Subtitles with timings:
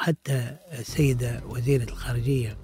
[0.00, 2.56] وحتى السيدة وزيرة الخارجية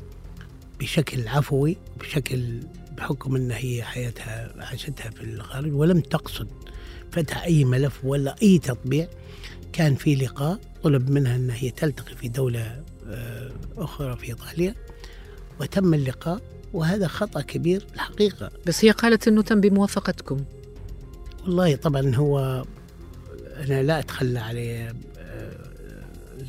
[0.80, 2.60] بشكل عفوي بشكل
[2.96, 6.48] بحكم أن هي حياتها عاشتها في الخارج ولم تقصد
[7.12, 9.08] فتح أي ملف ولا أي تطبيع
[9.72, 14.74] كان في لقاء طلب منها أن هي تلتقي في دولة آه، أخرى في إيطاليا
[15.60, 16.40] وتم اللقاء
[16.72, 18.50] وهذا خطأ كبير الحقيقة.
[18.66, 20.44] بس هي قالت أنه تم بموافقتكم.
[21.42, 22.64] والله طبعا هو
[23.56, 24.92] أنا لا أتخلى عليه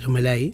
[0.05, 0.53] زملائي؟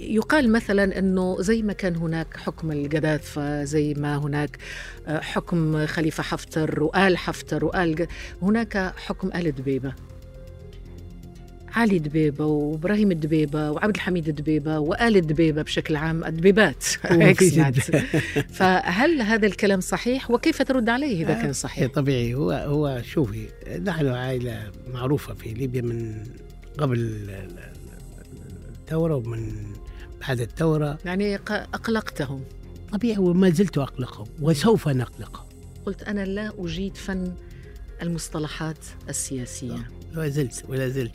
[0.00, 4.58] يقال مثلا إنه زي ما كان هناك حكم القذافة زي ما هناك
[5.06, 8.06] آه، حكم خليفة حفتر وآل حفتر وآل
[8.42, 9.92] هناك حكم آل دبيبة.
[11.72, 16.84] علي دبيبة وإبراهيم الدبيبه وعبد الحميد الدبيبه وآل الدبيبه بشكل عام الدبيبات.
[18.58, 22.34] فهل هذا الكلام صحيح؟ وكيف ترد عليه إذا كان صحيح؟ طبيعي.
[22.34, 23.48] هو هو شوفي
[23.84, 26.24] نحن عائلة معروفة في ليبيا من
[26.78, 27.28] قبل
[28.88, 29.72] الثورة ومن
[30.20, 32.44] بعد الثورة يعني أقلقتهم.
[32.92, 35.46] طبيعي وما زلت أقلقهم وسوف نقلقهم.
[35.86, 37.34] قلت أنا لا أجيد فن
[38.02, 39.90] المصطلحات السياسية.
[40.16, 41.12] ولا زلت ولا زلت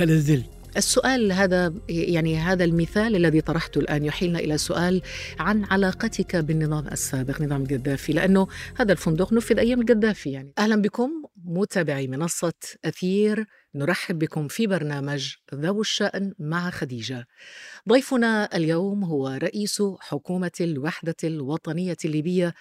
[0.00, 0.50] ولا زلت.
[0.76, 5.02] السؤال هذا يعني هذا المثال الذي طرحته الآن يحيلنا إلى سؤال
[5.38, 8.46] عن علاقتك بالنظام السابق نظام القذافي لأنه
[8.76, 11.10] هذا الفندق نفذ أيام القذافي يعني أهلا بكم
[11.44, 12.52] متابعي منصة
[12.84, 17.26] أثير نرحب بكم في برنامج ذو الشأن مع خديجة.
[17.88, 22.54] ضيفنا اليوم هو رئيس حكومة الوحدة الوطنية الليبية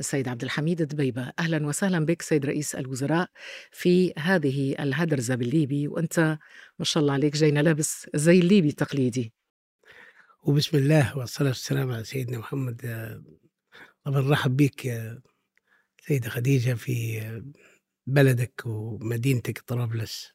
[0.00, 3.30] السيد عبد الحميد دبيبة أهلا وسهلا بك سيد رئيس الوزراء
[3.70, 6.38] في هذه الهدرزة بالليبي وأنت
[6.78, 9.32] ما شاء الله عليك جاينا لابس زي الليبي التقليدي.
[10.42, 12.80] وبسم الله والصلاة والسلام على سيدنا محمد.
[14.04, 15.10] طبعا رحب بك
[16.06, 17.20] سيدة خديجة في
[18.06, 20.32] بلدك ومدينتك طرابلس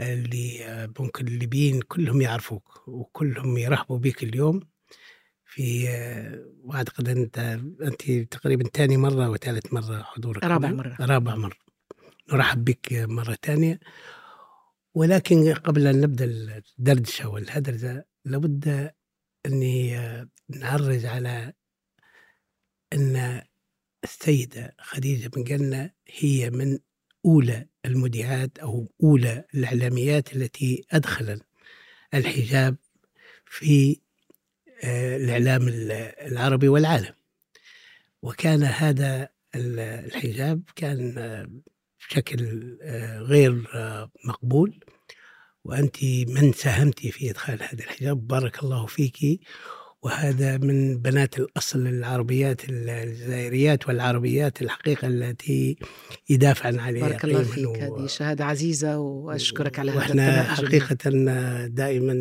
[0.00, 4.71] اللي ممكن الليبيين كلهم يعرفوك وكلهم يرحبوا بك اليوم.
[5.54, 5.88] في
[6.64, 7.38] واعتقد أنت
[7.82, 10.96] أنت تقريبا ثاني مرة وثالث مرة حضورك رابع مرة.
[11.00, 11.56] رابع مرة.
[12.32, 13.80] نرحب بك مرة ثانية
[14.94, 18.92] ولكن قبل أن نبدأ الدردشة والهدرزه لابد
[19.46, 19.96] أني
[20.48, 21.52] نعرج على
[22.92, 23.42] أن
[24.04, 26.78] السيدة خديجة بن جنة هي من
[27.24, 31.40] أولى المذيعات أو أولى الإعلاميات التي ادخل
[32.14, 32.76] الحجاب
[33.46, 34.01] في
[34.84, 35.68] الإعلام
[36.26, 37.14] العربي والعالم.
[38.22, 41.48] وكان هذا الحجاب كان آه،
[42.08, 43.64] بشكل آه، غير
[44.24, 44.80] مقبول.
[45.64, 45.96] وأنت
[46.28, 49.40] من ساهمت في إدخال هذا الحجاب بارك الله فيك.
[50.02, 55.76] وهذا من بنات الأصل العربيات الجزائريات والعربيات الحقيقة التي
[56.30, 57.68] يدافعن عليها بارك الله فيك.
[57.68, 57.74] و...
[57.74, 61.10] هذه شهادة عزيزة وأشكرك على هذا وإحنا حقيقة
[61.66, 62.14] دائما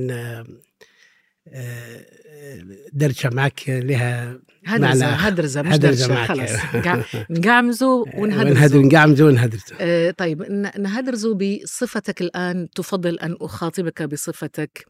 [2.94, 6.50] درجة معك لها هدرزة هدرزة مش درجة خلاص.
[7.30, 10.42] نقعمزوا ونهدرزوا نقعمزوا ونهدرزوا آه طيب
[10.78, 12.70] نهدرزوا بصفتك الآن.
[12.76, 14.86] تفضل أن أخاطبك بصفتك.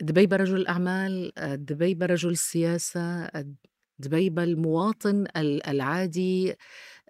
[0.00, 3.30] دبيبة رجل الأعمال دبيبة رجل السياسة
[3.98, 6.54] دبيبة المواطن العادي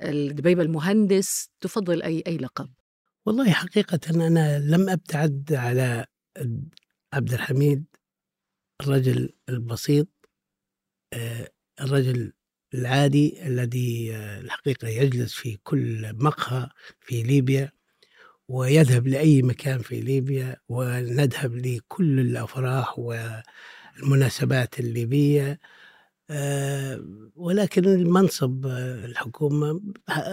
[0.07, 1.51] دبيبة المهندس.
[1.61, 2.69] تفضل أي أي لقب؟
[3.27, 6.07] والله حقيقة أنا لم أبتعد على
[7.13, 7.84] عبد الحميد
[8.81, 10.09] الرجل البسيط
[11.12, 12.33] آه، الرجل
[12.75, 16.69] العادي الذي آه، الحقيقة يجلس في كل مقهى
[17.01, 17.73] في ليبيا
[18.49, 25.61] ويذهب لأي مكان في ليبيا ونذهب لكل الأفراح والمناسبات الليبية.
[27.37, 29.81] ولكن المنصب آه، الحكومة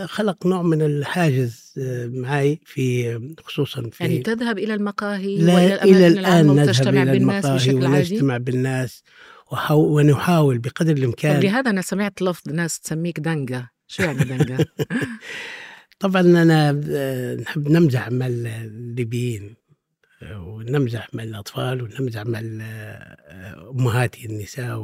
[0.06, 6.07] خلق نوع من الحاجز آه، معي في خصوصا في يعني تذهب إلى المقاهي لا إلى
[6.07, 9.03] الآن نذهب إلى المقاهي ونجتمع بالناس
[9.72, 11.40] ونحاول بقدر الإمكان.
[11.40, 14.66] لهذا أنا سمعت لفظ ناس تسميك دنجة شو يعني دنجة؟
[16.00, 16.72] طبعا أنا
[17.35, 19.56] نحب نمزح مع الليبيين
[20.31, 22.40] ونمزح مع الأطفال ونمزح مع
[23.72, 24.80] أمهاتي النساء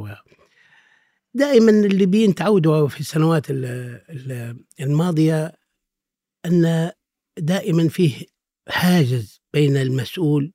[1.34, 3.46] دائما الليبيين تعودوا في السنوات
[4.80, 5.52] الماضية
[6.46, 6.90] أن
[7.38, 8.26] دائما فيه
[8.68, 10.52] حاجز بين المسؤول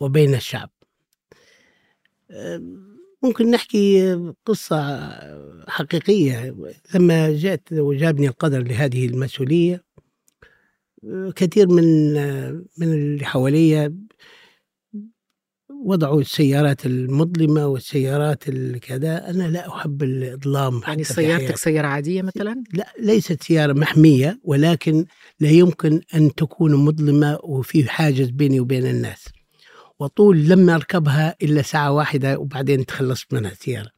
[0.00, 0.70] وبين الشعب.
[3.22, 5.08] ممكن نحكي قصة
[5.68, 6.56] حقيقية.
[6.94, 9.84] لما جاءت وجابني القدر لهذه المسؤولية
[11.36, 12.12] كثير من
[12.78, 13.94] من اللي حواليا
[15.84, 19.30] وضعوا السيارات المظلمة والسيارات الكذا.
[19.30, 25.04] أنا لا أحب الإظلام يعني سيارتك سيارة عادية مثلا؟ لا ليست سيارة محمية ولكن
[25.40, 29.24] لا يمكن أن تكون مظلمة وفي حاجز بيني وبين الناس.
[30.00, 33.97] وطول لم أركبها إلا ساعة واحدة وبعدين تخلصت منها السيارة.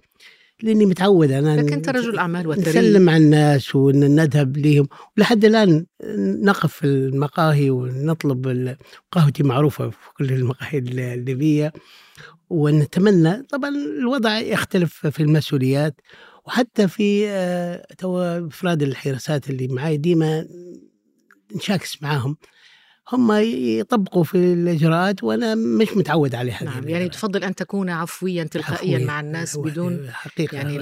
[0.62, 5.87] لأني متعود أنا لكن انت رجل أعمال وثري نسلم على الناس ونذهب لهم ولحد الآن
[6.43, 8.77] نقف في المقاهي ونطلب
[9.12, 11.73] قهوتي معروفة في كل المقاهي الليبية
[12.51, 13.43] ونتمنى.
[13.43, 16.01] طبعا الوضع يختلف في المسؤوليات
[16.47, 20.47] وحتى في آه، تو أفراد الحراسات اللي معي ديما
[21.57, 22.37] نشاكس معاهم.
[23.12, 23.33] هم
[23.81, 28.95] يطبقوا في الإجراءات وأنا مش متعود على هذه نعم يعني تفضل أن تكون عفويا تلقائيا
[28.95, 30.79] عفوية مع الناس بدون حقيقة يعني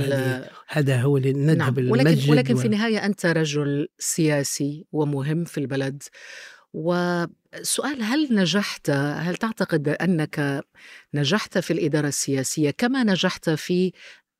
[0.68, 1.90] هذا هو اللي نذهب نعم.
[1.90, 2.56] ولكن ولكن و...
[2.56, 6.02] في النهاية أنت رجل سياسي ومهم في البلد.
[6.72, 10.64] وسؤال هل نجحت هل تعتقد أنك
[11.14, 13.92] نجحت في الإدارة السياسية كما نجحت في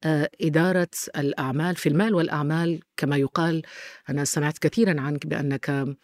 [0.04, 3.62] آه، إدارة الأعمال في المال والأعمال؟ كما يقال
[4.08, 5.96] أنا سمعت كثيرا عنك بأنك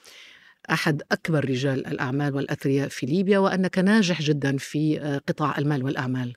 [0.71, 6.35] أحد أكبر رجال الأعمال والأثرياء في ليبيا وأنك ناجح جدا في آه، قطاع المال والأعمال.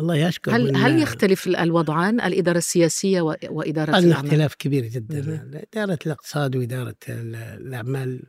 [0.00, 5.50] الله يشكر هل هل يختلف الوضعان؟ الإدارة السياسية وإدارة الأعمال؟ اختلاف كبير جدا.
[5.72, 8.22] إدارة الاقتصاد وإدارة الأعمال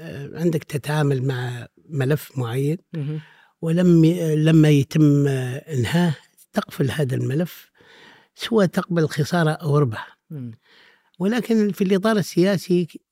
[0.00, 2.78] آه، عندك تتعامل مع ملف معين.
[3.62, 4.04] ولم
[4.34, 6.14] لما يتم إنهاه
[6.52, 7.70] تقفل هذا الملف
[8.34, 10.18] سواء تقبل خسارة أو ربح.
[11.18, 13.05] ولكن في الإطار السياسي آه،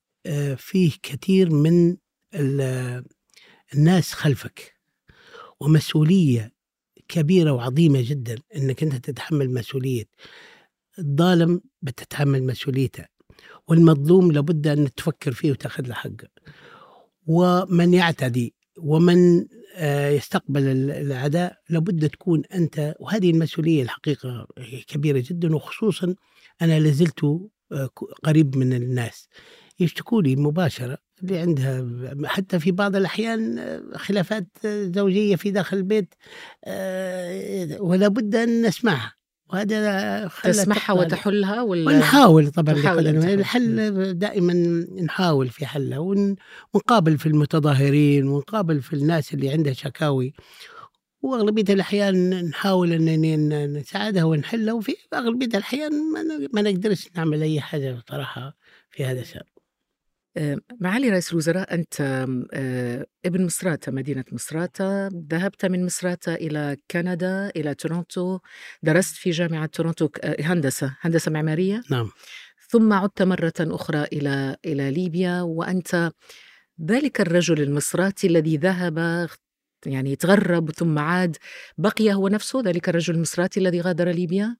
[0.57, 1.97] فيه كثير من
[3.75, 4.75] الناس خلفك.
[5.61, 6.55] ومسؤولية
[7.09, 10.05] كبيرة وعظيمة جدا أنك أنت تتحمل مسؤولية.
[10.99, 13.05] الظالم بتتحمل مسؤوليته.
[13.69, 16.29] والمظلوم لابد أن تفكر فيه وتأخذ له حقه.
[17.27, 19.47] ومن يعتدي ومن
[19.77, 24.47] آه، يستقبل العداء لابد تكون أنت وهذه المسؤولية الحقيقة
[24.87, 26.15] كبيرة جدا وخصوصا
[26.63, 27.25] أنا لازلت
[27.73, 27.91] آه،
[28.25, 29.29] قريب من الناس.
[29.81, 31.87] يشتكوا لي مباشرة اللي عندها
[32.25, 33.61] حتى في بعض الأحيان
[33.95, 36.15] خلافات زوجية في داخل البيت
[36.65, 39.15] آه، ولا بد أن نسمعها.
[39.53, 42.75] وهذا تسمعها وتحلها ولا ونحاول طبعا
[43.35, 44.53] الحل دائما
[45.03, 50.35] نحاول في حلها ونقابل في المتظاهرين ونقابل في الناس اللي عندها شكاوي.
[51.23, 55.93] وأغلبية الأحيان نحاول أن نساعدها ونحلها وفي أغلبية الأحيان
[56.53, 58.57] ما نقدرش نعمل أي حاجة بصراحة
[58.91, 59.41] في هذا الشأن.
[59.41, 59.54] آه،
[60.81, 67.75] معالي رئيس الوزراء أنت آه، ابن مصراتة مدينة مصراتة ذهبت من مصراتة إلى كندا إلى
[67.75, 68.39] تورونتو.
[68.83, 71.83] درست في جامعة تورونتو آه، هندسة هندسة معمارية.
[71.91, 72.11] نعم.
[72.69, 75.43] ثم عدت مرة أخرى إلى إلى ليبيا.
[75.43, 76.11] وأنت
[76.87, 79.29] ذلك الرجل المصراتي الذي ذهب
[79.87, 81.37] يعني تغرب ثم عاد.
[81.79, 84.57] بقي هو نفسه ذلك الرجل المصراتي الذي غادر ليبيا؟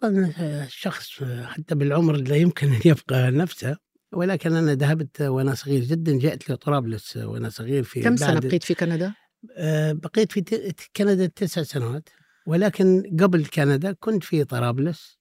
[0.00, 0.32] طبعا
[0.66, 3.85] الشخص حتى بالعمر لا يمكن أن يبقى نفسه.
[4.16, 8.74] ولكن أنا ذهبت وأنا صغير جدا جئت لطرابلس وأنا صغير في كم سنة بقيت في
[8.74, 9.14] كندا؟
[9.56, 10.64] آه بقيت في
[10.96, 12.08] كندا تسع سنوات
[12.46, 15.18] ولكن قبل كندا كنت في طرابلس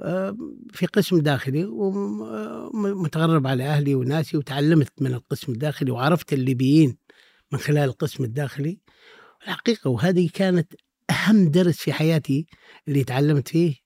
[0.00, 0.36] آه
[0.72, 6.96] في قسم داخلي ومتغرب على أهلي وناسي وتعلمت من القسم الداخلي وعرفت الليبيين
[7.52, 8.78] من خلال القسم الداخلي
[9.42, 10.72] الحقيقة وهذه كانت
[11.10, 12.46] أهم درس في حياتي
[12.88, 13.83] اللي تعلمت فيه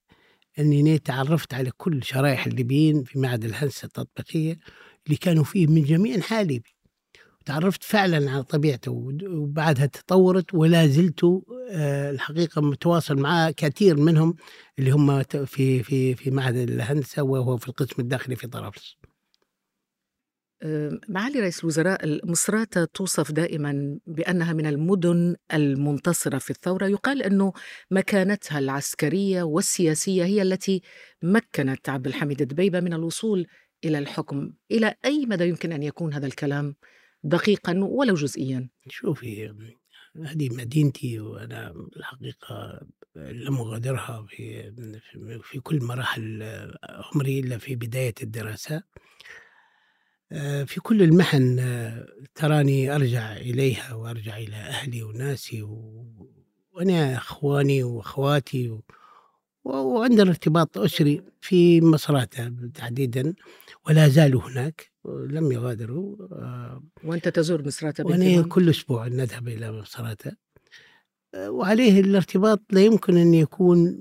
[0.58, 4.58] أني تعرفت على كل شرائح الليبيين في معهد الهندسة التطبيقية
[5.06, 6.78] اللي كانوا فيه من جميع أنحاء ليبيا
[7.48, 8.92] تعرفت فعلا على طبيعته
[9.24, 11.24] وبعدها تطورت ولا زلت
[11.70, 14.34] آه، الحقيقة متواصل مع كثير منهم
[14.78, 18.97] اللي هم في في في معهد الهندسة وهو في القسم الداخلي في طرابلس.
[21.08, 26.86] معالي رئيس الوزراء مصراتة توصف دائما بأنها من المدن المنتصرة في الثورة.
[26.86, 27.52] يقال أنه
[27.90, 30.82] مكانتها العسكرية والسياسية هي التي
[31.22, 33.46] مكنت عبد الحميد دبيبة من الوصول
[33.84, 34.52] إلى الحكم.
[34.70, 36.74] إلى أي مدى يمكن أن يكون هذا الكلام
[37.22, 39.54] دقيقا ولو جزئيا؟ شوفي
[40.24, 42.80] هذه مدينتي وأنا الحقيقة
[43.16, 44.72] لم أغادرها في,
[45.42, 46.42] في كل مراحل
[46.82, 48.76] عمري إلا في بداية الدراسة.
[48.76, 48.82] آه،
[50.66, 56.04] في كل المحن آه، تراني أرجع إليها وأرجع إلى أهلي وناسي و...
[56.72, 58.82] وأنا أخواني وأخواتي و...
[59.64, 63.34] وعندنا ارتباط أسري في مصراتة تحديدا
[63.86, 70.32] ولا زالوا هناك لم يغادروا آه، وأنت تزور مصراتة وأنا كل أسبوع نذهب إلى مصراتة
[71.36, 73.96] وعليه الارتباط لا يمكن أن يكون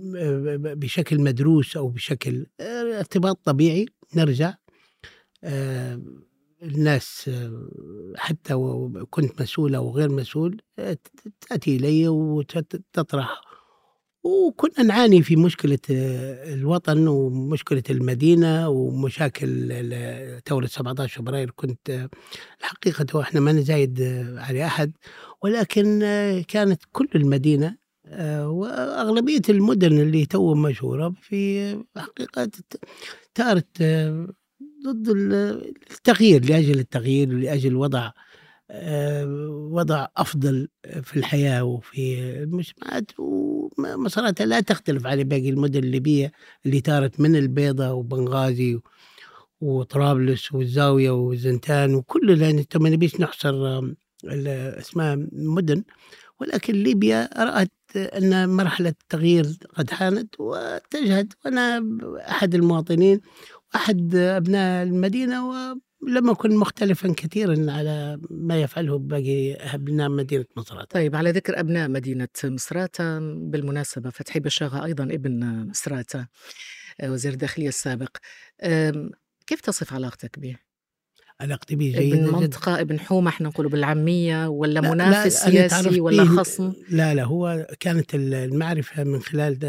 [0.56, 4.50] بشكل مدروس أو بشكل ارتباط طبيعي نرجع.
[4.50, 4.67] آه،
[6.64, 7.68] الناس آه،
[8.16, 8.54] حتى
[9.10, 10.98] كنت مسؤول أو غير مسؤول آه،
[11.50, 13.42] تأتي إلي وتطرح
[14.24, 19.50] وكنا نعاني في مشكلة آه، الوطن ومشكلة المدينة ومشاكل
[20.48, 22.10] ثورة 17 فبراير كنت آه،
[22.60, 24.92] الحقيقة إحنا ما نزايد آه، على أحد.
[25.42, 32.50] ولكن آه، كانت كل المدينة آه، وأغلبية المدن اللي تو مشهورة في آه، حقيقة
[33.36, 34.28] تارت آه،
[34.92, 35.34] ضد ال-
[35.92, 38.12] التغيير لأجل التغيير ولأجل وضع
[38.72, 39.26] آه،
[39.72, 40.68] وضع أفضل
[41.04, 46.32] في الحياة وفي المجتمعات ومساراتها لا تختلف على باقي المدن الليبية
[46.66, 48.80] اللي تارت من البيضة وبنغازي
[49.62, 53.80] وطرابلس والزاوية وزنتان وكل لأن أنت ما نبيش نحصر
[54.24, 54.48] ال-
[54.80, 55.84] أسماء مدن.
[56.40, 61.84] ولكن ليبيا رأت أن مرحلة التغيير قد حانت واتجهت وأنا
[62.30, 63.22] أحد المواطنين
[63.74, 71.16] وأحد أبناء المدينة ولم أكن مختلفا كثيرا على ما يفعله باقي أبناء مدينة مصرات طيب
[71.16, 76.28] على ذكر أبناء مدينة مصراتة بالمناسبة فتحي بشاغة أيضا ابن مصراتة
[77.02, 78.18] آه، وزير الداخلية السابق
[79.48, 80.56] كيف تصف علاقتك به؟
[81.42, 85.50] علاقتي به ابن جيدة جدا منطقة ابن حومة إحنا نقول بالعامية ولا لا- منافس لا،
[85.52, 89.60] سياسي ولا خصم؟ لا لا هو كانت المعرفة من خلال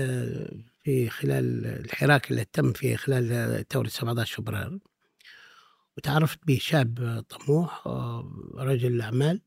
[0.88, 4.78] في خلال الحراك اللي تم في خلال ثورة 17 فبراير.
[5.96, 9.40] وتعرفت به شاب طموح آه، رجل أعمال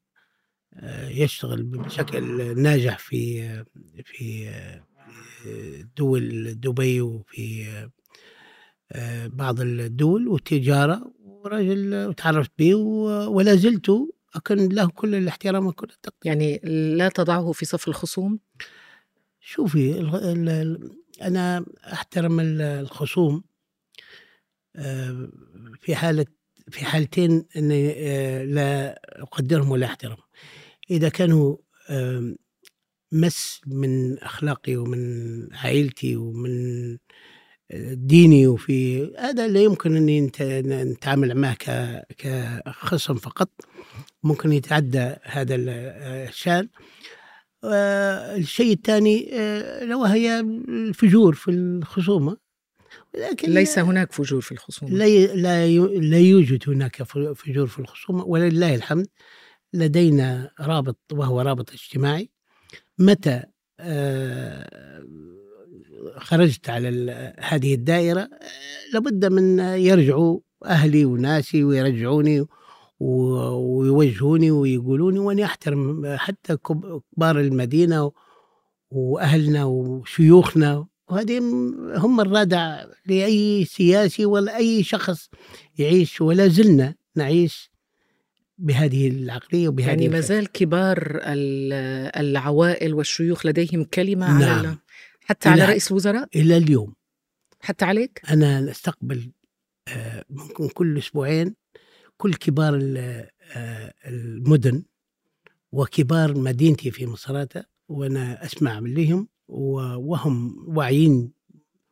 [0.74, 3.63] آه، يشتغل بشكل ناجح في
[4.05, 7.89] في آه، دول دبي وفي
[9.25, 12.75] بعض الدول والتجارة ورجل وتعرفت به
[13.27, 13.91] ولا زلت
[14.36, 16.62] أكن له كل الاحترام وكل التقدير يعني
[16.98, 18.39] لا تضعه في صف الخصوم؟
[19.39, 20.00] شوفي
[21.27, 23.43] أنا أحترم ال- الخصوم
[24.75, 25.29] آه،
[25.81, 26.25] في حالة
[26.71, 30.17] في حالتين أني آه، لا أقدرهم ولا أحترمهم
[30.91, 31.57] إذا كانوا
[33.11, 36.91] مس من أخلاقي ومن عائلتي ومن
[37.71, 41.57] آه، ديني وفي هذا لا يمكن أني نت- نتعامل معه
[42.17, 43.49] كخصم فقط.
[44.23, 45.69] ممكن يتعدى هذا ال-
[46.29, 46.69] الشأن.
[47.63, 52.38] الشيء الثاني آه، لو هي الفجور في الخصومة.
[53.15, 58.24] لكن ليس هناك فجور في الخصوم لا لا لا يوجد هناك فجور في الخصومة.
[58.24, 59.08] ولله الحمد
[59.74, 62.30] لدينا رابط وهو رابط اجتماعي.
[63.00, 63.44] متى
[63.80, 65.06] آه،
[66.18, 68.30] خرجت على هذه الدائرة؟ آه،
[68.94, 72.46] لابد من يرجعوا أهلي وناسي ويرجعوني
[73.01, 78.12] ويوجهوني ويقولوني وأنا أحترم حتى كب- كبار المدينة
[78.91, 80.86] وأهلنا وشيوخنا.
[81.10, 81.38] وهذه
[81.96, 85.29] هم الرادع لأي سياسي ولا أي شخص
[85.77, 87.72] يعيش ولا زلنا نعيش
[88.58, 90.20] بهذه العقلية وبهذه يعني ما.
[90.20, 91.74] زال كبار ال-
[92.22, 94.60] العوائل والشيوخ لديهم كلمة نعم.
[94.60, 94.77] على
[95.22, 96.93] حتى على رئيس الوزراء؟ إلى اليوم.
[97.60, 99.31] حتى عليك؟ أنا نستقبل
[99.88, 101.55] آه، ممكن كل أسبوعين
[102.21, 102.79] كل كبار
[103.55, 104.83] آه، المدن
[105.71, 111.33] وكبار مدينتي في مصراتة وأنا أسمع لهم وهم واعيين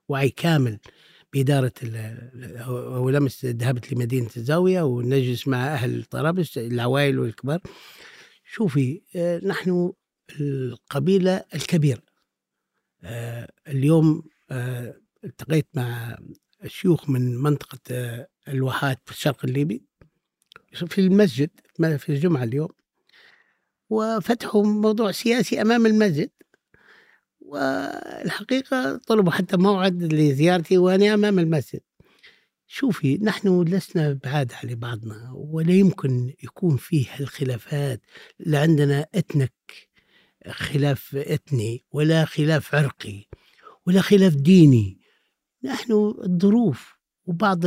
[0.09, 0.79] وعي كامل
[1.33, 1.74] بإدارة
[3.17, 7.62] أمس ذهبت لمدينة الزاوية ونجلس مع أهل طرابلس العوائل والكبار.
[8.43, 9.93] شوفي آه، نحن
[10.39, 12.03] القبيلة الكبيرة.
[13.03, 14.24] آه، اليوم
[15.24, 16.17] التقيت مع
[16.67, 17.79] شيوخ من منطقة
[18.48, 19.88] الواحات في الشرق الليبي.
[20.74, 22.70] في المسجد في الجمعة اليوم
[23.90, 26.30] وفتحوا موضوع سياسي أمام المسجد.
[27.42, 31.82] والحقيقة طلبوا حتى موعد لزيارتي وأنا أمام المسجد.
[32.68, 38.02] شوفي نحن لسنا بعاد على بعضنا ولا يمكن يكون فيه الخلافات
[38.40, 39.54] لا عندنا إتنك
[40.48, 43.26] خلاف اثني ولا خلاف عرقي
[43.88, 45.00] ولا خلاف ديني.
[45.64, 47.60] نحن الظروف وبعض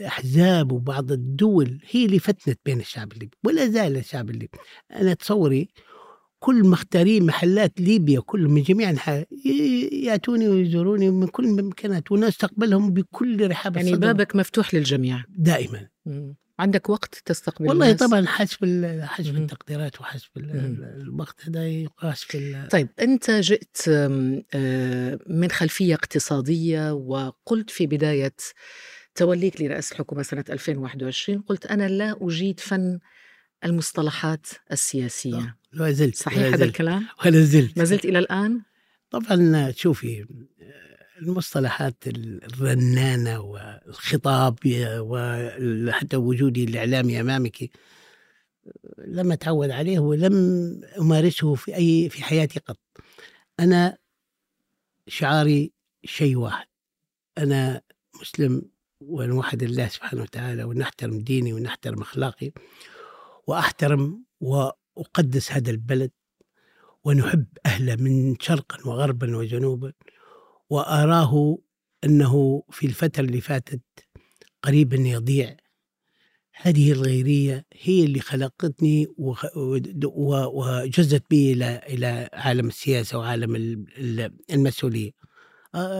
[0.00, 4.58] الأحزاب وبعض الدول هي اللي فتنت بين الشعب الليبي ولا زال الشعب الليبي
[4.92, 5.68] أنا تصوري
[6.38, 12.90] كل مختارين محلات ليبيا كلهم من جميع أنحاء ي- يأتوني ويزوروني من كل الممكنات ونستقبلهم
[12.92, 16.34] بكل رحاب يعني الصدر بابك مفتوح للجميع دائما مم.
[16.58, 18.56] عندك وقت تستقبل والله الناس؟ طبعا حسب
[19.02, 19.36] حسب.
[19.36, 27.86] التقديرات وحسب الوقت هذا يقاس في طيب أنت جئت آه، من خلفية اقتصادية وقلت في
[27.86, 28.34] بداية
[29.14, 32.98] توليك لرئاسة الحكومة سنة 2021 قلت أنا لا أجيد فن
[33.64, 35.56] المصطلحات السياسية.
[35.72, 37.78] لا زلت صحيح هذا الكلام؟ ولا زلت.
[37.78, 38.62] ما زلت إلى الآن؟
[39.10, 40.26] طبعا شوفي
[41.22, 44.58] المصطلحات الرنانة والخطاب
[44.98, 47.70] وحتى وجودي الإعلامي أمامك
[48.98, 50.34] لم أتعود عليه ولم
[50.98, 52.78] أمارسه في أي في حياتي قط.
[53.60, 53.98] أنا
[55.08, 55.72] شعاري
[56.04, 56.66] شيء واحد.
[57.38, 57.80] أنا
[58.20, 58.62] مسلم
[59.08, 62.52] ونوحد الله سبحانه وتعالى ونحترم ديني ونحترم أخلاقي
[63.46, 66.10] وأحترم وأقدس هذا البلد
[67.04, 69.92] ونحب أهله من شرقا وغربا وجنوبا
[70.70, 71.58] وأراه
[72.04, 73.82] أنه في الفترة اللي فاتت
[74.62, 75.56] قريبا يضيع.
[76.62, 79.06] هذه الغيرية هي اللي خلقتني
[79.98, 83.84] وجزت بي إلى إلى عالم السياسة وعالم
[84.50, 85.10] المسؤولية.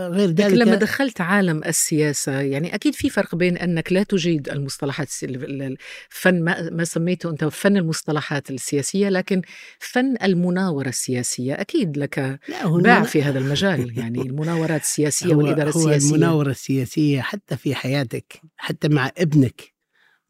[0.09, 4.49] غير ذلك لكن لما دخلت عالم السياسة يعني أكيد في فرق بين أنك لا تجيد
[4.49, 9.43] المصطلحات الفن ما سميته أنت فن المصطلحات السياسية لكن
[9.79, 12.41] فن المناورة السياسية أكيد لك
[12.83, 13.99] باع في هذا المجال.
[13.99, 16.09] يعني المناورات السياسية والإدارة هو السياسية.
[16.09, 19.75] المناورة السياسية حتى في حياتك حتى مع ابنك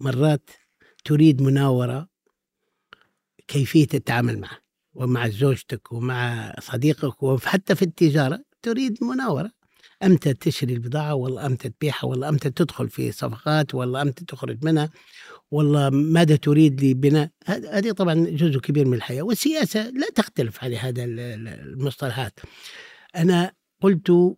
[0.00, 0.50] مرات
[1.04, 2.08] تريد مناورة
[3.48, 4.58] كيفية التعامل معه
[4.94, 8.43] ومع زوجتك ومع صديقك وحتى في التجارة.
[8.64, 9.50] تريد مناورة؟
[10.02, 14.90] أمتى تشري البضاعة؟ والله أمتى تبيعها؟ والله أمتى تدخل في صفقات؟ والله أمتى تخرج منها؟
[15.50, 19.22] والله ماذا تريد لبناء؟ هذه طبعا جزء كبير من الحياة.
[19.22, 22.40] والسياسة لا تختلف على هذا المصطلحات.
[23.16, 24.36] أنا قلت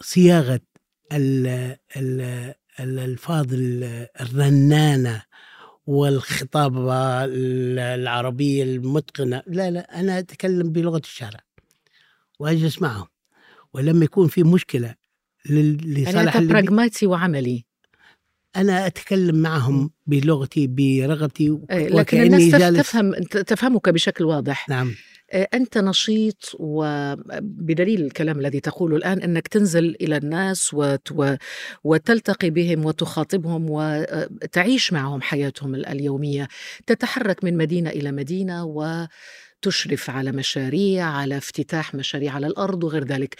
[0.00, 0.60] صياغة
[2.80, 3.46] الألفاظ
[4.20, 5.22] الرنانة
[5.86, 7.24] والخطابة
[7.94, 9.42] العربية المتقنة.
[9.46, 11.40] لا لا أنا أتكلم بلغة الشارع.
[12.38, 13.06] وأجلس معهم.
[13.74, 14.94] ولما يكون في مشكلة
[15.46, 17.64] لصالح يعني براغماتي وعملي.
[18.56, 22.78] أنا أتكلم معهم بلغتي برغبتي إيه، لكن الناس جالس.
[22.78, 24.68] تفهم تفهمك بشكل واضح.
[24.68, 24.94] نعم.
[25.32, 31.36] إيه، أنت نشيط وبدليل الكلام الذي تقوله الآن أنك تنزل إلى الناس وت...
[31.84, 36.48] وتلتقي بهم وتخاطبهم وتعيش معهم حياتهم اليومية.
[36.86, 39.06] تتحرك من مدينة إلى مدينة و
[39.64, 43.36] تشرف على مشاريع على افتتاح مشاريع على الأرض وغير ذلك.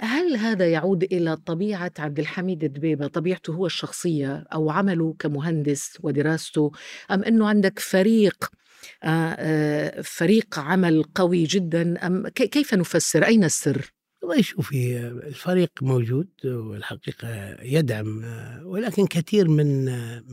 [0.00, 6.72] هل هذا يعود إلى طبيعة عبد الحميد دبيبه طبيعته هو الشخصية أو عمله كمهندس ودراسته؟
[7.10, 8.50] أم أنه عندك فريق
[9.02, 13.92] آه، آه، فريق عمل قوي جدا؟ أم كيف نفسر؟ أين السر؟
[14.22, 18.24] والله شوفي الفريق موجود والحقيقة يدعم
[18.64, 19.84] ولكن كثير من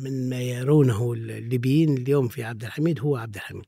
[0.04, 3.66] من ما يرونه الليبيين اليوم في عبد الحميد هو عبد الحميد.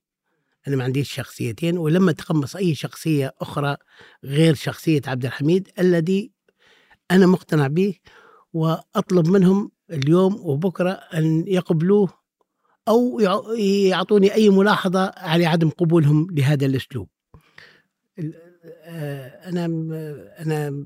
[0.68, 3.78] أنا ما عنديش شخصيتين ولما تقمص أي شخصية أخرى
[4.24, 6.32] غير شخصية عبد الحميد الذي
[7.12, 7.96] أنا مقتنع به
[8.54, 12.10] وأطلب منهم اليوم وبكرة أن يقبلوه
[12.88, 13.20] أو
[13.58, 17.10] يعطوني أي ملاحظة على عدم قبولهم لهذا الأسلوب.
[18.84, 19.66] آه، أنا
[20.40, 20.86] أنا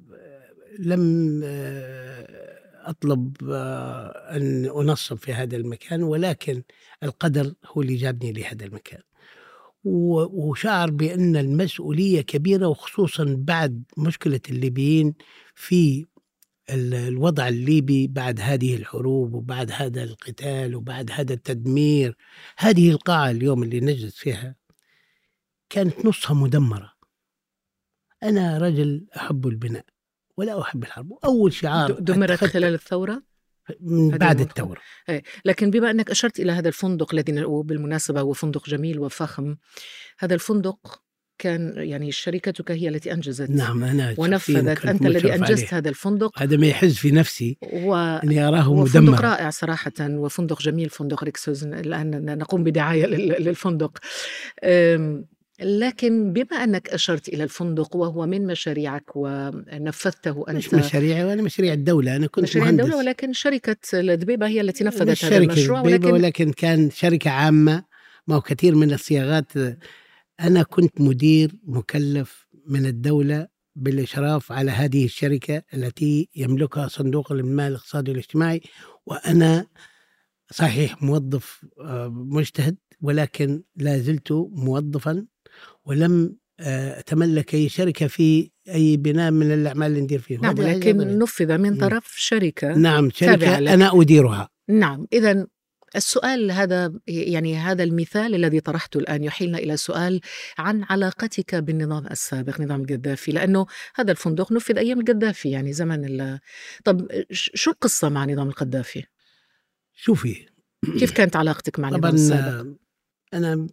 [0.80, 2.58] لم آه،
[2.90, 6.64] أطلب آه، أن أنصب في هذا المكان ولكن
[7.04, 9.02] القدر هو اللي جابني لهذا المكان.
[9.84, 15.14] وشعر بأن المسؤولية كبيرة وخصوصا بعد مشكلة الليبيين
[15.56, 16.06] في
[16.70, 22.18] الوضع الليبي بعد هذه الحروب وبعد هذا القتال وبعد هذا التدمير.
[22.58, 24.56] هذه القاعة اليوم اللي نجلس فيها
[25.70, 26.94] كانت نصها مدمرة.
[28.24, 29.86] أنا رجل أحب البناء
[30.38, 31.14] ولا أحب الحرب.
[31.26, 33.24] أول شعار دمرت خلال الثورة؟
[33.82, 34.82] من بعد الثورة.
[35.10, 39.56] إيه، لكن بما أنك أشرت إلى هذا الفندق الذي بالمناسبة هو فندق جميل وفخم
[40.20, 41.02] هذا الفندق
[41.40, 44.86] كان يعني شركتك هي التي أنجزت نعم أنا ونفذت.
[44.86, 45.78] أنت الذي أنجزت عليه.
[45.78, 46.42] هذا الفندق.
[46.42, 47.96] هذا ما يحز في نفسي و...
[47.96, 53.98] إني أراه مدمر فندق رائع صراحة وفندق جميل فندق ريكسوز الان نقوم بدعاية للفندق.
[55.62, 61.74] لكن بما أنك أشرت إلى الفندق وهو من مشاريعك ونفذته أنت مش مشاريعي وأنا مشاريع
[61.74, 62.84] الدولة أنا كنت مشاريع مهندس.
[62.84, 67.84] الدولة ولكن شركة الدبيبة هي التي نفذت هذا المشروع ولكن ولكن كان شركة عامة
[68.28, 69.52] ما هو كثير من الصياغات.
[70.40, 78.12] أنا كنت مدير مكلف من الدولة بالإشراف على هذه الشركة التي يملكها صندوق المال الاقتصادي
[78.12, 78.62] والاجتماعي
[79.06, 79.68] وأنا
[80.52, 85.26] صحيح موظف آه، مجتهد ولكن لا زلت موظفا
[85.88, 90.98] ولم آه، أتملك أي شركة في أي بناء من الأعمال اللي ندير فيه نعم لكن
[90.98, 94.50] نفذ من طرف شركة نعم شركة أنا أديرها.
[94.70, 95.48] نعم إذا
[95.96, 100.22] السؤال هذا يعني هذا المثال الذي طرحته الآن يحيلنا إلى سؤال
[100.58, 106.40] عن علاقتك بالنظام السابق نظام القذافي لأنه هذا الفندق نفذ أيام القذافي يعني زمن ال...
[106.84, 109.04] طب شو القصة مع نظام القذافي؟
[109.94, 110.46] شوفي.
[111.00, 112.68] كيف كانت علاقتك مع النظام السابق؟
[113.34, 113.68] أنا آه،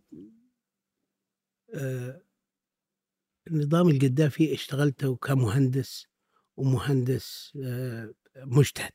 [3.51, 6.07] النظام القذافي اشتغلته كمهندس
[6.57, 8.93] ومهندس آه، مجتهد.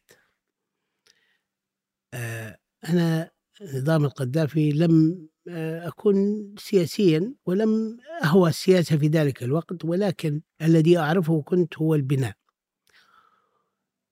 [2.14, 2.58] آه،
[2.90, 6.16] أنا نظام القذافي لم آه، أكون
[6.58, 12.36] سياسيا ولم أهوى السياسة في ذلك الوقت ولكن الذي أعرفه كنت هو البناء.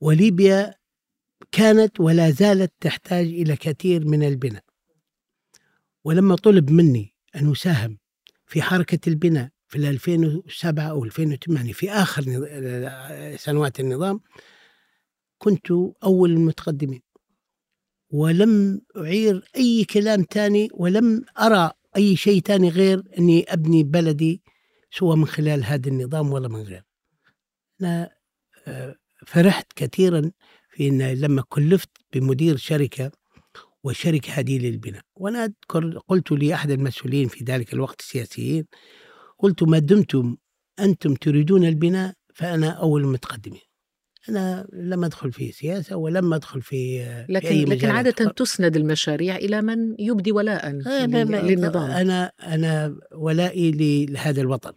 [0.01, 0.75] وليبيا
[1.51, 4.63] كانت ولا زالت تحتاج إلى كثير من البناء.
[6.03, 7.97] ولما طلب مني أن أساهم
[8.47, 12.23] في حركة البناء في 2007 أو 2008 في آخر
[13.37, 14.19] سنوات النظام
[15.37, 15.71] كنت
[16.03, 17.01] أول المتقدمين.
[18.09, 24.41] ولم أعير أي كلام تاني ولم أرى أي شيء تاني غير أني أبني بلدي
[24.91, 26.83] سواء من خلال هذا النظام ولا من غير.
[27.81, 28.11] أنا
[28.67, 28.95] آه،
[29.27, 30.31] فرحت كثيرا
[30.69, 33.11] في أن لما كلفت بمدير شركة
[33.83, 35.01] والشركة هذه للبناء.
[35.15, 38.65] وأنا أذكر قلت لأحد المسؤولين في ذلك الوقت السياسيين
[39.39, 40.37] قلت ما دمتم
[40.79, 43.61] أنتم تريدون البناء فأنا أول المتقدمين.
[44.29, 48.37] أنا لم أدخل في سياسة ولم أدخل في لكن في أي لكن عادة مجالات.
[48.37, 51.91] تسند المشاريع إلى من يبدي ولاء آه، للنظام.
[51.91, 53.71] أنا أنا ولائي
[54.05, 54.73] لهذا الوطن.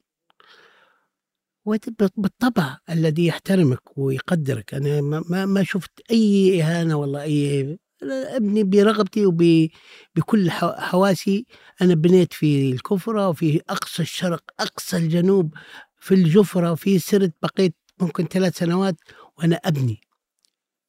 [2.16, 4.74] بالطبع الذي يحترمك ويقدرك.
[4.74, 11.46] أنا ما, ما, ما شفت أي إهانة والله أي أنا أبني برغبتي وبكل حواسي
[11.82, 15.54] أنا بنيت في الكفرة وفي أقصى الشرق أقصى الجنوب
[16.00, 18.96] في الجفرة في سرت بقيت ممكن ثلاث سنوات
[19.38, 20.00] وأنا أبني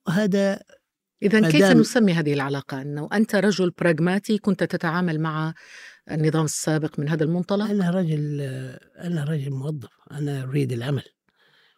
[0.07, 0.59] وهذا
[1.23, 5.53] إذا كيف نسمي هذه العلاقة؟ أنه أنت رجل براغماتي كنت تتعامل مع
[6.11, 8.41] النظام السابق من هذا المنطلق أنا رجل
[8.97, 11.03] أنا رجل موظف أنا أريد العمل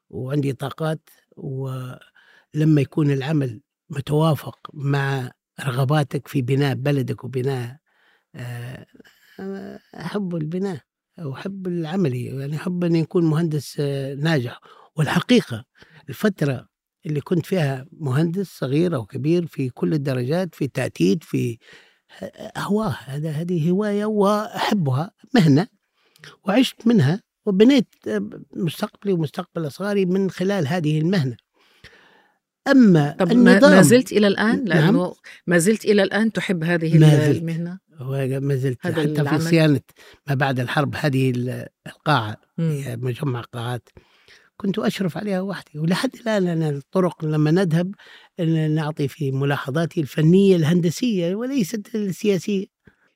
[0.10, 7.78] وعندي طاقات ولما يكون العمل متوافق مع رغباتك في بناء بلدك وبناء
[8.36, 8.86] آه،
[9.96, 10.80] أحب البناء
[11.20, 14.60] وأحب العملي يعني أحب أن يكون مهندس آه، ناجح.
[14.96, 15.66] والحقيقة
[16.10, 16.68] الفترة
[17.06, 21.58] اللي كنت فيها مهندس صغير أو كبير في كل الدرجات في تأتيت في
[22.58, 25.68] هواه هذا هذه هواية وأحبها مهنة
[26.44, 27.96] وعشت منها وبنيت
[28.56, 31.38] مستقبلي ومستقبل أصغاري من خلال هذه المهنة.
[32.68, 34.80] أما طب ما, النظام ما زلت إلى الآن؟ نعم.
[34.86, 35.16] لأنه
[35.48, 37.38] ما زلت إلى الآن تحب هذه ما زلت.
[37.38, 39.42] المهنة؟ هو ما زلت هذا حتى في العمل.
[39.42, 39.82] صيانة
[40.28, 42.38] ما بعد الحرب هذه ال- القاعة.
[42.60, 43.90] هي مجمع قاعات
[44.58, 47.96] كنت أشرف عليها وحدي ولحد الآن أنا الطرق لما نذهب
[48.70, 52.66] نعطي في ملاحظاتي الفنية الهندسية وليست السياسية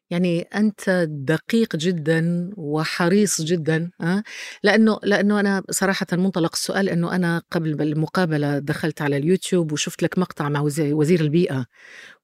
[0.10, 4.24] يعني أنت دقيق جدا وحريص جدا أه؟
[4.63, 10.17] لأنه لأنه أنا صراحة منطلق السؤال أنه أنا قبل المقابلة دخلت على اليوتيوب وشفت لك
[10.17, 11.65] مقطع مع وزير البيئة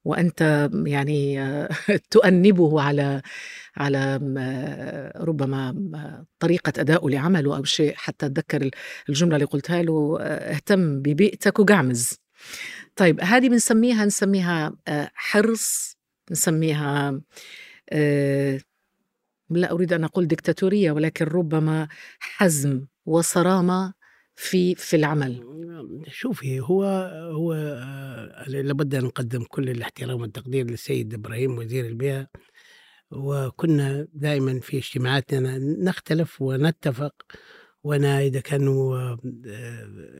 [0.05, 1.39] وأنت يعني
[2.11, 3.21] تؤنبه على
[3.77, 4.19] على
[5.17, 5.75] ربما
[6.39, 8.69] طريقة أدائه لعمله أو شيء حتى أتذكر
[9.09, 12.13] الجملة اللي قلتها له اهتم ببيئتك وقعمز
[12.95, 15.97] طيب هذه بنسميها نسميها آه، حرص
[16.31, 17.21] نسميها
[19.49, 21.87] لا أريد أن أقول ديكتاتورية ولكن ربما
[22.19, 23.93] حزم وصرامة
[24.35, 25.43] في في العمل.
[26.07, 26.83] شوفي هو
[27.33, 32.27] هو آه، لابد أن نقدم كل الاحترام والتقدير للسيد إبراهيم وزير البيئة.
[33.11, 37.13] وكنا دائما في اجتماعاتنا نختلف ونتفق
[37.83, 39.19] وأنا إذا كانوا آه،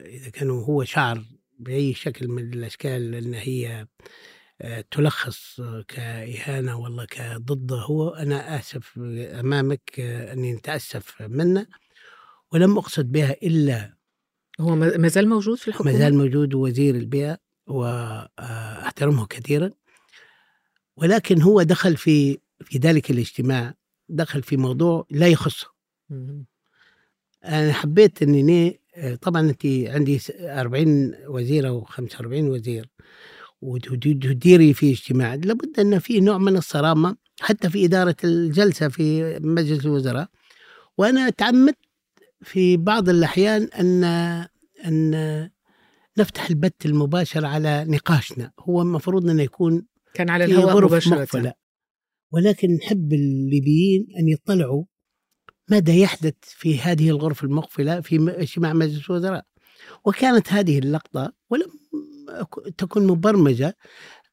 [0.06, 1.24] إذا كانوا هو شعر
[1.58, 3.88] بأي شكل من الأشكال ان هي آه،
[4.90, 8.98] تلخص كإهانة والله كضده هو أنا آسف
[9.40, 11.66] أمامك آه، أني نتأسف منه
[12.52, 13.94] ولم أقصد بها إلا
[14.60, 19.70] هو ما زال موجود في الحكومة؟ ما زال موجود وزير البيئة وأحترمه كثيرا
[20.96, 23.74] ولكن هو دخل في في ذلك الاجتماع
[24.08, 25.66] دخل في موضوع لا يخصه.
[27.44, 28.80] أنا حبيت أني
[29.22, 32.88] طبعا أنت عندي 40 وزير أو 45 وزير.
[33.64, 39.86] وتديري في اجتماع لابد أن في نوع من الصرامة حتى في إدارة الجلسة في مجلس
[39.86, 40.28] الوزراء.
[40.98, 41.78] وأنا تعمدت
[42.42, 44.04] في بعض الأحيان أن
[44.84, 45.50] أن
[46.18, 48.52] نفتح البث المباشر على نقاشنا.
[48.60, 51.16] هو المفروض أنه يكون كان على الهواء مباشرة.
[51.16, 51.52] مقفلة.
[52.32, 54.84] ولكن نحب الليبيين أن يطلعوا
[55.70, 59.44] ماذا يحدث في هذه الغرف المقفلة في اجتماع مجلس الوزراء.
[60.04, 61.70] وكانت هذه اللقطة ولم
[62.78, 63.76] تكن مبرمجة.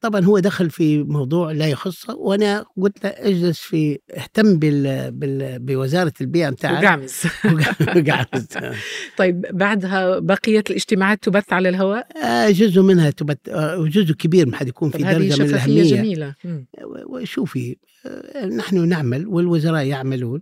[0.02, 5.60] طبعا هو دخل في موضوع لا يخصه وأنا قلت له اجلس في اهتم بال, بال
[5.60, 6.84] بوزارة البيئة بتاعك.
[6.84, 7.22] وقعمز
[7.96, 8.46] وقعد
[9.18, 13.14] طيب بعدها بقيت الاجتماعات تبث على الهواء؟ آه، جزء منها
[13.50, 15.96] آه، وجزء كبير ما حد يكون في درجة من الأهمية.
[15.96, 16.36] جميلة.
[16.44, 16.68] مم.
[17.10, 20.42] وشوفي آه، نحن نعمل والوزراء يعملون.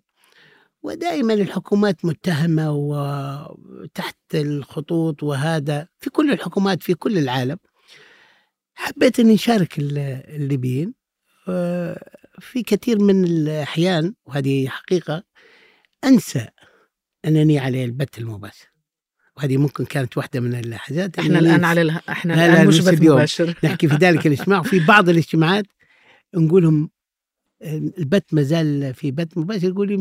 [0.83, 7.57] ودائما الحكومات متهمة وتحت الخطوط وهذا في كل الحكومات في كل العالم.
[8.75, 9.97] حبيت إني أشارك ال-
[10.35, 10.93] الليبيين.
[11.47, 15.23] آه، في كثير من الأحيان وهذه حقيقة
[16.03, 16.47] أنسى
[17.25, 18.67] أنني على البث المباشر.
[19.37, 22.01] وهذه ممكن كانت واحدة من اللحظات إحنا الآن على اله...
[22.09, 23.01] إحنا لا، الآن مش بث.
[23.01, 23.55] مباشر.
[23.63, 24.59] نحكي في ذلك الاجتماع.
[24.59, 25.65] وفي بعض الاجتماعات
[26.35, 26.89] نقولهم
[27.97, 29.67] البث ما زال في بث مباشر.
[29.67, 29.97] يقول لي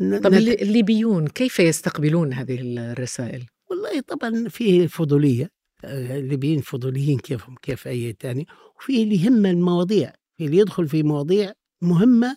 [0.00, 5.50] طب نت- اللي- الليبيون كيف يستقبلون هذه الرسائل؟ والله طبعا فيه فضولية
[5.84, 8.46] آه، الليبيين فضوليين كيفهم كيف أي تاني
[8.80, 11.52] وفي اللي يهم المواضيع في اللي يدخل في مواضيع
[11.82, 12.36] مهمة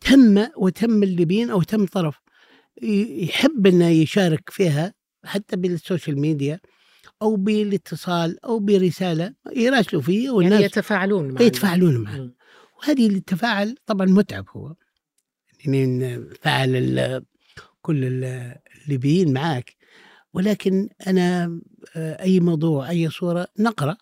[0.00, 2.16] تهمه وتهم الليبيين أو تهم طرف
[2.82, 6.60] يحب إنه يشارك فيها حتى بالسوشيال ميديا
[7.22, 12.30] أو بالاتصال أو برسالة يراسلوا فيه يعني والناس يتفاعلون مع يتفاعلون معه.
[12.82, 14.74] وهذه التفاعل طبعا متعب هو
[15.64, 17.24] يعني نفعل ال-
[17.82, 19.76] كل ال- الليبيين معك
[20.32, 21.60] ولكن أنا
[21.96, 23.96] آه، أي موضوع أي صورة نقرأ.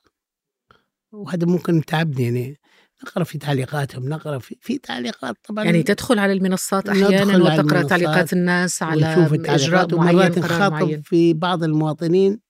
[1.13, 2.61] وهذا ممكن تعبني يعني.
[3.05, 8.33] نقرأ في تعليقاتهم نقرأ في, في تعليقات طبعا يعني تدخل على المنصات أحيانا وتقرأ تعليقات
[8.33, 9.07] الناس على
[9.47, 10.85] إجراء معين قرار معين.
[10.97, 12.41] نخاطب في بعض المواطنين.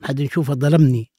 [0.00, 1.12] بعد نشوفه ظلمني.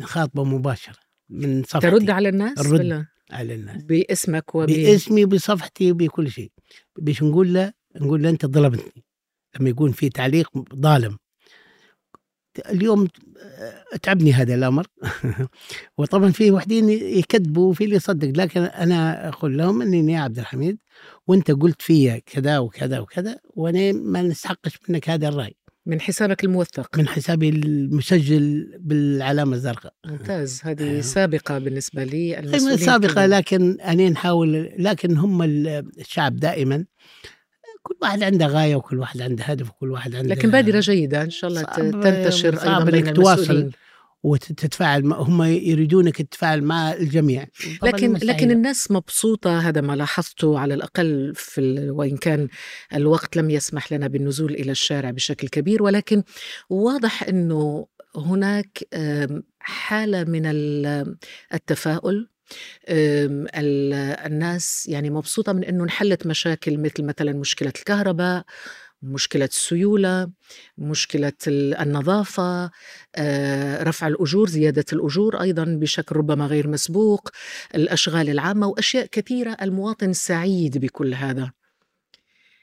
[0.00, 0.96] نخاطبه مباشرة
[1.28, 1.90] من صفحتي.
[1.90, 2.80] ترد على الناس الرد.
[2.80, 3.82] ولا؟ على الناس.
[3.82, 6.52] باسمك وب باسمي بصفحتي بكل شيء.
[6.98, 9.04] باش نقول له نقول له أنت ظلمتني.
[9.60, 11.18] لما يكون في تعليق ظالم.
[12.70, 13.08] اليوم
[13.42, 14.86] آه، تعبني هذا الأمر.
[15.98, 18.28] وطبعا في وحدين يكذبوا وفي اللي يصدق.
[18.28, 20.78] لكن أنا أقول لهم إني يا عبد الحميد
[21.26, 25.56] وأنت قلت فيا كذا وكذا وكذا وأنا ما نستحقش منك هذا الرأي.
[25.86, 26.98] من حسابك الموثق.
[26.98, 29.92] من حسابي المسجل بالعلامة الزرقاء.
[30.06, 30.60] ممتاز.
[30.64, 31.00] هذه أيوه.
[31.00, 33.26] سابقة بالنسبة لي المسؤولين سابقة.
[33.26, 36.84] لكن أنا نحاول لكن هم ال- الشعب دائما
[37.82, 41.22] كل واحد عنده غاية وكل واحد عنده هدف وكل واحد عنده لكن بادرة جيدة.
[41.22, 43.40] إن شاء الله تنتشر أيضا بين إنك تواصل.
[43.42, 43.70] المسؤولين.
[44.26, 47.46] وتتفاعل هم يريدونك تتفاعل مع الجميع.
[47.82, 48.28] لكن مستحيل.
[48.36, 51.90] لكن الناس مبسوطة هذا ما لاحظته على الأقل في ال...
[51.90, 52.48] وإن كان
[52.94, 55.82] الوقت لم يسمح لنا بالنزول إلى الشارع بشكل كبير.
[55.82, 56.22] ولكن
[56.70, 57.86] واضح أنه
[58.16, 61.16] هناك آم، حالة من ال-
[61.54, 62.28] التفاؤل.
[64.26, 68.44] الناس يعني مبسوطة من أنه انحلت مشاكل مثل مثلا مشكلة الكهرباء
[69.02, 70.30] مشكلة السيولة
[70.78, 72.70] مشكلة ال- النظافة
[73.16, 77.30] آه، رفع الأجور زيادة الأجور أيضا بشكل ربما غير مسبوق
[77.74, 81.52] الأشغال العامة وأشياء كثيرة المواطن سعيد بكل هذا.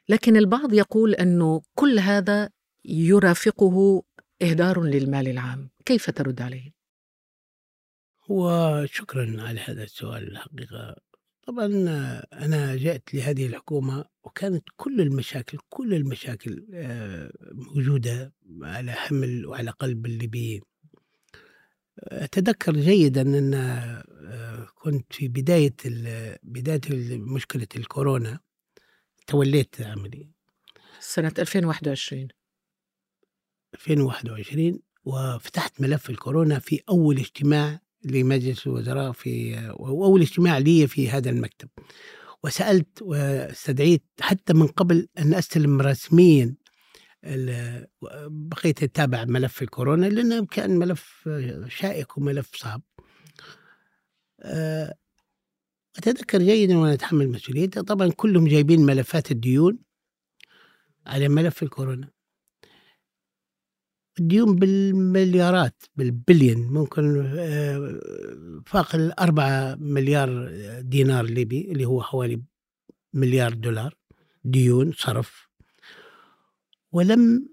[0.10, 2.50] لكن البعض يقول أنه كل هذا
[2.86, 4.04] يرافقه
[4.42, 5.70] إهدار للمال العام.
[5.86, 6.72] كيف ترد عليه؟
[8.30, 10.96] وشكرا على هذا السؤال الحقيقة.
[11.48, 11.66] طبعا
[12.34, 20.06] أنا جئت لهذه الحكومة وكانت كل المشاكل كل المشاكل آه، موجودة على حمل وعلى قلب
[20.06, 20.62] الليبيين
[21.98, 25.76] أتذكر جيدا أن آه، كنت في بداية
[26.44, 26.82] بداية
[27.18, 28.40] مشكلة الكورونا
[29.28, 30.30] توليت عملي.
[31.00, 32.28] سنة 2021
[33.74, 41.30] 2021 وفتحت ملف الكورونا في أول اجتماع لمجلس الوزراء في وأول اجتماع لي في هذا
[41.30, 41.70] المكتب.
[42.44, 46.56] وسألت واستدعيت حتى من قبل أن أستلم رسميا
[48.28, 51.30] بقيت أتابع ملف الكورونا لأنه كان ملف
[51.68, 52.82] شائك وملف صعب.
[54.42, 54.96] أه،
[55.98, 59.80] أتذكر جيدا وأنا أتحمل مسؤوليته طبعا كلهم جايبين ملفات الديون
[61.06, 62.13] على ملف الكورونا.
[64.20, 68.00] الديون بالمليارات بالبليون ممكن آه،
[68.66, 70.50] فاق الأربعة مليار
[70.82, 72.42] دينار ليبي اللي هو حوالي
[73.14, 73.96] مليار دولار
[74.44, 75.48] ديون صرف.
[76.92, 77.50] ولم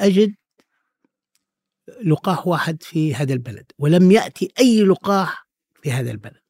[0.00, 0.34] أجد
[2.04, 5.48] لقاح واحد في هذا البلد ولم يأتي أي لقاح
[5.82, 6.42] في هذا البلد.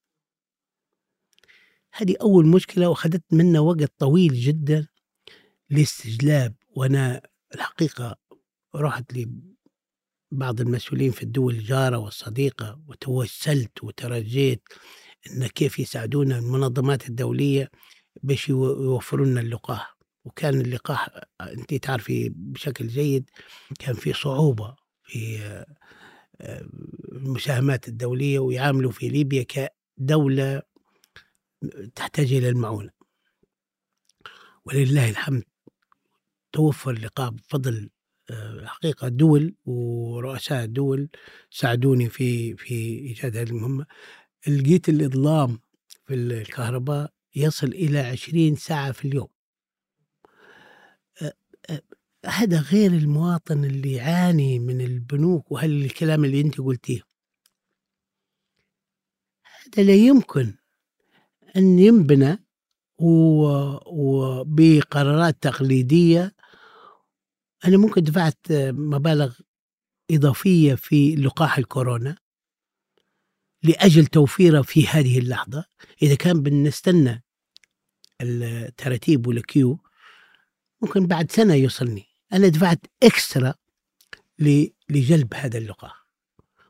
[1.94, 4.88] هذه أول مشكلة وأخذت منا وقت طويل جدا
[5.70, 7.22] لاستجلاب وأنا
[7.54, 8.16] الحقيقة
[8.76, 9.12] رحت
[10.32, 14.62] لبعض المسؤولين في الدول الجارة والصديقة وتوسلت وترجيت
[15.30, 17.70] أن كيف يساعدونا المنظمات الدولية
[18.22, 19.98] باش يو- يوفروا لنا اللقاح.
[20.24, 21.08] وكان اللقاح
[21.40, 23.30] أنت تعرفي بشكل جيد
[23.78, 25.38] كان في صعوبة في
[26.40, 26.60] آه،
[27.12, 29.42] المساهمات الدولية ويعاملوا في ليبيا
[29.98, 30.62] كدولة
[31.94, 32.90] تحتاج إلى المعونة.
[34.64, 35.44] ولله الحمد
[36.52, 37.90] توفر اللقاح بفضل
[38.64, 41.08] حقيقة دول ورؤساء دول
[41.50, 43.86] ساعدوني في في إيجاد هذه المهمة.
[44.48, 45.60] لقيت الإظلام
[46.06, 49.28] في الكهرباء يصل إلى 20 ساعة في اليوم.
[52.26, 57.00] هذا غير المواطن اللي يعاني من البنوك وهالكلام اللي أنت قلتيه.
[59.66, 60.54] هذا لا يمكن
[61.56, 62.44] أن ينبنى
[63.86, 66.37] وبقرارات تقليدية
[67.64, 68.38] أنا ممكن دفعت
[68.72, 69.34] مبالغ
[70.10, 72.16] إضافية في لقاح الكورونا
[73.62, 75.64] لأجل توفيره في هذه اللحظة.
[76.02, 77.24] إذا كان بنستنى
[78.20, 79.80] التراتيب وال queue
[80.82, 82.06] ممكن بعد سنة يوصلني.
[82.32, 83.54] أنا دفعت extra
[84.88, 86.08] لجلب هذا اللقاح.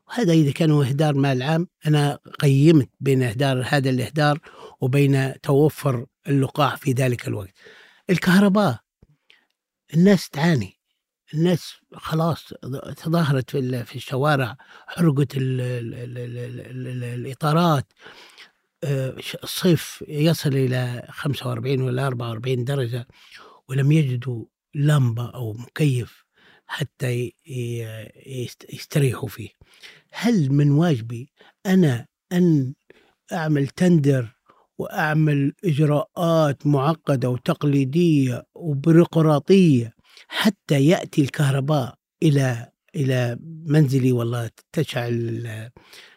[0.09, 4.40] وهذا إذا كان إهدار مال عام أنا قيمت بين إهدار هذا الإهدار
[4.81, 7.55] وبين توفر اللقاح في ذلك الوقت.
[8.11, 8.81] الكهرباء
[9.94, 10.78] الناس تعاني.
[11.35, 12.53] الناس خلاص
[12.97, 17.93] تظاهرت في في الشوارع حرقت ال ال ال ال ال الإطارات.
[18.85, 23.07] آه، الصيف يصل إلى 45 ولا 44 درجة
[23.69, 26.25] ولم يجدوا لمبة أو مكيف
[26.67, 27.33] حتى
[28.73, 29.49] يستريحوا فيه.
[30.12, 31.33] هل من واجبي
[31.67, 32.75] أنا أن
[33.33, 34.37] أعمل تندر
[34.79, 39.95] وأعمل إجراءات معقدة وتقليدية وبيروقراطية
[40.29, 45.47] حتى يأتي الكهرباء إلى إلى منزلي والله تشعل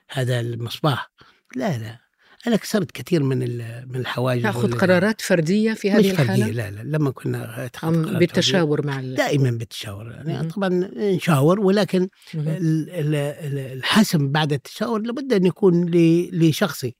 [0.10, 1.12] هذا المصباح.
[1.56, 2.00] لا لا
[2.47, 3.38] أنا كسرت كثير من
[3.88, 7.69] من الحواجز تاخذ قرارات فردية في هذه مش الحالة؟ فردية لا لا لما كنا
[8.19, 9.02] بالتشاور مع.
[9.02, 15.91] دائما بالتشاور يعني طبعا نشاور ولكن الحسم بعد التشاور لابد أن يكون
[16.34, 16.95] لشخصي.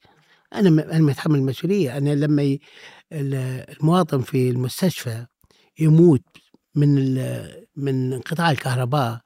[0.54, 1.98] أنا أنا متحمل المسؤولية.
[1.98, 2.58] أنا لما
[3.12, 5.26] المواطن في المستشفى
[5.80, 6.24] يموت
[6.76, 7.16] من
[7.76, 9.22] من انقطاع الكهرباء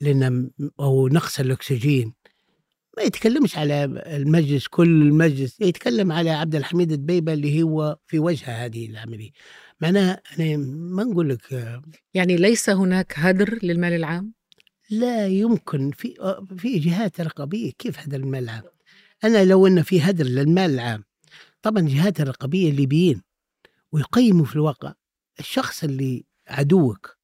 [0.00, 2.14] لأن أو نقص الأكسجين.
[2.96, 8.64] ما يتكلمش على المجلس كل المجلس يتكلم على عبد الحميد الدبيبة اللي هو في وجه
[8.64, 9.30] هذه العملية.
[9.80, 11.72] معناها أنا ما نقول لك
[12.14, 14.32] يعني ليس هناك هدر للمال العام؟
[14.90, 15.90] لا يمكن.
[15.90, 16.14] في
[16.56, 17.72] في جهات رقابية.
[17.78, 18.62] كيف هدر المال العام؟
[19.24, 21.04] أنا لو أن في هدر للمال العام
[21.62, 23.22] طبعا جهات الرقابيه الليبيين
[23.92, 24.94] ويقيموا في الواقع
[25.40, 27.18] الشخص اللي عدوك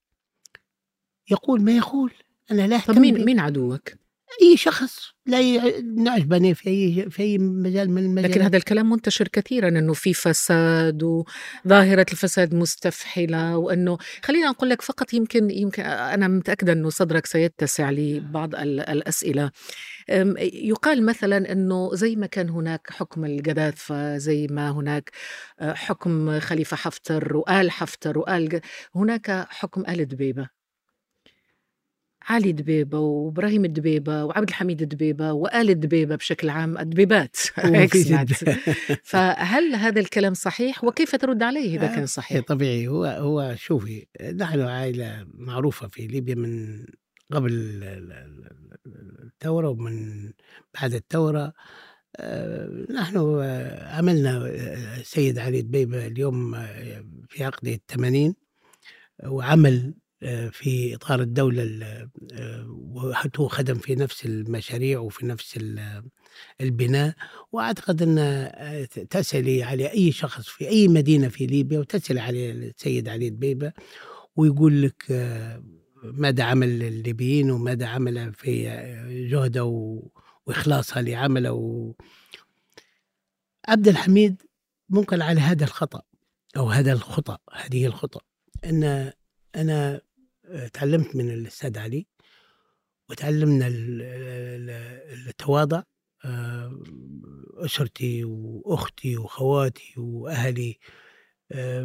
[1.31, 2.13] يقول ما يقول
[2.51, 3.93] أنا لا طب مين مين عدوك؟
[4.43, 5.39] أي شخص لا
[5.83, 8.31] نعجبني في أي في أي مجال من المجالات.
[8.31, 14.83] لكن هذا الكلام منتشر كثيرا إنه في فساد وظاهرة الفساد مستفحلة وإنه خلينا أقول لك
[14.83, 19.51] فقط يمكن يمكن أنا متأكدة إنه صدرك سيتسع لبعض الأسئلة.
[20.53, 25.11] يقال مثلا إنه زي ما كان هناك حكم القذافة زي ما هناك
[25.61, 28.61] حكم خليفة حفتر وآل حفتر وآل
[28.95, 30.64] هناك حكم آل دبيبة.
[32.29, 37.37] علي دبيبة وإبراهيم الدبيبة وعبد الحميد الدبيبة وآل الدبيبة بشكل عام الدبيبات.
[39.03, 42.89] فهل هذا الكلام صحيح؟ وكيف ترد عليه إذا كان إيه، صحيح؟ طبيعي.
[42.89, 46.85] هو هو شوفي نحن عائلة معروفة في ليبيا من
[47.33, 47.53] قبل
[49.25, 50.31] الثورة ومن
[50.75, 51.53] بعد الثورة.
[52.17, 53.17] آه، نحن
[53.83, 54.47] عملنا
[55.01, 56.53] السيد علي دبيبة اليوم
[57.29, 58.35] في عقد الثمانين.
[59.25, 60.04] وعمل آه،
[60.53, 61.63] في إطار الدولة
[62.33, 65.61] آه، وحتى خدم في نفس المشاريع وفي نفس
[66.61, 67.15] البناء.
[67.53, 73.09] وأعتقد أن آه، تسألي على أي شخص في أي مدينة في ليبيا وتسألي على السيد
[73.09, 73.73] علي دبيبة
[74.37, 75.05] ويقول لك
[76.05, 78.63] ماذا عمل الليبيين وماذا عمل في
[79.31, 79.65] جهده
[80.47, 81.93] وإخلاصها لعمله و...
[83.69, 84.43] عبد الحميد
[84.89, 86.03] ممكن على هذا الخطأ
[86.57, 88.21] أو هذا الخطأ هذه الخطأ.
[88.65, 89.13] أن
[89.57, 90.01] أنا
[90.73, 92.07] تعلمت من الأستاذ علي
[93.11, 93.67] وتعلمنا
[95.29, 95.83] التواضع
[96.25, 96.83] آه،
[97.57, 100.79] أسرتي وأختي وخواتي وأهلي
[101.53, 101.83] آه،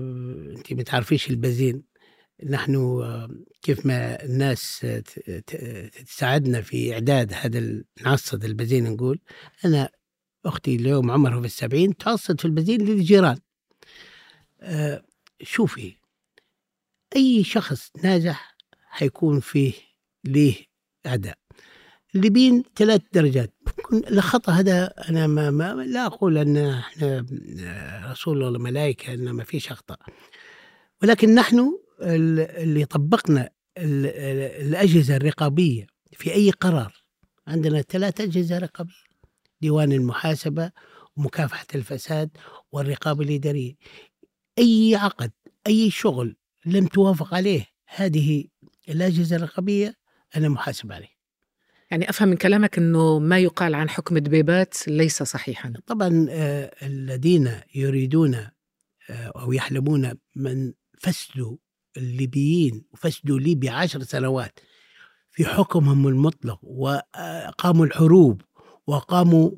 [0.58, 1.84] أنت ما تعرفيش البزين.
[2.46, 3.30] نحن آه،
[3.62, 4.88] كيف ما الناس
[6.06, 9.20] تساعدنا في إعداد هذا نعصد البزين نقول
[9.66, 9.90] أنا
[10.46, 13.40] أختي اليوم عمرها في السبعين تعصد في البزين للجيران.
[15.42, 15.99] شوفي
[17.16, 18.56] أي شخص ناجح
[18.90, 19.74] حيكون فيه
[20.24, 20.56] ليه
[21.06, 21.38] أعداء
[22.16, 23.54] الليبيين ثلاث درجات
[23.94, 27.26] الخطأ هذا أنا ما, ما لا أقول أن إحنا
[28.12, 30.00] رسول الله ملائكة أن ما فيش أخطاء
[31.04, 36.94] ولكن نحن اللي طبقنا الأجهزة الرقابية في أي قرار.
[37.48, 38.94] عندنا ثلاث أجهزة رقابية
[39.62, 40.72] ديوان المحاسبة
[41.18, 42.30] ومكافحة الفساد
[42.72, 43.74] والرقابة الإدارية.
[44.60, 45.32] أي عقد
[45.68, 46.36] أي شغل
[46.66, 48.44] لم توافق عليه هذه
[48.90, 49.96] الأجهزة الرقابية
[50.36, 51.20] أنا محاسب عليه.
[51.92, 55.74] يعني أفهم من كلامك أنه ما يقال عن حكم دبيبات ليس صحيحا.
[55.88, 58.52] طبعا آه، الذين يريدون آه،
[59.10, 61.58] أو يحلمون من فسدوا
[61.98, 64.60] الليبيين وفسدوا ليبيا عشر سنوات
[65.32, 68.42] في حكمهم المطلق وقاموا الحروب
[68.88, 69.52] وقاموا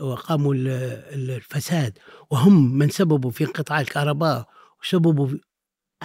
[0.00, 0.66] وقاموا ال-
[1.14, 1.98] ال- الفساد
[2.30, 4.48] وهم من سببوا في انقطاع الكهرباء
[4.82, 5.28] وسببوا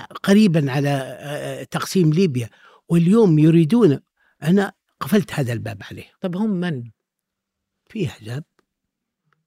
[0.05, 0.89] قريبا على
[1.19, 2.49] آه، تقسيم ليبيا
[2.89, 3.99] واليوم يريدون
[4.43, 6.91] أنا قفلت هذا الباب عليه طب هم من؟
[7.89, 8.43] في احزاب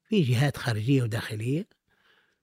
[0.08, 1.68] في جهات خارجية وداخلية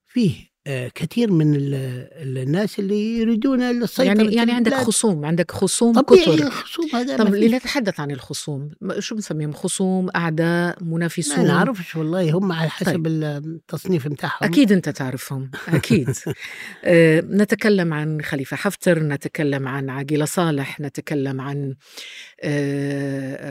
[0.06, 0.49] فيه
[0.94, 1.74] كثير من ال-
[2.22, 4.74] ال- الناس اللي يريدون السيطرة يعني يعني عندك.
[4.74, 7.36] خصوم عندك خصوم طبيعي كثر خصوم هذا طب ما.
[7.36, 12.86] لنتحدث عن الخصوم ما- شو بنسميهم خصوم أعداء ما منافسون نعرفش والله هم على حسب
[12.92, 13.06] طيب.
[13.06, 16.10] التصنيف بتاعهم أكيد أنت تعرفهم أكيد
[16.84, 21.74] آه، نتكلم عن خليفة حفتر نتكلم عن عقيلة صالح نتكلم عن آه،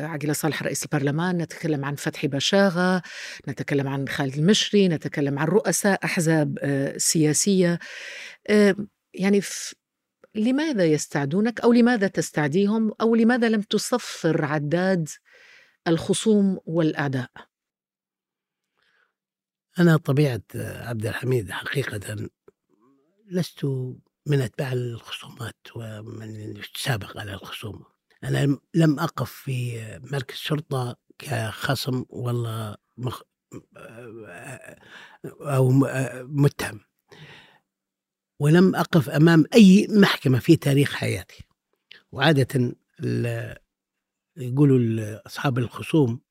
[0.03, 3.01] عقيلة صالح رئيس البرلمان نتكلم عن فتحي بشاغة
[3.47, 7.79] نتكلم عن خالد المشري نتكلم عن رؤساء أحزاب آه، سياسية.
[8.49, 8.75] آه،
[9.13, 9.41] يعني
[10.35, 15.09] لماذا يستعدونك أو لماذا تستعديهم أو لماذا لم تصفر عداد
[15.87, 17.29] الخصوم والأعداء؟
[19.79, 22.29] أنا طبيعة عبد الحميد حقيقة
[23.31, 23.65] لست
[24.25, 32.75] من أتباع الخصومات ومن يتسابق على الخصومة أنا لم- أقف في مركز شرطة كخصم والله
[32.97, 33.21] مخ
[35.41, 35.69] أو
[36.23, 36.79] متهم.
[38.39, 41.43] ولم أقف أمام أي محكمة في تاريخ حياتي.
[42.11, 42.75] وعادة
[44.37, 46.21] يقولوا أصحاب الخصوم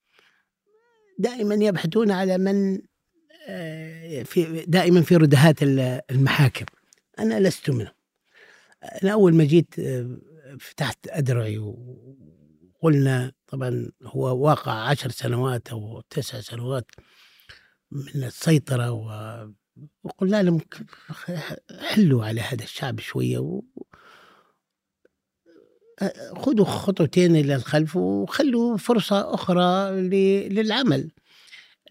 [1.19, 2.79] دائما يبحثون على من
[4.25, 6.67] في دائما في ردهات ال- المحاكم.
[7.19, 7.93] أنا لست منهم.
[9.03, 9.75] أنا أول ما جيت
[10.61, 16.91] فتحت ادرعي وقلنا طبعا هو واقع عشر سنوات أو تسع سنوات
[17.91, 19.09] من السيطرة و
[20.05, 20.61] وقلنا لهم
[21.81, 23.63] حلوا على هذا الشعب شوية و...
[26.37, 31.11] خذوا خطوتين إلى الخلف وخلوا فرصة أخرى ل- للعمل.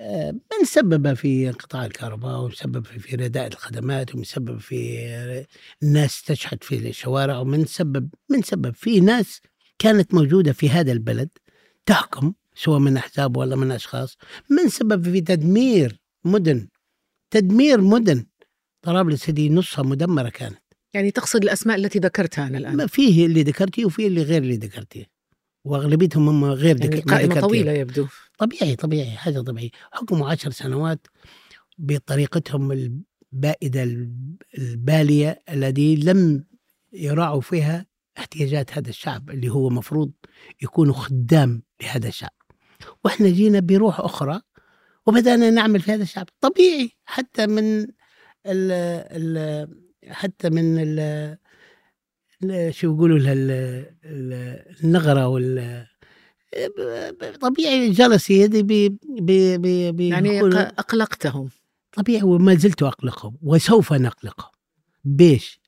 [0.02, 5.46] من سبب في انقطاع الكهرباء ومسبب في في رداء الخدمات ومسبب في آه،
[5.84, 9.42] الناس تشحت في الشوارع ومن سبب من سبب في ناس
[9.80, 11.30] كانت موجودة في هذا البلد
[11.86, 14.18] تحكم سواء من أحزاب ولا من أشخاص.
[14.50, 16.68] من سبب في تدمير مدن
[17.32, 18.26] تدمير مدن.
[18.82, 20.62] طرابلس هذه نصها مدمرة كانت.
[20.94, 22.76] يعني تقصد الأسماء التي ذكرتها أنا الآن.
[22.76, 25.06] ما فيه اللي ذكرتيه وفيه اللي غير اللي ذكرتيه
[25.66, 27.48] وأغلبيتهم هم غير يعني ذك- ما قائمة ذكرتيه.
[27.48, 28.08] طويلة يبدو.
[28.38, 31.08] طبيعي طبيعي حاجة طبيعي حكموا عشر سنوات
[31.78, 33.84] بطريقتهم البائدة
[34.58, 36.46] البالية الذي لم
[36.94, 37.86] يراعوا فيها
[38.18, 40.12] احتياجات هذا الشعب اللي هو مفروض
[40.62, 42.34] يكونوا خدام لهذا الشعب.
[43.06, 44.42] وإحنا جينا بروح أخرى
[45.06, 46.26] وبدأنا نعمل في هذا الشعب.
[46.42, 47.82] طبيعي حتى من
[48.46, 48.72] ال
[49.12, 49.68] ال
[50.08, 51.38] حتى من ال
[52.74, 55.88] شو يقولوا لها ال- ال- النغرة وال
[57.42, 57.90] طبيعي
[58.50, 58.90] بي
[59.20, 60.42] بي بي بي يعني
[60.80, 61.50] أقلقتهم
[61.94, 64.52] طبيعي وما زلت أقلقهم وسوف نقلقهم
[65.04, 65.60] بيش؟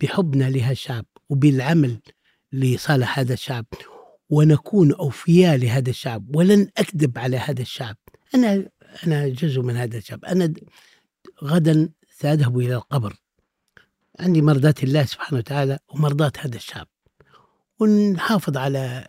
[0.00, 2.00] بحبنا لهالشعب وبالعمل
[2.52, 3.66] لصالح هذا الشعب
[4.30, 7.96] ونكون أوفياء لهذا الشعب ولن أكذب على هذا الشعب.
[8.34, 8.68] أنا
[9.06, 10.24] أنا جزء من هذا الشعب.
[10.24, 10.58] أنا د-
[11.44, 13.14] غدا سأذهب إلى القبر.
[14.20, 16.86] عندي مرضاة الله سبحانه وتعالى ومرضاة هذا الشعب.
[17.78, 19.06] ونحافظ على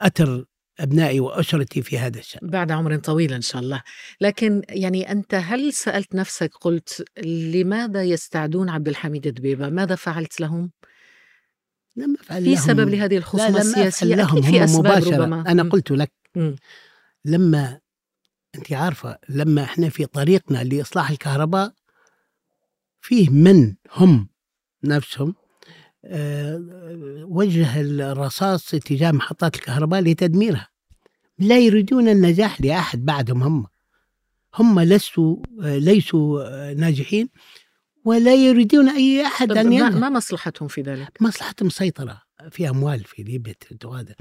[0.00, 0.44] أثر
[0.80, 3.82] أبنائي وأسرتي في هذا الشعب بعد عمر طويل إن شاء الله.
[4.20, 10.70] لكن يعني أنت هل سألت نفسك قلت لماذا يستعدون عبد الحميد دبيبة؟ ماذا فعلت لهم؟
[11.96, 12.56] لم أفعل في لهم.
[12.56, 15.16] سبب لهذه الخصومة لا السياسية؟ لهم أكيد في أسباب مباشرة.
[15.16, 15.50] ربما.
[15.50, 15.62] أنا.
[15.62, 16.56] قلت لك مم.
[17.24, 17.80] لما
[18.54, 21.72] أنت عارفة لما إحنا في طريقنا لإصلاح الكهرباء
[23.00, 24.28] فيه من هم
[24.84, 25.34] نفسهم
[27.28, 30.68] وجه الرصاص اتجاه محطات الكهرباء لتدميرها.
[31.38, 33.66] لا يريدون النجاح لأحد بعدهم هم.
[34.54, 37.28] هم لسوا آه، ليسوا آه، ناجحين
[38.04, 39.96] ولا يريدون أي أحد أن ما, ينجح.
[39.96, 44.14] ما مصلحتهم في ذلك؟ مصلحتهم مسيطرة في أموال في ليبيا وهذا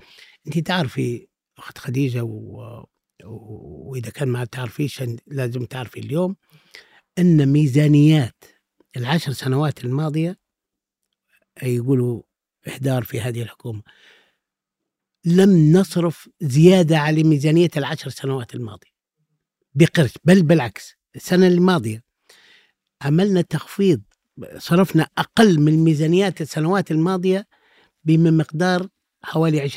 [0.47, 1.27] أنت تعرفي
[1.57, 2.21] أخت خديجة.
[2.21, 2.83] و...
[3.25, 6.35] وإذا كان ما تعرفيش لازم تعرفي اليوم
[7.19, 8.43] أن ميزانيات
[8.97, 10.37] العشر سنوات الماضية
[11.61, 12.21] يقولوا
[12.67, 13.81] إهدار في هذه الحكومة.
[15.25, 18.93] لم نصرف زيادة على ميزانية العشر سنوات الماضية.
[19.75, 22.03] بقرش بل بالعكس السنة الماضية
[23.01, 24.01] عملنا تخفيض
[24.57, 27.47] صرفنا أقل من ميزانيات السنوات الماضية
[28.03, 28.87] بمقدار
[29.23, 29.73] حوالي 20%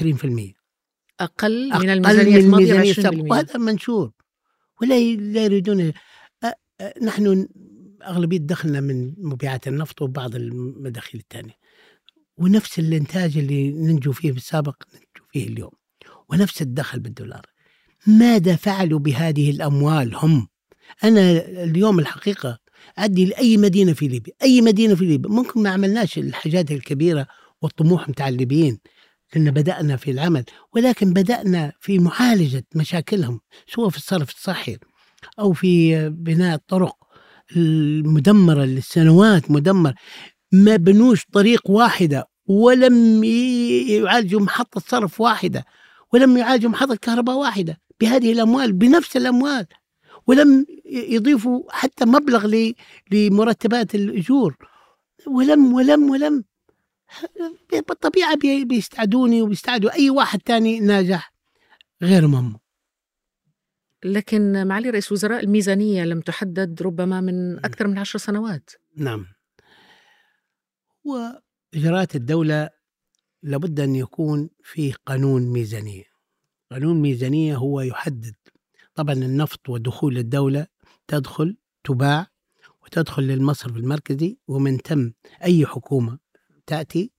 [1.21, 4.13] أقل من أقل من الماضية الميزانية 20% السابقة وهذا منشور.
[4.83, 5.93] ولا لا يريدون
[7.03, 7.49] نحن
[8.03, 11.55] أغلبية دخلنا من مبيعات النفط وبعض المداخيل الثانية
[12.39, 15.71] ونفس الإنتاج اللي ننجو فيه بالسابق ننجو فيه اليوم.
[16.29, 17.47] ونفس الدخل بالدولار.
[18.07, 20.49] ماذا فعلوا بهذه الأموال هم؟
[21.05, 21.31] أنا
[21.65, 22.59] اليوم الحقيقة
[22.99, 25.31] أدي لأي مدينة في ليبيا أي مدينة في ليبيا.
[25.31, 27.27] ممكن ما عملناش الحاجات الكبيرة
[27.63, 28.79] والطموح متاع الليبيين.
[29.35, 34.77] لأن بدأنا في العمل ولكن بدأنا في معالجة مشاكلهم سواء في الصرف الصحي
[35.39, 36.97] أو في بناء الطرق
[37.57, 39.95] المدمرة للسنوات مدمر.
[40.53, 43.25] ما بنوش طريق واحدة ولم
[43.89, 45.65] يعالجوا محطة صرف واحدة
[46.13, 49.67] ولم يعالجوا محطة كهرباء واحدة بهذه الأموال بنفس الأموال
[50.27, 52.65] ولم يضيفوا حتى مبلغ
[53.11, 54.57] لمرتبات الأجور
[55.27, 56.45] ولم ولم ولم.
[57.73, 61.33] بالطبيعة بيستعدوني وبيستعدوا أي واحد تاني ناجح
[62.03, 62.59] غير مهم
[64.05, 68.71] لكن معالي رئيس وزراء الميزانية لم تحدد ربما من أكثر من عشر سنوات.
[68.97, 69.27] نعم.
[71.07, 72.71] وإجراءات الدولة
[73.43, 76.05] لابد أن يكون فيه قانون ميزانية.
[76.71, 78.35] قانون ميزانية هو يحدد.
[78.95, 80.67] طبعا النفط ودخول الدولة
[81.09, 82.27] تدخل تباع
[82.83, 85.13] وتدخل للمصرف المركزي ومن تم
[85.45, 86.19] أي حكومة
[86.67, 87.13] تأتي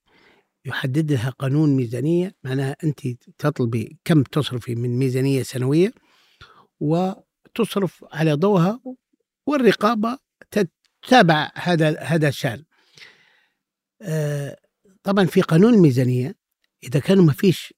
[0.66, 2.36] يحدد لها قانون ميزانية.
[2.44, 3.08] معناها أنت
[3.38, 5.94] تطلبي كم تصرفي من ميزانية سنوية
[6.80, 8.82] وتصرف على ضوءها
[9.46, 10.18] والرقابة
[10.52, 12.64] تتابع هذا هذا الشأن.
[15.04, 16.36] طبعا في قانون الميزانية
[16.84, 17.74] إذا كان ما فيش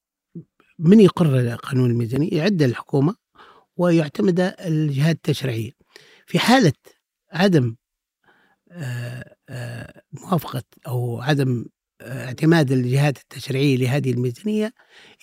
[0.80, 3.16] من يقرر قانون الميزانية؟ يعد الحكومة
[3.78, 5.72] ويعتمد الجهات التشريعية.
[6.26, 6.74] في حالة
[7.32, 7.76] عدم
[8.72, 11.66] آه، آه، موافقة أو عدم
[12.02, 14.74] اعتماد الجهات التشريعية لهذه الميزانية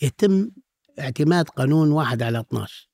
[0.03, 0.51] يتم
[0.99, 2.89] اعتماد قانون واحد على 12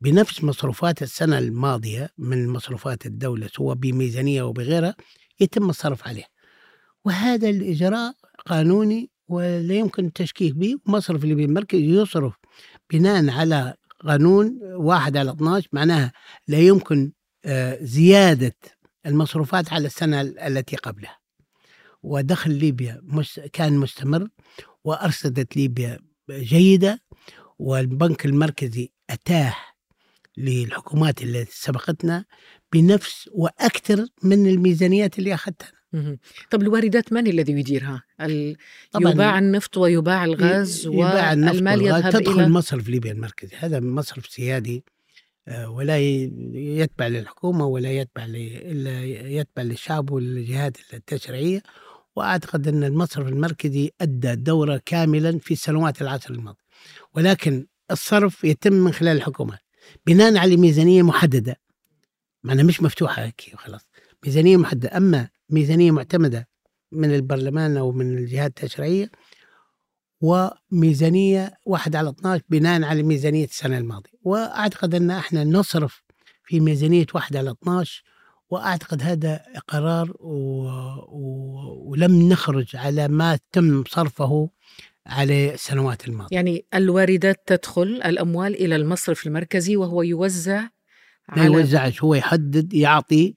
[0.00, 4.94] بنفس مصروفات السنة الماضية من مصروفات الدولة سواء بميزانية أو بغيرها
[5.40, 6.24] يتم الصرف عليه
[7.06, 8.14] وهذا الإجراء
[8.46, 12.34] قانوني ولا يمكن التشكيك به مصرف اللي بالمركز يصرف
[12.92, 13.74] بناء على
[14.06, 16.12] قانون واحد على 12 معناها
[16.48, 17.12] لا يمكن
[17.44, 18.56] آه، زيادة
[19.06, 21.18] المصروفات على السنة التي قبلها.
[22.02, 23.02] ودخل ليبيا
[23.52, 24.28] كان مستمر
[24.84, 25.98] وأرصدت ليبيا
[26.30, 27.02] جيدة
[27.58, 29.76] والبنك المركزي أتاح
[30.36, 32.24] للحكومات التي سبقتنا
[32.72, 35.75] بنفس وأكثر من الميزانيات اللي أخذتها.
[36.50, 38.02] طب الواردات من الذي يديرها؟
[39.12, 43.56] يباع النفط ويباع الغاز والمال يذهب تدخل إلى مصرف ليبيا المركزي.
[43.56, 44.84] هذا مصرف سيادي
[45.48, 45.98] آه، ولا
[46.54, 51.62] يتبع للحكومة ولا يتبع إلا يتبع للشعب والجهات التشريعية.
[52.16, 56.66] وأعتقد أن المصرف المركزي أدى دورة كاملا في السنوات العشر الماضية
[57.14, 59.58] ولكن الصرف يتم من خلال الحكومات
[60.06, 61.60] بناء على ميزانية محددة.
[62.44, 63.86] معناها مش مفتوحة هيك وخلاص
[64.26, 64.96] ميزانية محددة.
[64.96, 66.48] أما ميزانية معتمدة
[66.92, 69.10] من البرلمان أو من الجهات التشريعية
[70.20, 74.10] وميزانية واحد على 12 بناء على ميزانية السنة الماضية.
[74.22, 76.02] وأعتقد أن إحنا نصرف
[76.44, 78.02] في ميزانية واحد على 12
[78.50, 80.64] وأعتقد هذا قرار و...
[81.08, 81.90] و...
[81.90, 84.50] ولم نخرج على ما تم صرفه
[85.06, 86.36] على السنوات الماضية.
[86.36, 90.68] يعني الواردات تدخل الأموال إلى المصرف المركزي وهو يوزع
[91.28, 93.34] على ما يوزعش هو يحدد يعطي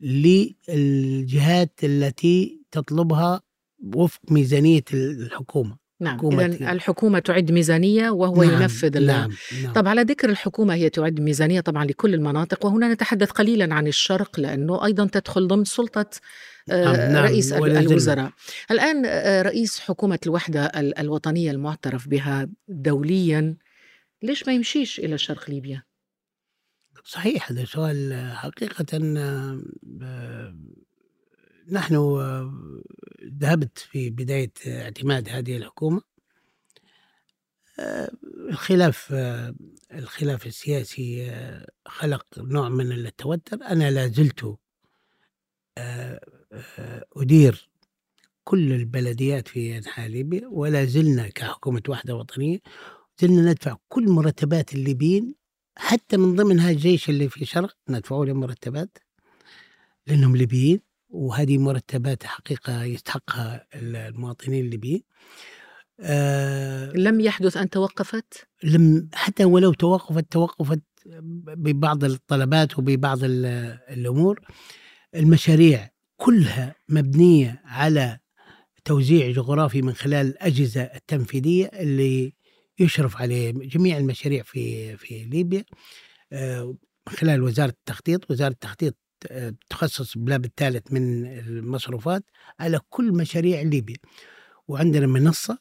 [0.00, 3.40] للجهات التي تطلبها
[3.94, 5.86] وفق ميزانية الحكومة.
[6.00, 9.30] نعم إذا الحكومة تعد ميزانية وهو نعم ينفذ نعم
[9.62, 13.86] نعم طب على ذكر الحكومة هي تعد ميزانية طبعا لكل المناطق وهنا نتحدث قليلا عن
[13.86, 16.10] الشرق لأنه أيضا تدخل ضمن سلطة
[16.70, 18.30] آه، نعم نعم رئيس الوزراء
[18.70, 23.56] الآن آه، رئيس حكومة الوحدة الوطنية المعترف بها دوليا
[24.22, 25.82] ليش ما يمشيش إلى شرق ليبيا؟
[27.06, 28.98] صحيح هذا سؤال حقيقة
[31.70, 31.94] نحن
[33.40, 36.02] ذهبت في بداية اعتماد هذه الحكومة.
[38.48, 39.12] الخلاف
[39.92, 41.32] الخلاف السياسي
[41.86, 43.56] خلق نوع من التوتر.
[43.62, 44.58] أنا لا زلت
[47.16, 47.68] أدير
[48.44, 52.58] كل البلديات في أنحاء ليبيا ولا زلنا كحكومة وحدة وطنية
[53.20, 55.34] زلنا ندفع كل مرتبات الليبيين
[55.76, 58.98] حتى من ضمنها الجيش اللي في شرق ندفعوا له مرتبات
[60.06, 65.02] لأنهم ليبيين وهذه مرتبات حقيقة يستحقها المواطنين الليبيين
[66.00, 74.40] آه لم يحدث أن توقفت؟ لم حتى ولو توقفت توقفت ببعض الطلبات وببعض الأمور
[75.14, 78.18] المشاريع كلها مبنية على
[78.84, 82.35] توزيع جغرافي من خلال الأجهزة التنفيذية اللي
[82.78, 85.64] يشرف عليه جميع المشاريع في في ليبيا.
[86.32, 86.76] آه،
[87.08, 88.96] خلال وزارة التخطيط وزارة التخطيط
[89.70, 92.24] تخصص بلاب الثالث من المصروفات
[92.60, 93.96] على كل مشاريع ليبيا.
[94.68, 95.58] وعندنا منصة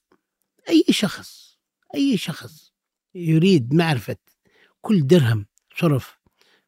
[0.70, 1.58] أي شخص
[1.96, 2.72] أي شخص
[3.16, 4.18] يريد معرفة
[4.82, 5.46] كل درهم
[5.78, 6.20] صرف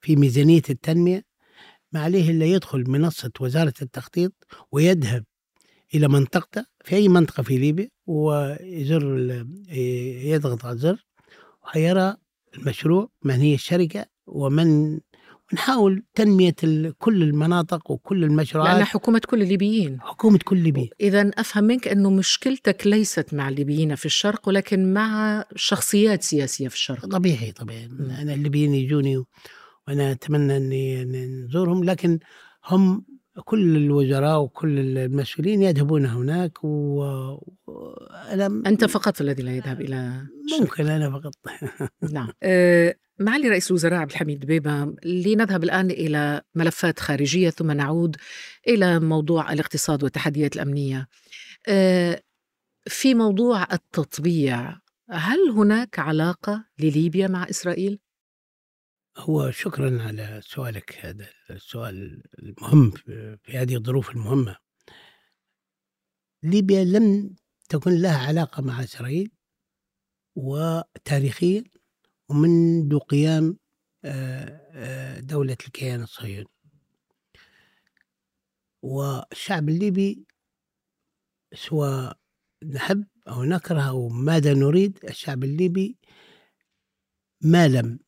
[0.02, 1.26] في ميزانية التنمية
[1.92, 4.34] ما عليه إلا يدخل منصة وزارة التخطيط
[4.72, 5.26] ويذهب
[5.96, 9.46] إلى منطقته في أي منطقة في ليبيا ويزر
[10.24, 11.06] يضغط على الزر
[11.76, 12.16] ويرى
[12.58, 15.00] المشروع من هي الشركة ومن
[15.52, 16.56] ونحاول تنمية
[16.98, 18.76] كل المناطق وكل المشروعات.
[18.76, 20.02] لأن حكومة كل الليبيين.
[20.02, 25.44] حكومة كل ليبيا إذا أفهم منك أنه مشكلتك ليست مع الليبيين في الشرق ولكن مع
[25.56, 27.06] شخصيات سياسية في الشرق.
[27.06, 27.86] طبيعي طبيعي.
[28.22, 29.24] أنا الليبيين يجوني
[29.88, 32.20] وأنا أتمنى أني نزورهم لكن
[32.66, 33.06] هم
[33.46, 37.04] كل الوزراء وكل المسؤولين يذهبون هناك و...
[38.32, 40.28] أنا أنت فقط الذي لا يذهب إلى
[40.60, 41.34] ممكن أنا فقط.
[42.14, 42.30] نعم.
[42.44, 48.16] أه معالي رئيس الوزراء عبد الحميد دبيبة لنذهب الآن إلى ملفات خارجية ثم نعود
[48.68, 51.08] إلى موضوع الاقتصاد والتحديات الأمنية.
[51.68, 52.22] أه
[52.88, 54.78] في موضوع التطبيع
[55.10, 58.00] هل هناك علاقة لليبيا مع إسرائيل؟
[59.18, 62.92] هو شكرا على سؤالك هذا السؤال المهم
[63.44, 64.58] في هذه الظروف المهمة.
[66.44, 67.36] ليبيا لم
[67.70, 69.32] تكن لها علاقة مع إسرائيل
[70.36, 71.64] وتاريخيا
[72.30, 73.58] ومنذ قيام
[75.20, 76.50] دولة الكيان الصهيوني.
[78.82, 80.28] والشعب الليبي
[81.54, 82.20] سواء
[82.66, 85.98] نحب أو نكره أو ماذا نريد الشعب الليبي
[87.42, 88.00] ما لم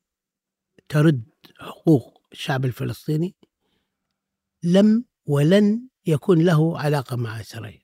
[0.90, 1.22] ترد
[1.58, 3.34] حقوق الشعب الفلسطيني
[4.62, 7.82] لم ولن يكون له علاقة مع إسرائيل.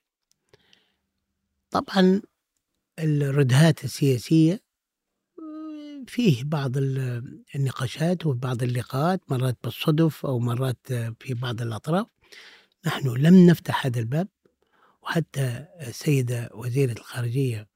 [1.70, 2.22] طبعا
[2.98, 4.61] الردهات السياسية
[6.07, 6.72] فيه بعض
[7.54, 12.07] النقاشات وبعض اللقاءات مرات بالصدف أو مرات في بعض الأطراف.
[12.86, 14.28] نحن لم نفتح هذا الباب
[15.02, 17.68] وحتى السيدة وزيرة الخارجية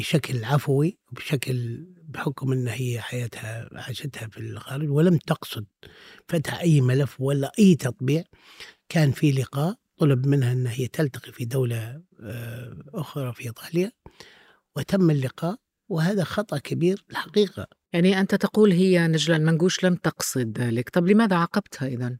[0.00, 5.66] بشكل عفوي وبشكل بحكم إن هي حياتها عاشتها في الخارج ولم تقصد
[6.28, 8.24] فتح أي ملف ولا أي تطبيع.
[8.88, 13.92] كان في لقاء طلب منها إن هي تلتقي في دولة آه، أخرى في إيطاليا
[14.76, 15.56] وتم اللقاء
[15.88, 17.66] وهذا خطأ كبير الحقيقة.
[17.92, 22.18] يعني أنت تقول هي نجلة المنقوش لم تقصد ذلك طب لماذا عاقبتها إذا؟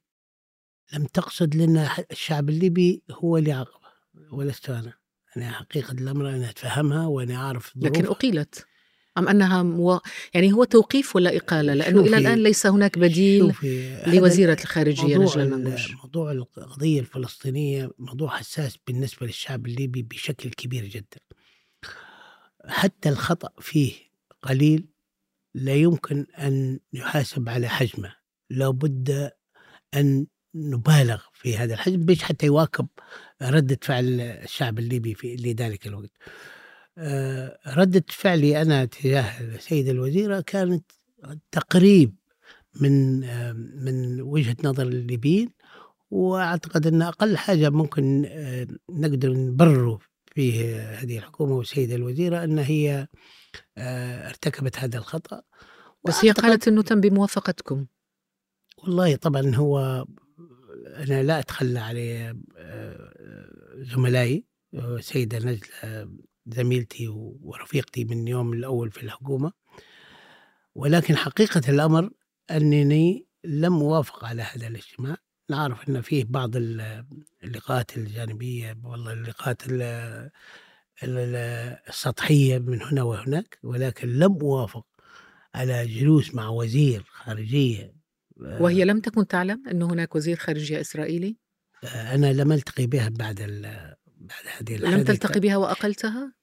[0.92, 3.92] لم تقصد لأن الشعب الليبي هو اللي عاقبها
[4.32, 4.99] ولست أنا.
[5.36, 8.66] أنا حقيقة الأمر أنا أتفهمها وأنا أعرف لكن أقيلت؟
[9.18, 10.00] أم أنها مو...
[10.34, 13.52] يعني هو توقيف ولا إقالة؟ لأنه إلى الآن ليس هناك بديل
[14.06, 21.20] لوزيرة الخارجية نجلة المنقوش موضوع القضية الفلسطينية موضوع حساس بالنسبة للشعب الليبي بشكل كبير جدا.
[22.68, 23.92] حتى الخطأ فيه
[24.42, 24.88] قليل
[25.54, 28.16] لا يمكن أن يحاسب على حجمه.
[28.50, 29.30] لابد
[29.94, 32.86] أن نبالغ في هذا الحجم بيش حتى يواكب
[33.42, 36.10] ردة فعل الشعب الليبي في لذلك الوقت.
[36.98, 40.84] آه، ردة فعلي أنا تجاه السيدة الوزيرة كانت
[41.52, 42.14] تقريب
[42.80, 45.50] من آه، من وجهة نظر الليبيين
[46.10, 49.98] وأعتقد أن أقل حاجة ممكن آه، نقدر نبرر
[50.34, 53.06] فيه هذه الحكومة والسيده الوزيره أن هي
[53.78, 55.42] ارتكبت هذا الخطأ.
[56.04, 57.86] بس هي قالت أنه تم بموافقتكم.
[58.78, 60.06] والله طبعا هو
[60.96, 63.12] أنا لا أتخلى عليه آه،
[63.76, 64.44] زملائي
[65.00, 66.08] سيدة نجلة
[66.46, 67.08] زميلتي
[67.42, 69.52] ورفيقتي من يوم الأول في الحكومة.
[70.74, 72.10] ولكن حقيقة الأمر
[72.50, 75.16] أنني لم أوافق على هذا الاجتماع.
[75.50, 76.50] نعرف أن فيه بعض
[77.44, 79.62] اللقاءات الجانبية والله اللقاءات
[81.88, 84.86] السطحية من هنا وهناك ولكن لم أوافق
[85.54, 87.99] على جلوس مع وزير خارجية
[88.40, 91.36] وهي لم تكن تعلم أن هناك وزير خارجية إسرائيلي؟
[91.84, 93.40] أنا لم ألتقي بها بعد
[94.16, 96.34] بعد هذه لم تلتقي بها وأقلتها؟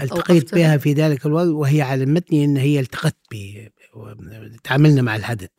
[0.00, 3.72] التقيت بها في ذلك الوقت وهي علمتني أن هي التقت بي
[4.64, 5.50] تعاملنا مع الحدث.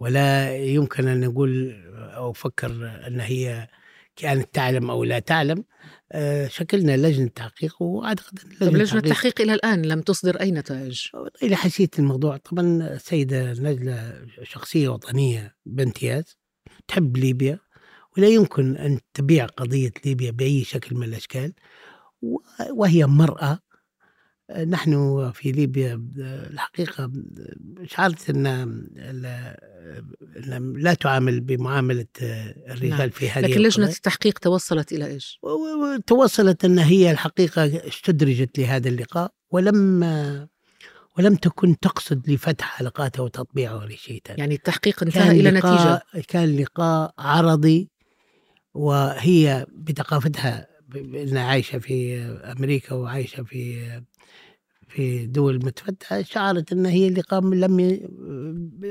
[0.00, 2.70] ولا يمكن أن نقول أو أفكر
[3.06, 3.68] أن هي
[4.16, 5.58] كانت تعلم أو لا تعلم.
[5.58, 5.64] آه،
[6.48, 11.08] شكلنا لجنة تحقيق وأعتقد لجنة, لجنة التحقيق إلى الآن لم تصدر أي نتائج؟
[11.42, 12.36] إلى حسيت الموضوع.
[12.36, 16.36] طبعا السيده نجلة شخصية وطنية بامتياز
[16.88, 17.58] تحب ليبيا
[18.16, 21.52] ولا يمكن أن تبيع قضية ليبيا بأي شكل من الأشكال
[22.70, 23.58] وهي مرأة
[24.50, 26.02] نحن في ليبيا
[26.50, 27.12] الحقيقة
[27.84, 28.46] شعرت أن
[30.76, 32.06] لا تعامل بمعاملة
[32.70, 33.10] الرجال نعم.
[33.10, 35.40] في هذه لكن لجنة التحقيق توصلت إلى إيش؟
[36.06, 40.02] توصلت أن هي الحقيقة استدرجت لهذا اللقاء ولم
[41.18, 47.90] ولم تكن تقصد لفتح حلقاته وتطبيعه لشيء يعني التحقيق انتهى إلى نتيجة كان لقاء عرضي
[48.74, 54.02] وهي بثقافتها إنها عايشة في أمريكا وعايشة في
[54.94, 58.08] في دول متفتحة شعرت أن هي اللي قام لم ي...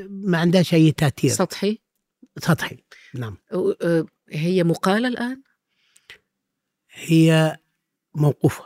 [0.10, 1.32] ما عندهاش أي تأثير.
[1.32, 1.80] سطحي؟
[2.40, 2.78] سطحي
[3.16, 3.38] نعم.
[3.54, 5.42] آه، هي مقالة الآن؟
[6.92, 7.58] هي
[8.16, 8.64] موقوفة.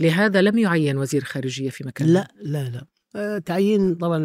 [0.00, 2.86] لهذا لم يعين وزير خارجية في مكان لا لا لا.
[3.16, 4.18] آه، تعيين طبعا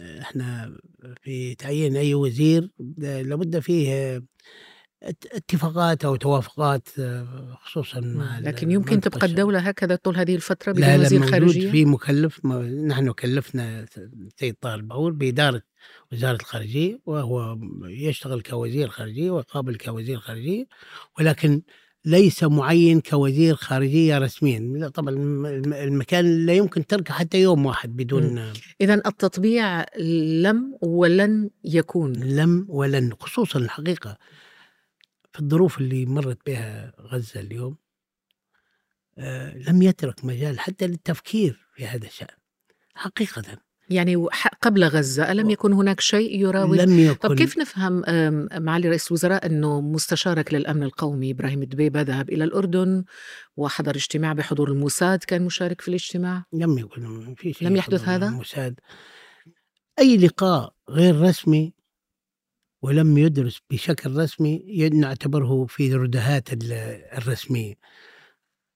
[0.00, 0.76] آه، إحنا
[1.22, 4.22] في تعيين أي وزير لابد فيه
[5.32, 9.26] اتفاقات أو توافقات آه، خصوصا مع لكن يمكن تبقى.
[9.26, 14.74] الدولة هكذا طول هذه الفترة بدون وزير خارجية؟ في مكلف ما- نحن كلفنا السيد طاهر
[14.74, 15.62] البعور بإدارة
[16.12, 20.64] وزارة الخارجية وهو يشتغل كوزير خارجية ويقابل كوزير خارجية
[21.18, 21.62] ولكن
[22.04, 24.88] ليس معين كوزير خارجية رسميا.
[24.88, 29.84] طبعا الم- الم- المكان لا يمكن تركه حتى يوم واحد بدون إذا التطبيع
[30.42, 32.12] لم ولن يكون.
[32.12, 34.16] لم ولن خصوصا الحقيقة.
[35.32, 37.76] في الظروف اللي مرت بها غزة اليوم
[39.18, 42.36] آه، لم يترك مجال حتى للتفكير في هذا الشأن
[42.94, 43.42] حقيقة.
[43.90, 44.26] يعني
[44.62, 47.14] قبل غزة ألم يكن هناك شيء يراود؟ لم يكن.
[47.28, 48.02] طب كيف نفهم
[48.64, 53.04] معالي رئيس الوزراء أنه مستشارك للأمن القومي إبراهيم الدبيبة ذهب إلى الأردن
[53.56, 58.28] وحضر اجتماع بحضور الموساد كان مشارك في الاجتماع؟ لم يكن في شيء لم يحدث هذا؟
[58.28, 58.80] الموساد.
[59.98, 61.72] أي لقاء غير رسمي
[62.82, 66.72] ولم يدرس بشكل رسمي نعتبره في ردهات ال-
[67.18, 67.74] الرسمية.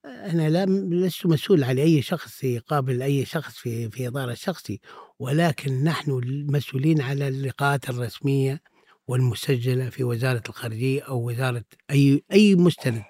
[0.04, 0.66] أنا لا
[1.06, 4.80] لست مسؤول على أي شخص يقابل أي شخص في في إطار الشخصي
[5.18, 8.62] ولكن نحن المسؤولين على اللقاءات الرسمية
[9.08, 13.02] والمسجلة في وزارة الخارجية أو وزارة أي أي مستند.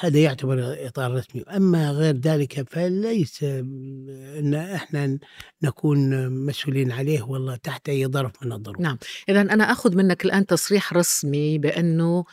[0.00, 1.42] هذا يعتبر إطار رسمي.
[1.42, 5.18] أما غير ذلك فليس أن إحنا
[5.62, 8.80] نكون مسؤولين عليه والله تحت أي ظرف من الظروف.
[8.80, 8.98] نعم.
[9.28, 12.24] إذا أنا أخذ منك الآن تصريح رسمي بأنه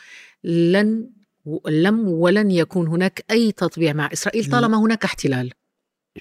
[0.44, 1.10] لن
[1.66, 5.52] لم ولن يكون هناك أي تطبيع مع إسرائيل طالما هناك احتلال.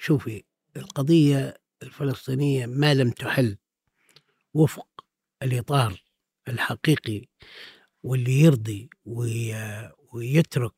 [0.01, 0.43] شوفي
[0.77, 3.57] القضية الفلسطينية ما لم تحل
[4.53, 4.87] وفق
[5.43, 6.03] الإطار
[6.47, 7.21] الحقيقي
[8.03, 10.73] واللي يرضي وي- ويترك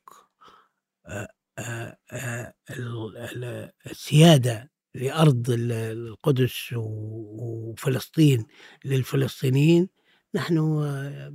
[1.07, 1.27] آه،
[1.59, 8.45] آه، آه، ال- ال- السيادة لأرض ال- القدس وفلسطين
[8.85, 9.89] للفلسطينيين
[10.35, 11.33] نحن آه،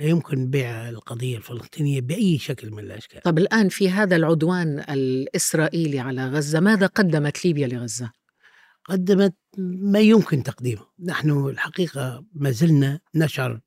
[0.00, 3.20] لا يمكن بيع القضية الفلسطينية بأي شكل من الأشكال.
[3.20, 8.12] طب الآن في هذا العدوان الإسرائيلي على غزة ماذا قدمت ليبيا لغزة؟
[8.84, 10.86] قدمت ما يمكن تقديمه.
[11.04, 13.60] نحن الحقيقة ما زلنا نشعر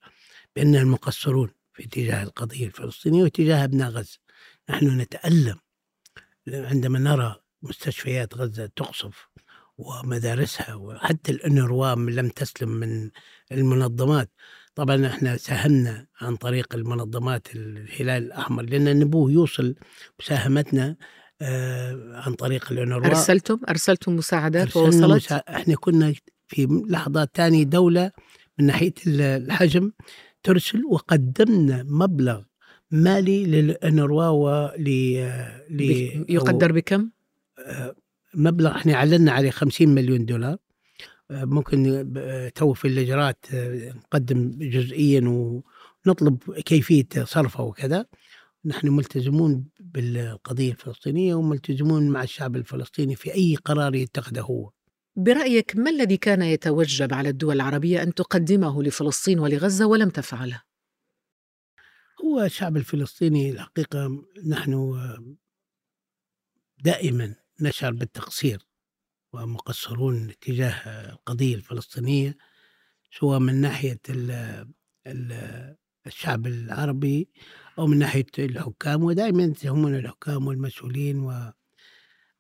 [0.56, 4.20] بأننا المقصرون في اتجاه القضية الفلسطينية واتجاه أبناء غزة.
[4.70, 5.56] نحن نتألم
[6.48, 9.28] عندما نرى مستشفيات غزة تقصف
[9.78, 13.10] ومدارسها وحتى الأنروا لم تسلم من
[13.52, 14.32] المنظمات.
[14.76, 19.76] طبعا إحنا ساهمنا عن طريق المنظمات الهلال الأحمر لأن نبوه يوصل
[20.20, 20.96] مساهمتنا
[21.42, 23.06] آه، عن طريق الأنروا.
[23.06, 25.36] أرسلتم؟ أرسلتم مساعدات ووصلت؟ مسا...
[25.36, 26.14] إحنا كنا
[26.48, 28.12] في لحظات تانية دولة
[28.60, 29.92] من ناحية ال- الحجم
[30.44, 32.42] ترسل وقدمنا مبلغ
[32.96, 34.84] مالي للأنروا ول
[35.70, 35.82] ل...
[36.30, 37.10] يقدر بكم؟
[37.60, 37.96] آه،
[38.34, 40.58] مبلغ إحنا اعلنا عليه 50 مليون دولار
[41.32, 42.12] آه، ممكن
[42.56, 45.22] تو في الاجراءات آه، نقدم جزئيا
[46.06, 48.06] ونطلب كيفية صرفه وكذا
[48.66, 54.72] نحن ملتزمون بالقضية الفلسطينية وملتزمون مع الشعب الفلسطيني في أي قرار يتخذه هو
[55.16, 60.62] برأيك ما الذي كان يتوجب على الدول العربية أن تقدمه لفلسطين ولغزة ولم تفعله؟
[62.24, 64.98] هو الشعب الفلسطيني الحقيقة نحن
[66.84, 68.60] دائما نشعر بالتقصير
[69.34, 72.38] ومقصرون تجاه القضية الفلسطينية
[73.12, 74.32] سواء من ناحية ال
[75.08, 75.76] ال
[76.08, 77.30] الشعب العربي
[77.80, 81.20] أو من ناحية الحكام ودائما يتهمون الحكام والمسؤولين.
[81.20, 81.54] و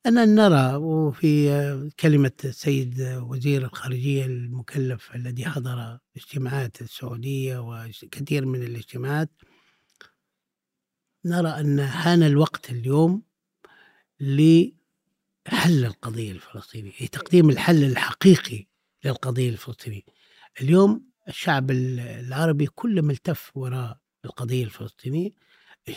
[0.06, 9.30] أنا نرى وفي كلمة السيد وزير الخارجية المكلف الذي حضر اجتماعات السعودية وكثير من الاجتماعات
[11.26, 13.22] نرى أن حان الوقت اليوم
[14.20, 14.74] لحل
[15.86, 18.66] القضية الفلسطينية لتقديم الحل الحقيقي
[19.06, 20.02] للقضية الفلسطينية.
[20.62, 25.30] اليوم الشعب العربي كله ملتف وراء القضية الفلسطينية.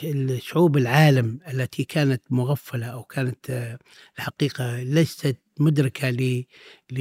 [0.05, 3.79] الشعوب العالم التي كانت مغفلة أو كانت
[4.19, 6.45] الحقيقة ليست مدركة ل
[6.93, 6.99] ل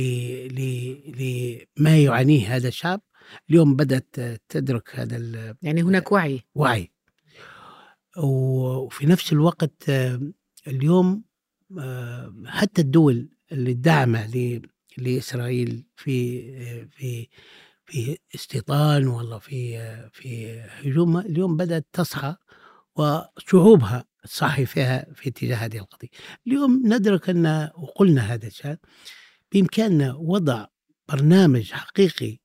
[0.57, 3.01] ل لما يعانيه هذا الشعب.
[3.49, 4.15] اليوم بدأت
[4.49, 6.41] تدرك هذا ال- يعني هناك وعي.
[6.55, 6.91] وعي.
[8.17, 10.21] وفي نفس الوقت آه،
[10.67, 11.23] اليوم
[11.79, 14.61] آه، حتى الدول اللي داعمة ل-
[14.97, 17.27] لإسرائيل في آه، في
[17.85, 19.77] في استيطان والله في
[20.13, 22.35] في هجومها اليوم بدأت تصحى
[22.95, 26.07] وشعوبها الصحي فيها في اتجاه هذه القضية.
[26.47, 28.75] اليوم ندرك أن وقلنا هذا الشيء
[29.51, 30.65] بإمكاننا وضع
[31.09, 32.39] برنامج حقيقي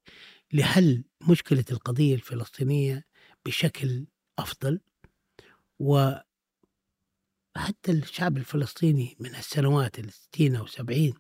[0.53, 3.05] لحل مشكلة القضية الفلسطينية
[3.47, 4.07] بشكل
[4.39, 4.81] أفضل.
[5.83, 6.23] وحتى
[7.89, 11.15] الشعب الفلسطيني من السنوات الستين أو سبعين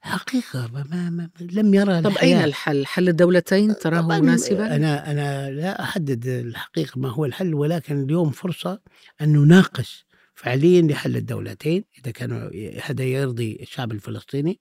[0.00, 2.38] حقيقة ما ما لم يرى طب الحياة.
[2.38, 8.02] أين الحل؟ حل الدولتين تراه مناسبا؟ أنا أنا لا أحدد الحقيقة ما هو الحل ولكن
[8.02, 8.80] اليوم فرصة
[9.20, 12.50] أن نناقش فعليا لحل الدولتين إذا كان
[12.82, 14.60] هذا يرضي الشعب الفلسطيني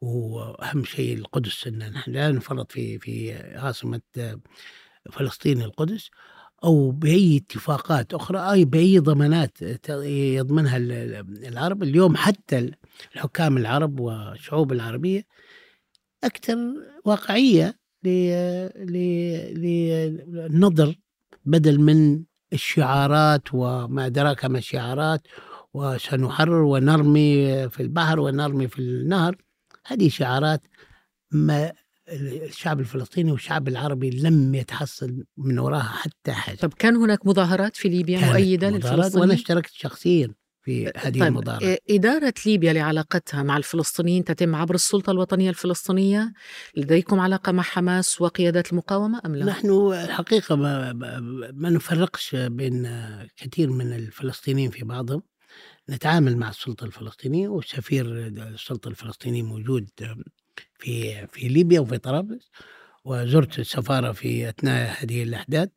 [0.00, 4.00] وأهم شيء القدس أن نحن لا نفرط في في عاصمة
[5.12, 6.10] فلسطين القدس
[6.64, 9.58] أو بأي اتفاقات أخرى أي بأي ضمانات
[9.88, 11.82] يضمنها العرب.
[11.82, 12.70] اليوم حتى
[13.14, 15.26] الحكام العرب والشعوب العربية
[16.24, 16.56] أكثر
[17.04, 17.80] واقعية
[19.54, 20.94] للنظر
[21.44, 25.22] بدل من الشعارات وما أدراك ما الشعارات
[25.74, 29.36] وسنحرر ونرمي في البحر ونرمي في النهر.
[29.86, 30.62] هذه شعارات
[31.30, 31.72] ما
[32.10, 37.88] الشعب الفلسطيني والشعب العربي لم يتحصل من وراها حتى حاجة طب كان هناك مظاهرات في
[37.88, 44.24] ليبيا مؤيدة للفلسطينيين؟ وأنا اشتركت شخصيا في هذه طيب المظاهرات إدارة ليبيا لعلاقتها مع الفلسطينيين
[44.24, 46.32] تتم عبر السلطة الوطنية الفلسطينية
[46.76, 50.92] لديكم علاقة مع حماس وقيادات المقاومة أم لا؟ نحن الحقيقة ما,
[51.52, 52.88] ما نفرقش بين
[53.36, 55.22] كثير من الفلسطينيين في بعضهم
[55.90, 59.88] نتعامل مع السلطة الفلسطينية وسفير السلطة الفلسطينية موجود
[60.80, 62.50] في في ليبيا وفي طرابلس
[63.04, 65.68] وزرت السفارة في أثناء هذه الأحداث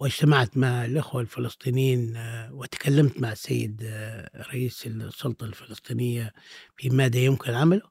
[0.00, 6.32] واجتمعت مع الإخوة الفلسطينيين آه، وتكلمت مع السيد آه، رئيس السلطة الفلسطينية
[6.76, 7.82] في ماذا يمكن عمله.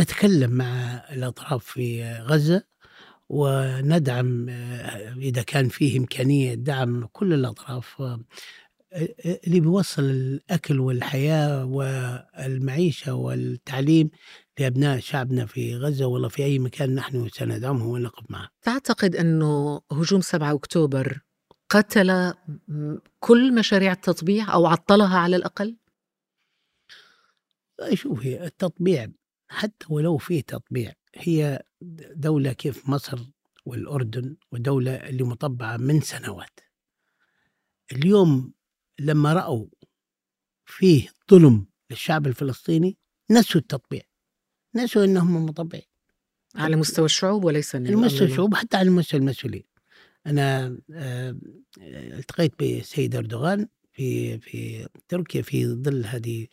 [0.00, 2.62] نتكلم مع الأطراف في غزة
[3.30, 8.20] وندعم آه، إذا كان فيه إمكانية دعم كل الأطراف آه،
[8.92, 14.10] اللي بيوصل الأكل والحياة والمعيشة والتعليم
[14.58, 18.48] لأبناء شعبنا في غزة ولا في أي مكان نحن سندعمه ونقف معه.
[18.62, 21.20] تعتقد أنه هجوم 7 أكتوبر
[21.68, 22.32] قتل
[23.20, 25.76] كل مشاريع التطبيع أو عطلها على الأقل؟
[27.94, 29.06] شوفي التطبيع
[29.48, 31.62] حتى ولو فيه تطبيع هي
[32.14, 33.18] دولة كيف مصر
[33.64, 36.60] والأردن ودولة اللي مطبعة من سنوات
[37.92, 38.52] اليوم
[39.00, 39.66] لما رأوا
[40.64, 42.98] فيه ظلم للشعب الفلسطيني
[43.30, 44.02] نسوا التطبيع.
[44.74, 45.82] نسوا إنهم مطبعين.
[46.54, 48.30] على مستوى الشعوب وليس المستوى الأمن.
[48.30, 49.64] الشعوب حتى على مستوى المسؤولين.
[50.26, 51.36] أنا آه،
[51.78, 56.46] التقيت بالسيد أردوغان في في تركيا في ظل هذه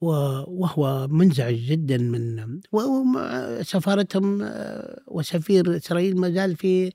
[0.00, 6.92] وهو منزعج جدا من وسفارتهم آه، وسفير إسرائيل ما زال في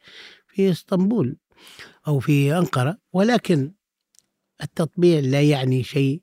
[0.48, 1.38] في إسطنبول
[2.08, 2.98] أو في أنقرة.
[3.14, 3.74] ولكن
[4.64, 6.22] التطبيع لا يعني شيء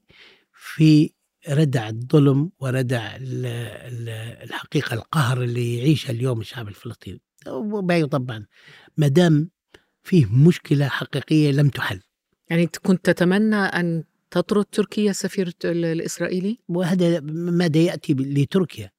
[0.52, 1.10] في
[1.48, 7.20] ردع الظلم وردع ال- ال- الحقيقة القهر اللي يعيشه اليوم الشعب الفلسطيني.
[8.06, 8.46] طبعا
[8.96, 9.50] ما دام
[10.02, 12.00] فيه مشكلة حقيقية لم تحل.
[12.50, 18.90] يعني كنت تتمنى أن تطرد تركيا السفير ال- الإسرائيلي؟ وهذا ماذا يأتي لتركيا؟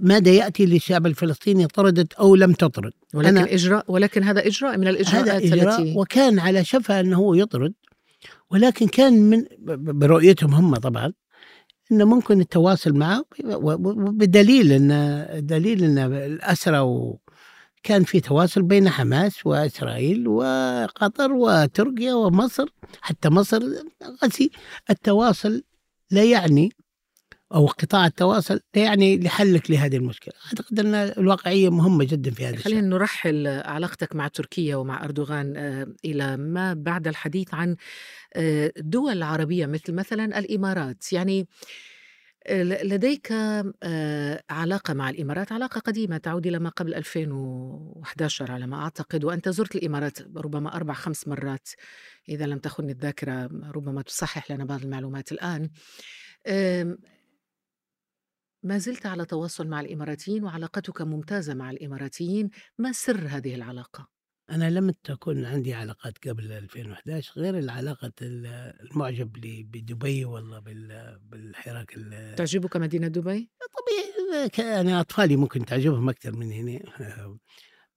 [0.00, 4.86] ماذا يأتي للشعب الفلسطيني طردت أو لم تطرد؟ ولكن أنا- إجراء ولكن هذا إجراء من
[4.86, 7.74] هذا الإجراءات إجراء التي وكان على شفا أنه يطرد.
[8.50, 9.44] ولكن كان من
[9.98, 11.12] برؤيتهم هم طبعا
[11.92, 13.24] إنه ممكن التواصل معه
[13.94, 17.14] بدليل إن دليل إن الأسرى
[17.82, 22.68] كان في تواصل بين حماس وإسرائيل وقطر وتركيا ومصر
[23.00, 23.62] حتى مصر
[24.90, 25.62] التواصل
[26.10, 26.72] لا يعني
[27.54, 30.34] أو قطاع التواصل يعني لحلك لهذه المشكلة.
[30.46, 32.64] أعتقد أن الواقعية مهمة جدا في هذا الشيء.
[32.72, 37.76] خلينا نرحل علاقتك مع تركيا ومع أردوغان آه، إلى ما بعد الحديث عن
[38.34, 41.12] آه، دول عربية مثل مثلا الإمارات.
[41.12, 41.48] يعني
[42.46, 43.32] آه، لديك
[44.50, 49.76] علاقة مع الإمارات علاقة قديمة تعود إلى ما قبل 2011 على ما أعتقد وأنت زرت
[49.76, 51.68] الإمارات ربما أربع خمس مرات.
[52.28, 55.70] إذا لم تخني الذاكرة ربما تصحح لنا بعض المعلومات الآن.
[58.62, 64.08] ما زلت على تواصل مع الإماراتيين وعلاقتك ممتازة مع الإماراتيين ما سر هذه العلاقة؟
[64.50, 68.46] أنا لم تكن عندي علاقات قبل 2011 غير العلاقة ال-
[68.90, 73.50] المعجب لي بدبي والله بال- بالحراك ال- تعجبك مدينة دبي؟
[73.80, 76.80] طبيعي أنا أطفالي ممكن تعجبهم أكثر من هنا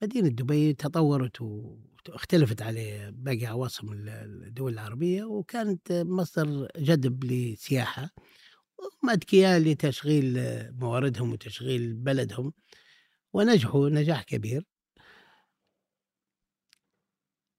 [0.02, 4.10] مدينة دبي تطورت واختلفت على باقي عواصم ال-
[4.48, 8.10] الدول العربية وكانت مصدر جذب لسياحة
[8.84, 10.38] وهم أذكياء لتشغيل
[10.80, 12.54] مواردهم وتشغيل بلدهم
[13.34, 14.66] ونجحوا نجاح كبير.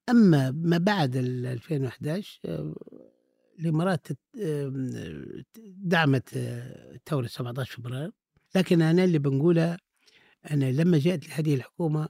[0.08, 2.74] أما ما بعد ال 2011 آه،
[3.58, 4.06] الإمارات
[5.66, 6.28] دعمت
[7.06, 8.12] ثوره 17 فبراير.
[8.54, 9.78] لكن أنا اللي بنقوله
[10.50, 12.08] أنا لما جاءت هذه الحكومة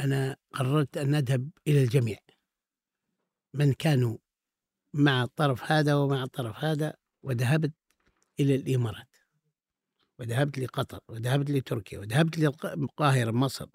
[0.00, 2.18] أنا قررت أن أذهب إلى الجميع.
[3.54, 4.18] من كانوا
[4.94, 6.94] مع الطرف هذا ومع الطرف هذا
[7.28, 7.72] وذهبت
[8.40, 9.16] إلى الإمارات
[10.18, 13.68] وذهبت لقطر وذهبت لتركيا وذهبت للقاهرة مصر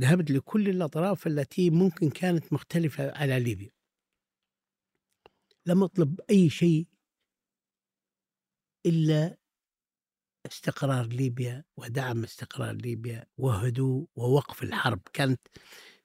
[0.00, 3.70] ذهبت لكل الأطراف التي ممكن كانت مختلفة على ليبيا.
[5.66, 6.86] لم أطلب أي شيء
[8.86, 9.36] إلا
[10.46, 15.00] استقرار ليبيا ودعم استقرار ليبيا وهدوء ووقف الحرب.
[15.12, 15.40] كانت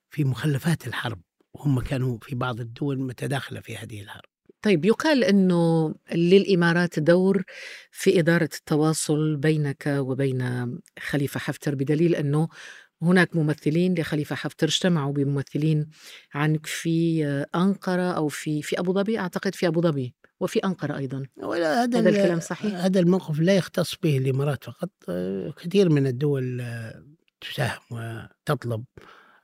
[0.10, 1.22] في مخلفات الحرب
[1.54, 4.37] وهم كانوا في بعض الدول متداخلة في هذه الحرب.
[4.68, 7.44] طيب يقال إنه للإمارات دور
[7.92, 12.48] في إدارة التواصل بينك وبين خليفة حفتر بدليل إنه
[13.02, 15.90] هناك ممثلين لخليفة حفتر اجتمعوا بممثلين
[16.34, 21.24] عنك في أنقرة أو في في أبو ظبي؟ أعتقد في أبو ظبي وفي أنقرة أيضا.
[21.38, 24.90] ولا هذا, هذا الكلام صحيح؟ هذا الموقف لا يختص به الإمارات فقط.
[25.64, 26.64] كثير من الدول
[27.42, 28.84] تساهم وتطلب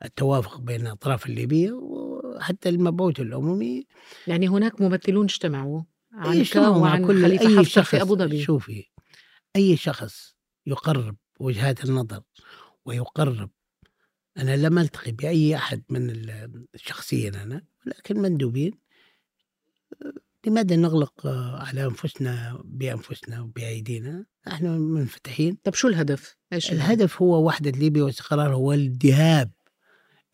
[0.05, 1.71] التوافق بين الأطراف الليبية
[2.35, 3.85] وحتى المبعوث العمومي.
[4.27, 5.81] يعني هناك ممثلون اجتمعوا
[6.13, 8.85] عنك وعن كل خليفة أي شخص في أبو ظبي شوفي
[9.55, 12.21] أي شخص يقرب وجهات النظر
[12.85, 13.49] ويقرب
[14.37, 16.25] أنا لم ألتقي بأي أحد من
[16.75, 18.71] شخصيا أنا لكن مندوبين.
[20.47, 25.57] لماذا نغلق على أنفسنا بأنفسنا وبأيدينا؟ نحن منفتحين.
[25.63, 29.51] طب شو الهدف؟ إيش الهدف؟ هو وحدة ليبيا واستقرارها والذهاب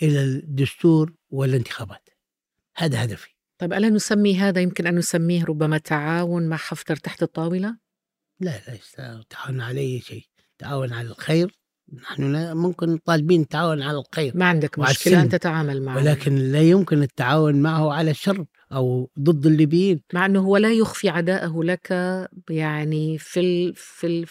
[0.02, 2.10] إلى الدستور والانتخابات.
[2.76, 3.30] هذا هدفي.
[3.58, 7.78] طيب ألا نسمي هذا؟ يمكن أن نسميه ربما تعاون مع حفتر تحت الطاولة؟
[8.40, 8.62] لا
[8.98, 10.26] لا تعاون على أي شيء.
[10.58, 11.60] تعاون على الخير.
[11.94, 14.38] نحن ممكن طالبين التعاون على الخير.
[14.38, 15.98] ما عندك مشكلة أن تتعامل معه.
[15.98, 20.02] ولكن لا يمكن التعاون معه على الشر أو ضد الليبيين.
[20.14, 21.92] مع أنه هو لا يخفي عداءه لك
[22.50, 24.28] يعني في ال في ال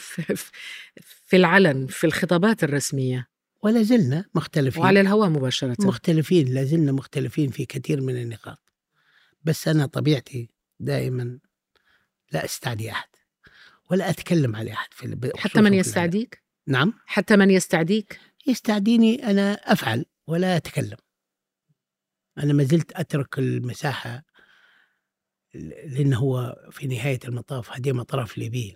[1.00, 3.28] في العلن في الخطابات الرسمية.
[3.62, 4.82] ولا زلنا مختلفين.
[4.82, 5.76] وعلى الهواء مباشرة.
[5.80, 8.72] مختلفين لا زلنا مختلفين في كثير من النقاط.
[9.42, 10.50] بس أنا طبيعتي
[10.80, 11.38] دائما
[12.32, 13.08] لا أستعدي أحد
[13.90, 16.94] ولا أتكلم على أحد في حتى من يستعديك؟ نعم.
[17.06, 20.96] حتى من يستعديك؟ يستعديني أنا أفعل ولا أتكلم.
[22.38, 24.24] أنا ما زلت أترك المساحة
[25.54, 28.74] لأنه هو في نهاية المطاف هذه مطرف ليبية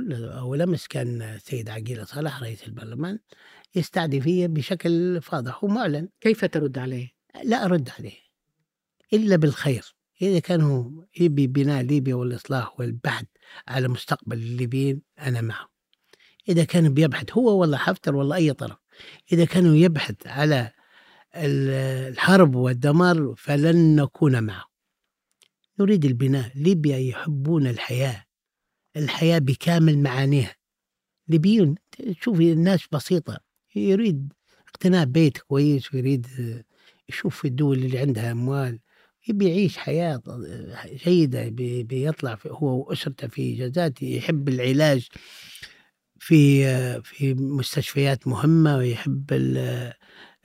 [0.00, 3.18] كل أول أمس كان السيد عقيلة صالح رئيس البرلمان
[3.74, 6.08] يستعدي فيه بشكل فاضح ومعلن.
[6.20, 7.08] كيف ترد عليه؟
[7.44, 8.16] لا أرد عليه
[9.12, 9.94] إلا بالخير.
[10.22, 10.90] إذا كان هو
[11.20, 13.24] يبي بناء ليبيا والإصلاح والبحث
[13.68, 15.68] على مستقبل الليبيين أنا معه.
[16.48, 18.78] إذا كان بيبحث هو ولا حفتر ولا أي طرف
[19.32, 20.72] إذا كانوا يبحث على
[21.34, 24.64] الحرب والدمار فلن نكون معه.
[25.80, 26.52] نريد البناء.
[26.54, 28.29] ليبيا يحبون الحياة.
[28.96, 30.54] الحياة بكامل معانيها.
[31.28, 31.74] ليبيون
[32.20, 33.38] شوفي الناس بسيطة
[33.76, 34.32] يريد
[34.68, 36.26] اقتناء بيت كويس ويريد
[37.08, 38.78] يشوف في الدول اللي عندها أموال
[39.28, 40.22] يبي يعيش حياة
[41.06, 41.48] جيدة
[41.82, 45.08] بيطلع هو وأسرته في إجازات يحب العلاج
[46.18, 46.64] في
[47.02, 49.32] في مستشفيات مهمة ويحب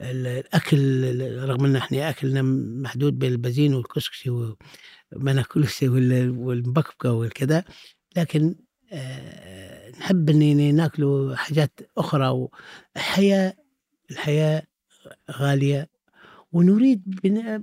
[0.00, 2.42] الأكل رغم أن إحنا أكلنا
[2.82, 5.82] محدود بين البزين والكسكسي وما ناكلش
[6.46, 7.64] والمبكبكة والكذا
[8.16, 8.54] لكن
[10.00, 12.48] نحب أن ناكلوا حاجات أخرى
[12.96, 13.54] الحياة
[14.10, 14.62] الحياة
[15.30, 15.88] غالية
[16.52, 17.62] ونريد بناء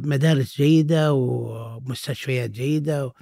[0.00, 3.12] مدارس جيدة ومستشفيات جيدة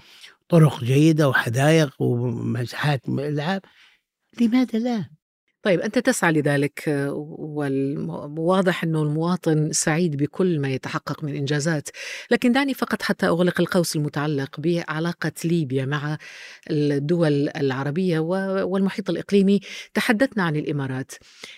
[0.45, 3.61] وطرق جيدة وحدائق ومساحات ألعاب
[4.41, 5.18] لماذا لا؟
[5.69, 6.83] طيب أنت تسعى لذلك
[7.39, 11.89] والواضح أنه المواطن سعيد بكل ما يتحقق من إنجازات
[12.31, 16.19] لكن دعني فقط حتى أغلق القوس المتعلق بعلاقة ليبيا مع
[16.71, 19.61] الدول العربية والمحيط الإقليمي
[19.95, 21.13] تحدثنا عن الإمارات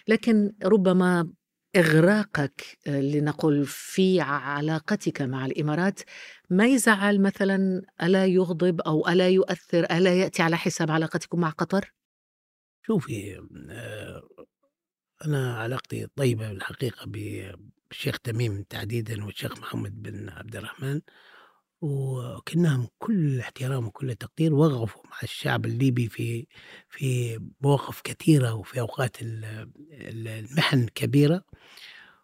[0.09, 1.31] لكن ربما
[1.77, 6.01] إغراقك لنقل في علاقتك مع الإمارات
[6.51, 12.00] ما يزعل مثلا ألا يغضب أو ألا يؤثر ألا يأتي على حساب علاقتكم مع قطر؟
[12.91, 14.23] شوفي آه،
[15.25, 21.01] أنا علاقتي طيبة بالحقيقة بالشيخ تميم تحديدا والشيخ محمد بن عبد الرحمن
[21.81, 26.47] وكناهم كل الاحترام وكل التقدير وقفوا مع الشعب الليبي في
[26.89, 31.45] في مواقف كثيرة وفي أوقات المحن كبيرة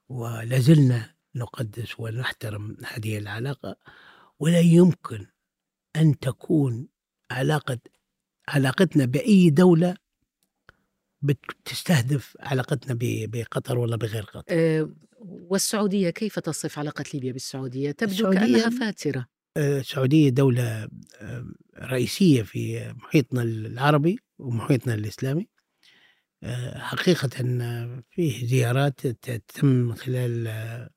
[0.08, 3.76] ولازلنا نقدس ونحترم هذه العلاقة
[4.38, 5.26] ولا يمكن
[5.96, 6.88] أن تكون
[7.30, 7.78] علاقة
[8.48, 10.05] علاقتنا بأي دولة
[11.22, 18.14] بتستهدف علاقتنا ب- بقطر ولا بغير قطر؟ آه، والسعودية كيف تصف علاقة ليبيا بالسعودية؟ تبدو
[18.32, 19.26] السعودية- كأنها فاترة.
[19.56, 20.88] آه، السعودية دولة
[21.20, 21.46] آه،
[21.78, 25.48] رئيسية في محيطنا العربي ومحيطنا الإسلامي.
[26.42, 27.28] آه، حقيقة
[28.10, 30.88] فيه زيارات تتم من خلال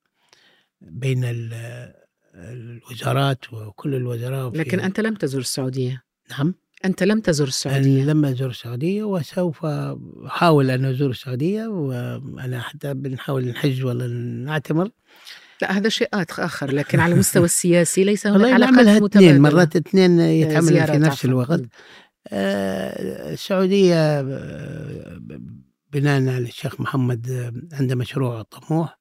[0.82, 1.94] بين ال-
[2.36, 6.04] الوزارات وكل الوزراء لكن أنت لم تزر السعودية.
[6.32, 6.54] نعم.
[6.86, 8.04] أنت لم تزر السعودية.
[8.04, 9.66] أنا لم أزور السعودية وسوف
[10.26, 14.08] أحاول أن أزور السعودية وأنا حتى بنحاول نحج ولا
[14.46, 14.90] نعتمر.
[15.62, 19.30] لا هذا شيء آخ- آخر لكن على المستوى السياسي ليس هناك علاقات نعملها متبادلة.
[19.30, 21.26] اثنين مرات اثنين آه، يتعمل في نفس.
[21.26, 21.62] الوقت.
[22.28, 25.20] آه، السعودية آه،
[25.94, 29.00] بناء على الشيخ محمد عنده مشروع طموح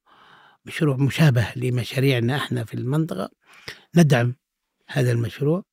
[0.65, 3.31] مشروع مشابه لمشاريعنا إحنا في المنطقة
[3.97, 4.35] ندعم
[4.89, 5.65] هذا المشروع.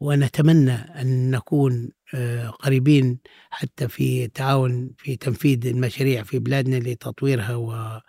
[0.00, 3.18] ونتمنى أن نكون آه، قريبين
[3.50, 8.00] حتى في تعاون في تنفيذ المشاريع في بلادنا لتطويرها و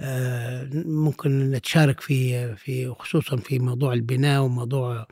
[0.00, 5.06] آه، ممكن نتشارك في في خصوصا في موضوع البناء وموضوع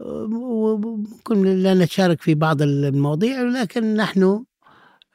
[0.00, 4.44] وممكن لا نتشارك في بعض المواضيع ولكن نحن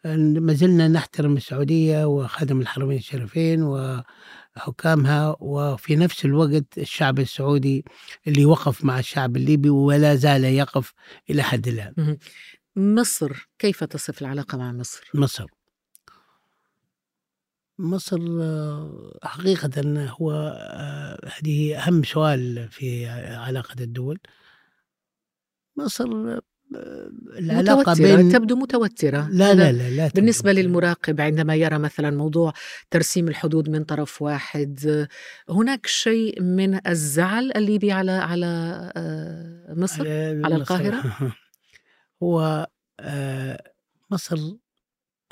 [0.06, 7.86] ما زلنا نحترم السعودية وخادم الحرمين الشريفين وحكامها وفي نفس الوقت الشعب السعودي
[8.28, 10.94] اللي وقف مع الشعب الليبي ولا زال يقف
[11.30, 12.18] إلى حد الآن.
[12.76, 15.46] مصر كيف تصف العلاقة مع مصر؟ مصر
[17.80, 24.20] مصر آه، حقيقة هو آه، هذه أهم سؤال في علاقة الدول
[25.78, 26.40] مصر
[27.40, 30.62] العلاقة متوترة بين تبدو متوترة لا لا لا, لا بالنسبة تبدو.
[30.62, 32.54] للمراقب عندما يرى مثلا موضوع
[32.92, 35.08] ترسيم الحدود من طرف واحد
[35.50, 38.46] هناك شيء من الزعل الليبي على على
[38.96, 40.56] آه، مصر على مصر.
[40.56, 41.04] القاهرة؟
[42.24, 42.68] هو
[43.00, 43.72] آه،
[44.12, 44.38] مصر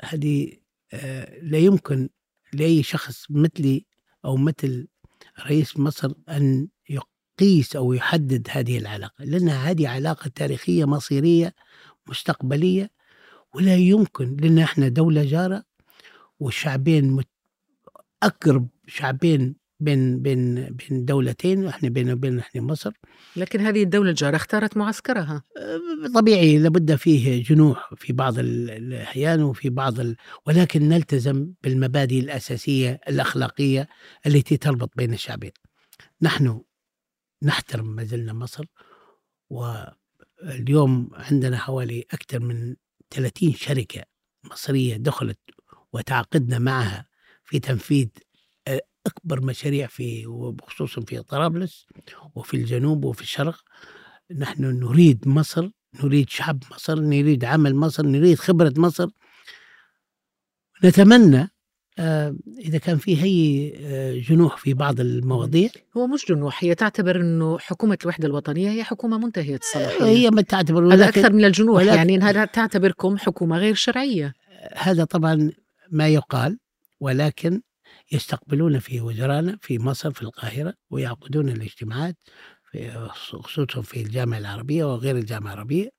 [0.02, 0.52] هذه
[0.92, 2.08] آه، لا يمكن
[2.52, 3.84] لأي شخص مثلي
[4.24, 4.86] أو مثل
[5.46, 6.68] رئيس مصر أن
[7.42, 11.54] يقيس أو يحدد هذه العلاقة لأنها هذه علاقة تاريخية مصيرية
[12.08, 12.90] مستقبلية
[13.54, 15.64] ولا يمكن لأن إحنا دولة جارة
[16.40, 17.28] والشعبين مت-
[18.22, 22.92] أقرب شعبين بين بين بين دولتين إحنا بين وبين إحنا مصر.
[23.36, 25.42] لكن هذه الدولة الجارة اختارت معسكرها.
[26.14, 30.16] طبيعي لابد فيه جنوح في بعض ال- الأحيان وفي بعض ال...
[30.46, 33.88] ولكن نلتزم بالمبادئ الأساسية الأخلاقية
[34.26, 35.50] التي تربط بين الشعبين.
[36.22, 36.60] نحن
[37.42, 38.64] نحترم ما زلنا مصر
[39.50, 42.76] واليوم عندنا حوالي أكثر من
[43.10, 44.02] 30 شركة
[44.44, 45.38] مصرية دخلت
[45.92, 47.06] وتعاقدنا معها
[47.44, 48.08] في تنفيذ
[48.66, 51.86] آه، أكبر مشاريع في وخصوصا في طرابلس
[52.34, 53.64] وفي الجنوب وفي الشرق.
[54.36, 55.70] نحن نريد مصر
[56.04, 59.08] نريد شعب مصر نريد عمل مصر نريد خبرة مصر.
[60.84, 61.50] نتمنى
[62.58, 65.68] إذا كان في هي آه، جنوح في بعض المواضيع.
[65.96, 70.04] هو مش جنوح هي تعتبر أنه حكومة الوحدة الوطنية هي حكومة منتهية الصلاحية.
[70.04, 74.34] هي ما تعتبر هذا أكثر من الجنوح يعني أنها تعتبركم حكومة غير شرعية.
[74.74, 75.50] هذا طبعا
[75.90, 76.58] ما يقال
[77.00, 77.60] ولكن
[78.12, 82.16] يستقبلون في وزرانا في مصر في القاهرة ويعقدون الاجتماعات
[82.70, 85.90] في خصوصا في الجامعة العربية وغير الجامعة العربية.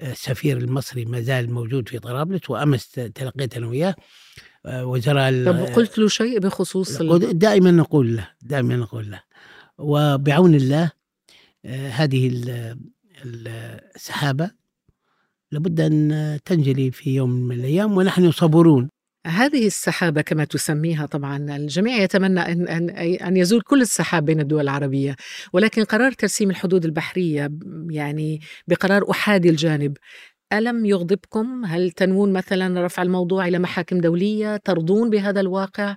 [0.00, 3.88] السفير المصري ما زال موجود في طرابلس وأمس تلقيت أنا وياه.
[3.88, 3.94] آه،
[4.66, 7.02] وزراء ال- طب قلت له شيء بخصوص.
[7.32, 9.22] دائما نقول له دائما نقول له
[9.78, 10.90] وبعون الله
[11.64, 12.78] آه، هذه ال-
[13.24, 14.50] ال- السحابة
[15.52, 18.88] لابد أن تنجلي في يوم من الأيام ونحن صبورون
[19.26, 22.90] هذه السحابة كما تسميها طبعا الجميع يتمنى أن, أن,
[23.20, 25.16] أن يزول كل السحاب بين الدول العربية
[25.52, 27.50] ولكن قرار ترسيم الحدود البحرية
[27.90, 29.96] يعني بقرار أحادي الجانب
[30.52, 35.96] ألم يغضبكم؟ هل تنوون مثلا رفع الموضوع إلى محاكم دولية؟ ترضون بهذا الواقع؟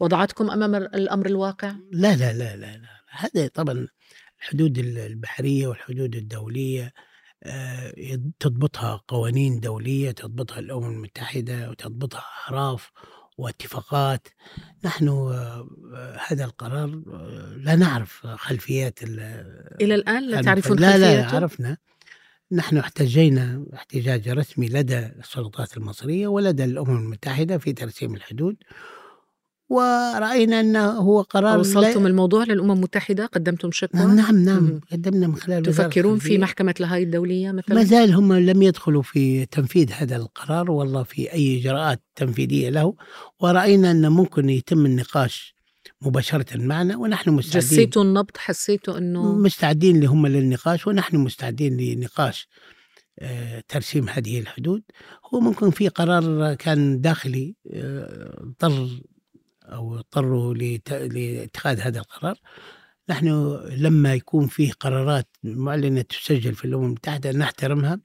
[0.00, 2.88] وضعتكم أمام الأمر الواقع؟ لا لا لا لا, لا.
[3.10, 3.86] هذا طبعا
[4.42, 6.92] الحدود البحرية والحدود الدولية
[7.42, 7.92] آه،
[8.40, 12.90] تضبطها قوانين دولية تضبطها الأمم المتحدة وتضبطها أعراف
[13.38, 14.28] واتفاقات
[14.84, 15.68] نحن آه،
[16.28, 19.20] هذا القرار آه، لا نعرف خلفيات ال-
[19.80, 21.76] إلى الآن لا تعرفون لا لا خلفيته؟ عرفنا
[22.52, 28.56] نحن احتجينا احتجاج رسمي لدى السلطات المصرية ولدى الأمم المتحدة في ترسيم الحدود
[29.68, 34.80] ورأينا أنه هو قرار وصلتم الموضوع للأمم المتحدة؟ قدمتم شكوى؟ نعم نعم.
[34.92, 36.38] قدمنا من خلال تفكرون في.
[36.38, 41.32] محكمة لاهاي الدولية مثلا؟ ما زال هم لم يدخلوا في تنفيذ هذا القرار والله في
[41.32, 42.94] أي إجراءات تنفيذية له
[43.40, 45.54] ورأينا أن ممكن يتم النقاش
[46.02, 47.68] مباشرة معنا ونحن مستعدين.
[47.68, 52.48] جسيتوا النبض حسيتوا أنه مستعدين لهم للنقاش ونحن مستعدين لنقاش
[53.18, 54.82] آه، ترسيم هذه الحدود.
[55.34, 58.88] هو ممكن في قرار كان داخلي آه، اضطر
[59.64, 62.38] أو اضطروا لاتخاذ هذا القرار.
[63.08, 63.28] نحن
[63.76, 68.00] لما يكون فيه قرارات معلنة تسجل في الأمم المتحدة نحترمها.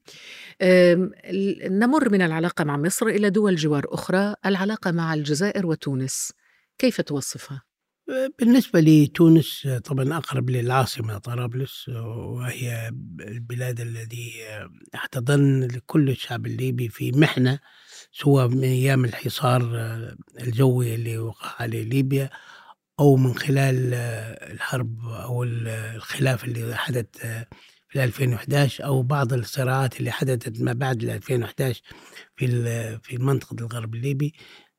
[1.69, 6.31] نمر من العلاقة مع مصر إلى دول جوار أخرى العلاقة مع الجزائر وتونس.
[6.77, 7.61] كيف توصفها؟
[8.40, 14.32] بالنسبة لتونس طبعا أقرب للعاصمة طرابلس وهي البلاد الذي
[14.95, 17.60] أحتضن لكل الشعب الليبي في محنة
[18.11, 19.61] سواء من أيام الحصار
[20.41, 22.30] الجوي اللي وقع عليه ليبيا
[22.99, 23.94] أو من خلال
[24.53, 27.06] الحرب أو الخلاف اللي حدث
[27.90, 31.82] في 2011 أو بعض الصراعات اللي حدثت ما بعد 2011
[32.36, 32.48] في
[33.03, 34.34] في منطقة الغرب الليبي.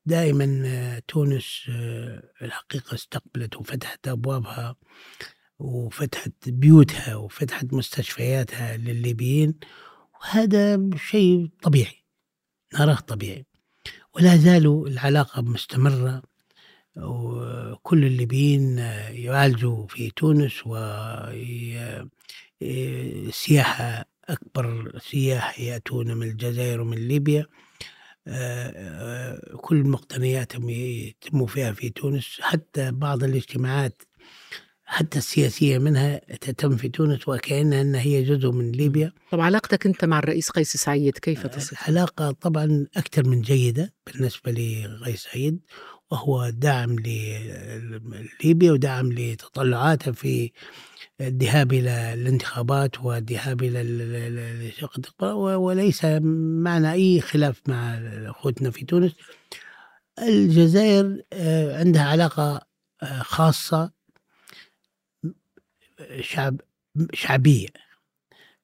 [0.07, 4.75] دائما آه، تونس آه، الحقيقة استقبلت وفتحت أبوابها
[5.59, 9.53] وفتحت بيوتها وفتحت مستشفياتها للليبيين
[10.13, 12.03] وهذا شيء طبيعي
[12.73, 13.45] نراه طبيعي.
[14.15, 16.21] ولا زالوا العلاقة مستمرة
[16.97, 20.63] وكل الليبيين آه، يعالجوا في تونس
[22.61, 27.45] وسياحة أكبر سياح يأتون من الجزائر ومن ليبيا.
[29.57, 32.37] كل المقتنيات يتم فيها في تونس.
[32.41, 34.01] حتى بعض الاجتماعات
[34.89, 39.11] حتى السياسية منها تتم في تونس وكأنها أنها هي جزء من ليبيا.
[39.31, 44.51] طب علاقتك أنت مع الرئيس قيس سعيد كيف تصف؟ علاقة طبعا أكثر من جيدة بالنسبة
[44.51, 45.59] لقيس سعيد
[46.11, 50.51] وهو داعم لليبيا وداعم لتطلعاتها في
[51.21, 56.05] الذهاب إلى الانتخابات والذهاب إلى شق وليس
[56.63, 57.93] معنا أي خلاف مع
[58.29, 59.15] أخوتنا في تونس.
[60.19, 62.61] الجزائر آه، عندها علاقة
[63.03, 63.91] آه، خاصة
[66.21, 66.61] شعب
[67.13, 67.67] شعبية.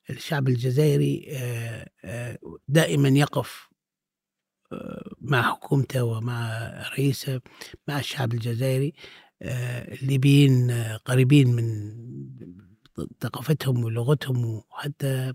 [0.09, 1.27] الشعب الجزائري
[2.05, 3.69] آه، دائما يقف
[5.21, 7.41] مع حكومته ومع رئيسه
[7.87, 8.93] مع الشعب الجزائري.
[9.43, 10.71] الليبيين
[11.05, 11.93] قريبين من
[13.21, 15.33] ثقافتهم ولغتهم وحتى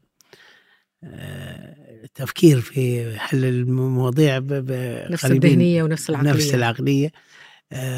[2.15, 4.39] تفكير في حل المواضيع
[5.11, 6.33] نفس الذهنية ونفس العقلية.
[6.33, 7.13] نفس العقلية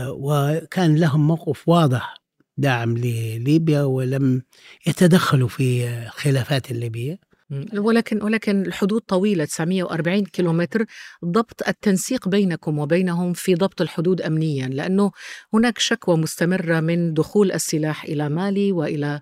[0.08, 2.14] وكان لهم موقف واضح
[2.56, 4.42] داعم لليبيا ولم
[4.86, 7.29] يتدخلوا في الخلافات الليبية.
[7.74, 10.84] ولكن ولكن الحدود طويلة 940 كيلومتر
[11.24, 15.10] ضبط التنسيق بينكم وبينهم في ضبط الحدود امنيا لأنه
[15.54, 19.20] هناك شكوى مستمرة من دخول السلاح إلى مالي وإلى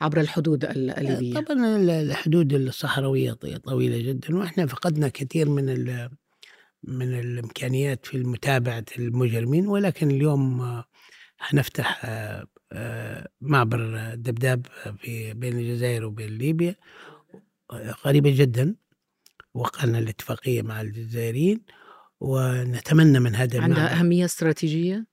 [0.00, 1.34] عبر الحدود الليبية.
[1.40, 3.32] طبعا الحدود الصحراوية
[3.64, 5.66] طويلة جدا وإحنا فقدنا كثير من
[6.84, 10.82] من الإمكانيات في متابعة المجرمين ولكن اليوم
[11.38, 12.06] حنفتح
[13.40, 14.66] معبر دبداب
[14.98, 16.76] في بين الجزائر وبين ليبيا
[18.04, 18.74] قريبة جدا
[19.54, 21.60] وقعنا الاتفاقية مع الجزائريين
[22.20, 25.06] ونتمنى من هذا عندها أهمية استراتيجية؟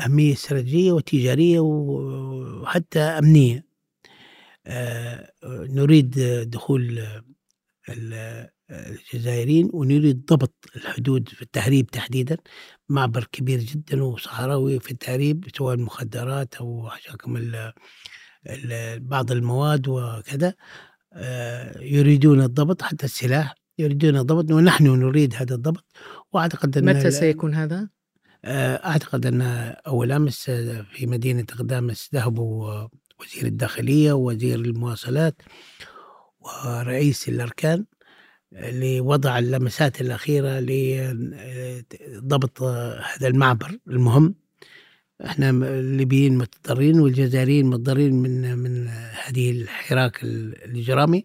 [0.00, 3.70] أهمية استراتيجية وتجارية وحتى أمنية
[4.66, 6.10] آه، نريد
[6.50, 7.06] دخول
[8.70, 12.36] الجزائريين ونريد ضبط الحدود في التهريب تحديدا
[12.88, 17.38] معبر كبير جدا وصحراوي في التهريب سواء المخدرات أو حشاكم
[18.96, 20.54] بعض المواد وكذا
[21.80, 25.84] يريدون الضبط حتى السلاح يريدون الضبط ونحن نريد هذا الضبط
[26.32, 27.88] وأعتقد أن متى سيكون هذا؟
[28.44, 29.42] آه، أعتقد أن
[29.86, 30.50] أول أمس
[30.92, 32.88] في مدينة غدامس ذهبوا
[33.20, 35.42] وزير الداخلية ووزير المواصلات
[36.40, 37.84] ورئيس الأركان
[38.52, 40.60] لوضع اللمسات الأخيرة
[42.08, 44.34] لضبط هذا المعبر المهم
[45.24, 51.24] إحنا الليبيين متضررين والجزائريين متضررين من من هذه الحراك الإجرامي.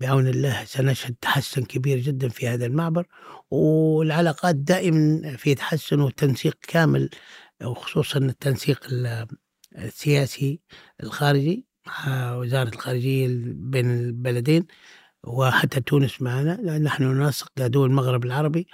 [0.00, 3.06] بعون الله سنشهد تحسن كبير جدا في هذا المعبر
[3.50, 7.10] والعلاقات دائما في تحسن وتنسيق كامل
[7.64, 8.86] وخصوصا التنسيق
[9.78, 10.60] السياسي
[11.02, 14.66] الخارجي مع وزارة الخارجية بين البلدين
[15.24, 18.66] وحتى تونس معنا نحن ننسق دول المغرب العربي.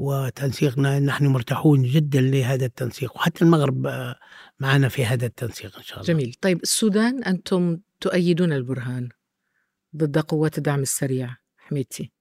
[0.00, 4.16] وتنسيقنا نحن مرتاحون جدا لهذا التنسيق وحتى المغرب آه،
[4.60, 6.06] معنا في هذا التنسيق إن شاء الله.
[6.06, 6.34] جميل.
[6.40, 9.08] طيب السودان أنتم تؤيدون البرهان
[9.96, 12.12] ضد قوات الدعم السريع حميدتي.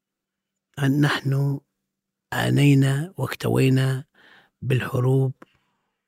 [1.02, 1.60] نحن
[2.34, 4.06] عانينا واكتوينا
[4.62, 5.34] بالحروب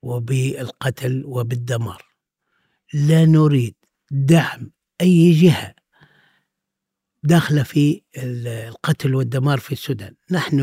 [0.01, 2.05] وبالقتل وبالدمار.
[2.93, 3.75] لا نريد
[4.11, 4.71] دعم
[5.01, 5.75] أي جهة
[7.23, 10.15] داخلة في القتل والدمار في السودان.
[10.31, 10.59] نحن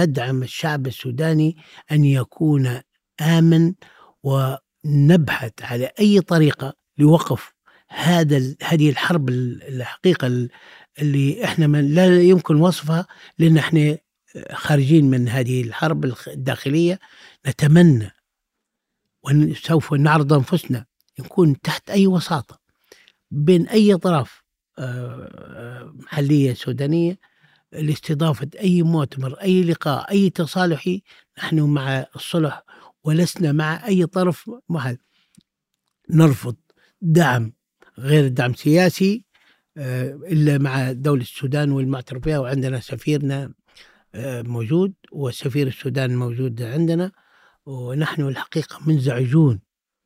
[0.00, 1.56] ندعم الشعب السوداني
[1.92, 2.80] أن يكون
[3.20, 3.74] آمن
[4.22, 7.52] ونبحث على أي طريقة لوقف
[7.88, 10.48] هذا هذه الحرب الحقيقة
[10.98, 13.06] اللي إحنا لا يمكن وصفها
[13.38, 13.98] لأن إحنا
[14.52, 16.98] خارجين من هذه الحرب الداخلية.
[17.46, 18.10] نتمنى
[19.22, 20.86] وسوف نعرض أنفسنا
[21.20, 22.60] نكون تحت أي وساطة
[23.30, 24.45] بين أي طرف
[25.94, 27.18] محلية سودانية
[27.72, 31.02] لاستضافة أي مؤتمر أي لقاء أي تصالحي
[31.38, 32.64] نحن مع الصلح
[33.04, 34.98] ولسنا مع أي طرف محل
[36.10, 36.56] نرفض
[37.00, 37.52] دعم
[37.98, 39.24] غير دعم سياسي
[39.76, 43.52] آه، إلا مع دولة السودان والمعترف بها وعندنا سفيرنا
[44.14, 47.12] آه، موجود وسفير السودان موجود عندنا
[47.66, 49.60] ونحن الحقيقة منزعجون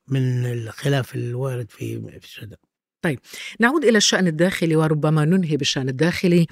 [0.09, 2.59] من الخلاف الوارد في السودان.
[3.03, 3.21] طيب
[3.61, 6.47] نعود إلى الشأن الداخلي وربما ننهي بالشأن الداخلي.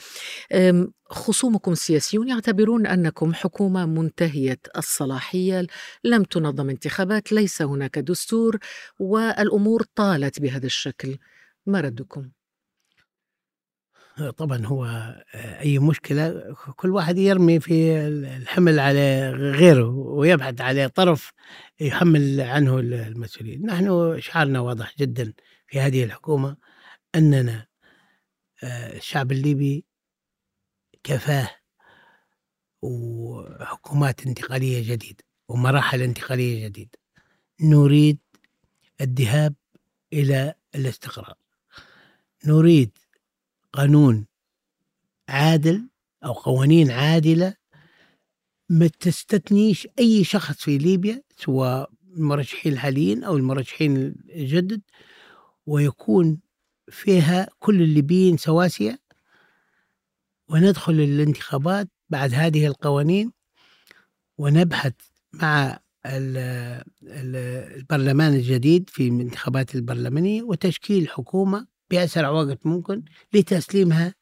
[1.10, 5.66] خصومكم السياسيون يعتبرون أنكم حكومة منتهية الصلاحية
[6.04, 8.58] لم تنظم انتخابات ليس هناك دستور
[8.98, 11.16] والأمور طالت بهذا الشكل.
[11.66, 12.30] ما ردكم؟
[14.36, 14.86] طبعا هو
[15.34, 21.32] أي مشكلة كل واحد يرمي في الحمل على غيره ويبحث على طرف
[21.80, 23.66] يحمل عنه المسؤولين.
[23.66, 25.32] نحن شعارنا واضح جدا.
[25.68, 26.56] في هذه الحكومة
[27.14, 27.66] أننا
[28.62, 29.84] آه، الشعب الليبي
[31.04, 31.50] كفاه
[32.82, 36.98] وحكومات انتقالية جديدة ومراحل انتقالية جديدة.
[37.60, 38.18] نريد
[39.00, 39.54] الذهاب
[40.12, 41.34] إلى الاستقرار.
[42.44, 42.98] نريد
[43.72, 44.26] قانون
[45.28, 45.88] عادل
[46.24, 47.54] أو قوانين عادلة
[48.68, 53.96] ما تستثنيش أي شخص في ليبيا سواء المرشحين الحاليين أو المرشحين
[54.28, 54.82] الجدد
[55.68, 56.40] ويكون
[56.90, 58.98] فيها كل الليبيين سواسية
[60.48, 63.32] وندخل الانتخابات بعد هذه القوانين
[64.38, 64.92] ونبحث
[65.32, 65.78] مع
[67.06, 74.14] البرلمان الجديد في الانتخابات البرلمانية وتشكيل حكومة بأسرع وقت ممكن لتسليمها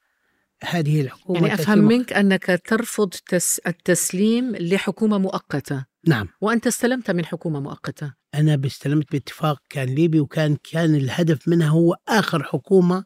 [0.62, 5.86] هذه الحكومة يعني أفهم منك أنك ترفض تس التسليم لحكومة مؤقتة.
[6.06, 6.28] نعم.
[6.40, 8.14] وأنت استلمت من حكومة مؤقتة.
[8.36, 13.04] أنا استلمت باتفاق كان ليبي وكان كان الهدف منها هو آخر حكومة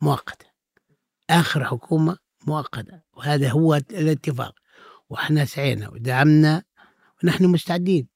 [0.00, 0.46] مؤقتة.
[1.30, 2.16] آخر حكومة
[2.46, 4.54] مؤقتة وهذا هو الاتفاق.
[5.10, 6.62] وإحنا سعينا ودعمنا
[7.24, 8.08] ونحن مستعدين.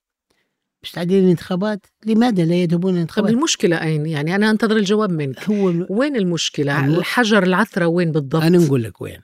[0.85, 5.51] مستعدين للانتخابات؟ لماذا لا يذهبون للانتخابات؟ طب المشكلة أين؟ يعني أنا أنتظر الجواب منك.
[5.51, 9.23] هو وين المشكلة؟ الحجر العثرة وين بالضبط؟ أنا نقول لك وين.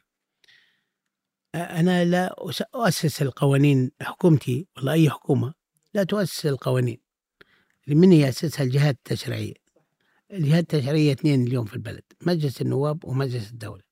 [1.55, 2.35] أنا لا
[2.75, 5.55] أؤسس القوانين حكومتي ولا أي حكومة
[5.95, 7.08] لا تؤسس القوانين.
[7.95, 9.55] من يأسسها الجهات التشريعية.
[10.33, 13.83] الجهات التشريعية اثنين اليوم في البلد مجلس النواب ومجلس الدولة.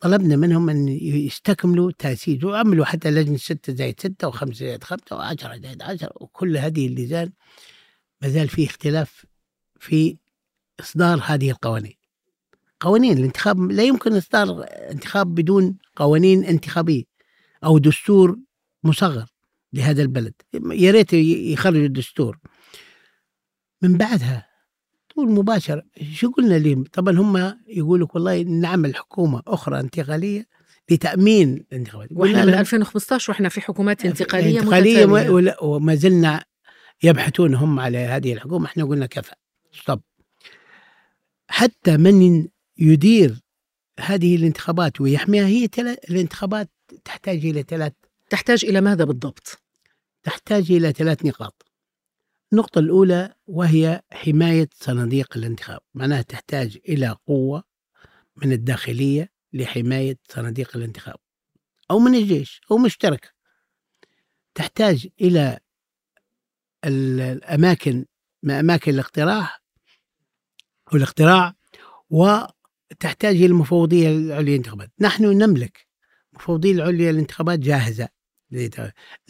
[0.00, 5.56] طلبنا منهم أن يستكملوا تأسيس وعملوا حتى لجنة ستة زائد ستة وخمسة زائد خمسة وعشرة
[5.56, 7.32] زائد عشرة وكل هذه اللجان
[8.22, 9.26] ما زال في اختلاف
[9.78, 10.16] في
[10.80, 11.94] إصدار هذه القوانين.
[12.80, 17.04] قوانين الانتخاب لا يمكن إصدار انتخاب بدون قوانين انتخابية
[17.64, 18.38] أو دستور
[18.84, 19.26] مصغر.
[19.72, 20.34] لهذا البلد.
[20.72, 22.38] يا ريت يخرجوا الدستور.
[23.82, 24.46] من بعدها
[25.14, 25.82] طول مباشر
[26.12, 30.46] شو قلنا لهم؟ طبعا هم يقولوا والله نعمل حكومة أخرى انتقالية
[30.90, 36.44] لتأمين الانتخابات وإحنا من 2015 وإحنا في حكومات انتقالية انتقالية وما زلنا
[37.02, 38.66] يبحثون هم على هذه الحكومة.
[38.66, 39.34] إحنا قلنا كفى.
[39.72, 40.00] ستوب
[41.48, 42.48] حتى من
[42.78, 43.40] يدير
[44.00, 45.68] هذه الانتخابات ويحميها هي
[46.10, 46.70] الانتخابات
[47.04, 47.92] تحتاج إلى ثلاث
[48.30, 49.59] تحتاج إلى ماذا بالضبط؟
[50.22, 51.70] تحتاج إلى ثلاث نقاط.
[52.52, 57.64] النقطة الأولى وهي حماية صناديق الانتخاب معناها تحتاج إلى قوة
[58.36, 61.16] من الداخلية لحماية صناديق الانتخاب
[61.90, 63.28] أو من الجيش أو مشتركة.
[64.54, 65.58] تحتاج إلى
[66.84, 68.06] الأماكن
[68.44, 69.62] أماكن الاقتراح
[70.92, 71.54] والاقتراع
[72.10, 74.90] وتحتاج إلى المفوضية العليا للانتخابات.
[75.00, 75.86] نحن نملك
[76.32, 78.08] المفوضية العليا للانتخابات جاهزة.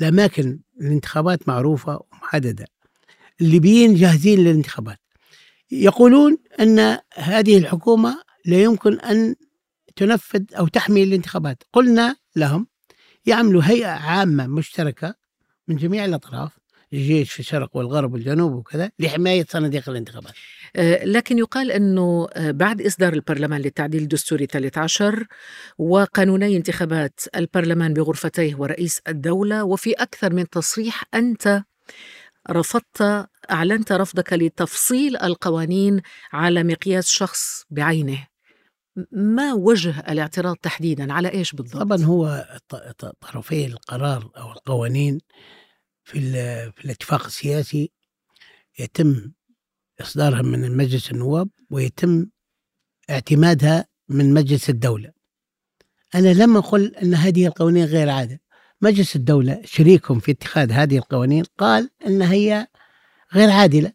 [0.01, 2.66] الأماكن الانتخابات معروفة ومحددة.
[3.40, 4.98] الليبيين جاهزين للانتخابات.
[5.70, 9.34] يقولون أن هذه الحكومة لا يمكن أن
[9.97, 11.62] تنفذ أو تحمي الانتخابات.
[11.72, 12.66] قلنا لهم
[13.26, 15.14] يعملوا هيئة عامة مشتركة
[15.68, 16.59] من جميع الأطراف
[16.92, 20.34] الجيش في الشرق والغرب والجنوب وكذا لحماية صناديق الانتخابات.
[21.05, 25.26] لكن يقال أنه آه، بعد إصدار البرلمان للتعديل الدستوري 13
[25.78, 31.62] وقانوني انتخابات البرلمان بغرفتيه ورئيس الدولة وفي أكثر من تصريح أنت
[32.51, 36.02] رفضت أعلنت رفضك لتفصيل القوانين
[36.32, 38.26] على مقياس شخص بعينه
[39.12, 42.47] ما وجه الاعتراض تحديدا على إيش بالضبط؟ طبعا هو
[43.20, 45.20] طرفي القرار أو القوانين
[46.05, 46.20] في,
[46.76, 47.92] في الاتفاق السياسي
[48.78, 49.32] يتم
[50.01, 52.27] إصدارها من مجلس النواب ويتم
[53.10, 55.12] اعتمادها من مجلس الدولة.
[56.14, 58.40] أنا لم أقل أن هذه القوانين غير عادة.
[58.82, 62.66] مجلس الدولة شريكهم في اتخاذ هذه القوانين قال أن هي
[63.35, 63.93] غير عادلة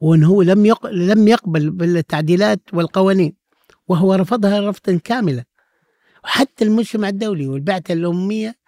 [0.00, 0.74] وأنه هو لم.
[0.92, 3.36] لم يقبل بالتعديلات والقوانين
[3.88, 5.44] وهو رفضها رفضا كاملا.
[6.24, 8.58] وحتى المجتمع الدولي والبعثة الأممية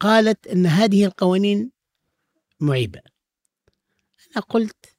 [0.00, 1.70] قالت أن هذه القوانين
[2.60, 3.00] معيبة.
[4.36, 4.95] أنا قلت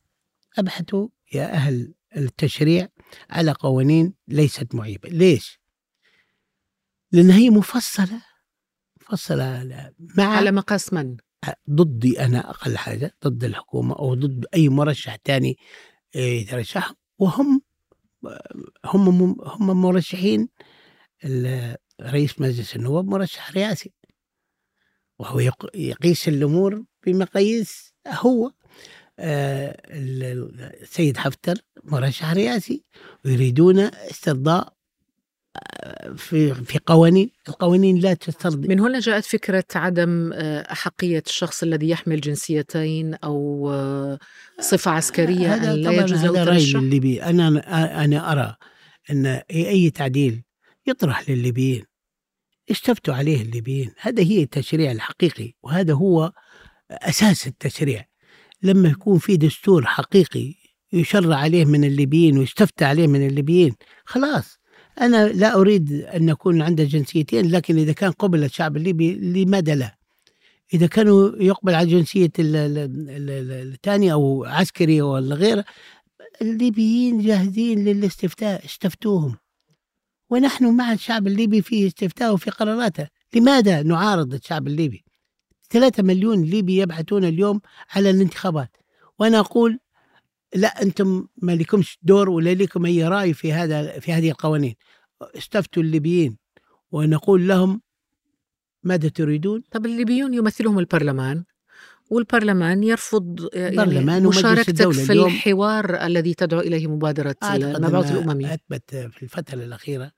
[0.57, 2.87] أبحثوا يا أهل التشريع
[3.29, 5.59] على قوانين ليست معيبة ليش؟
[7.11, 8.21] لأن هي مفصلة
[9.01, 11.17] مفصلة مع على مقاس من؟
[11.69, 15.57] ضدي أنا أقل حاجة ضد الحكومة أو ضد أي مرشح ثاني
[16.15, 17.61] يترشح وهم
[18.85, 20.49] هم هم مرشحين
[22.01, 23.93] رئيس مجلس النواب مرشح رئاسي
[25.19, 25.39] وهو
[25.75, 28.53] يقيس الأمور بمقاييس هو آه،
[29.19, 32.83] السيد حفتر مرشح رئاسي
[33.25, 34.77] ويريدون استرضاء
[35.83, 38.67] آه، في في قوانين القوانين لا تسترضي.
[38.67, 43.67] من هنا جاءت فكرة عدم آه، أحقية الشخص الذي يحمل جنسيتين أو
[44.59, 47.47] صفة عسكرية هذا أن لا يجوز له رأي الترشح الليبي أنا
[48.03, 48.55] أنا أرى
[49.11, 50.43] أن أي تعديل
[50.87, 51.83] يطرح للليبيين.
[52.71, 53.91] استفتوا عليه الليبيين.
[53.99, 56.31] هذا هي التشريع الحقيقي وهذا هو
[56.91, 58.05] أساس التشريع.
[58.63, 60.53] لما يكون في دستور حقيقي
[60.93, 63.75] يشرع عليه من الليبيين ويستفتى عليه من الليبيين
[64.05, 64.57] خلاص.
[65.01, 69.97] أنا لا أريد أن يكون عنده جنسيتين لكن إذا كان قبل الشعب الليبي لماذا لا؟
[70.73, 75.65] إذا كانوا يقبل على جنسية الثاني أو عسكري ولا غيره
[76.41, 79.35] الليبيين جاهزين للاستفتاء استفتوهم.
[80.29, 83.07] ونحن مع الشعب الليبي في استفتاء وفي قراراته.
[83.35, 85.06] لماذا نعارض الشعب الليبي؟
[85.69, 87.61] ثلاثة مليون ليبي يبحثون اليوم
[87.95, 88.77] على الانتخابات.
[89.19, 89.79] وأنا أقول
[90.55, 94.75] لا أنتم ما لكمش دور ولا لكم أي رأي في هذا في هذه القوانين.
[95.21, 96.37] استفتوا الليبيين
[96.91, 97.81] ونقول لهم
[98.83, 101.43] ماذا تريدون؟ طب الليبيون يمثلهم البرلمان
[102.09, 108.53] والبرلمان يرفض يعني برلمان مشاركتك في الحوار الذي تدعو إليه مبادرة أعتقد المبعوث أنها الأممي.
[108.53, 110.11] أثبت في الفترة الأخيرة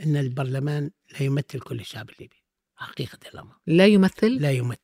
[0.00, 2.37] أن البرلمان لا يمثل كل الشعب الليبي.
[2.78, 3.54] حقيقة الأمر.
[3.66, 4.78] لا يمثل؟ لا يمثل.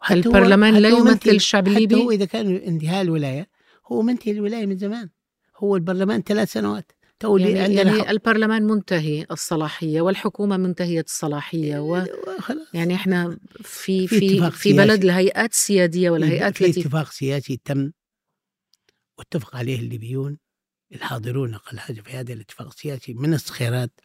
[0.00, 3.50] حتى البرلمان لا يمثل الشعب الليبي؟ هو إذا كان انتهاء الولاية
[3.86, 5.10] هو منتهي الولاية من زمان.
[5.56, 6.92] هو البرلمان ثلاث سنوات.
[7.20, 8.08] تو يعني, عندنا يعني حق.
[8.08, 12.04] البرلمان منتهي الصلاحية والحكومة منتهية الصلاحية و
[12.38, 12.68] خلاص.
[12.74, 15.04] يعني إحنا في في في في بلد.
[15.04, 17.92] الهيئات السيادية والهيئات في التي اتفاق سياسي تم
[19.18, 20.38] واتفق عليه الليبيون
[20.94, 24.00] الحاضرون أقل حاجة في هذا الاتفاق السياسي من الصخيرات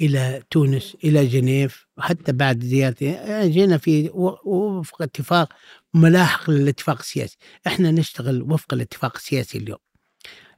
[0.00, 3.04] إلى تونس إلى جنيف وحتى بعد زيارتي.
[3.04, 4.10] يعني جينا في
[4.44, 5.52] وفق اتفاق
[5.94, 7.36] ملاحق للاتفاق السياسي.
[7.66, 9.78] إحنا نشتغل وفق الاتفاق السياسي اليوم.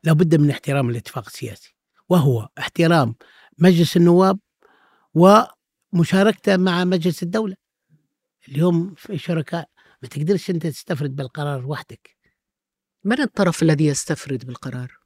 [0.05, 1.75] لابد من احترام الاتفاق السياسي.
[2.09, 3.15] وهو احترام
[3.59, 4.39] مجلس النواب
[5.15, 7.57] ومشاركته مع مجلس الدولة.
[8.49, 9.69] اليوم في شركاء
[10.03, 12.17] ما تقدرش أنت تستفرد بالقرار وحدك.
[13.05, 15.00] من الطرف الذي يستفرد بالقرار؟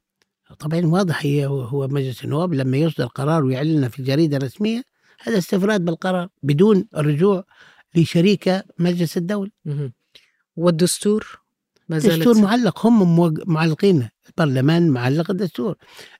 [0.59, 4.83] طبعا واضح هي هو مجلس النواب لما يصدر قرار ويعلنه في الجريدة الرسمية
[5.21, 7.43] هذا استفراد بالقرار بدون الرجوع
[7.95, 9.51] لشريكة مجلس الدولة.
[10.55, 11.39] والدستور؟
[11.89, 15.75] ما زالت؟ الدستور معلق هم معلقين البرلمان معلق الدستور.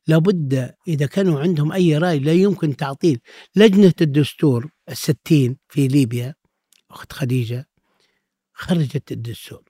[0.08, 3.20] لابد إذا كانوا عندهم أي رأي لا يمكن تعطيل.
[3.56, 6.36] لجنة الدستور الستين في ليبيا
[6.92, 7.68] أخت خديجة
[8.54, 9.64] خرجت الدستور.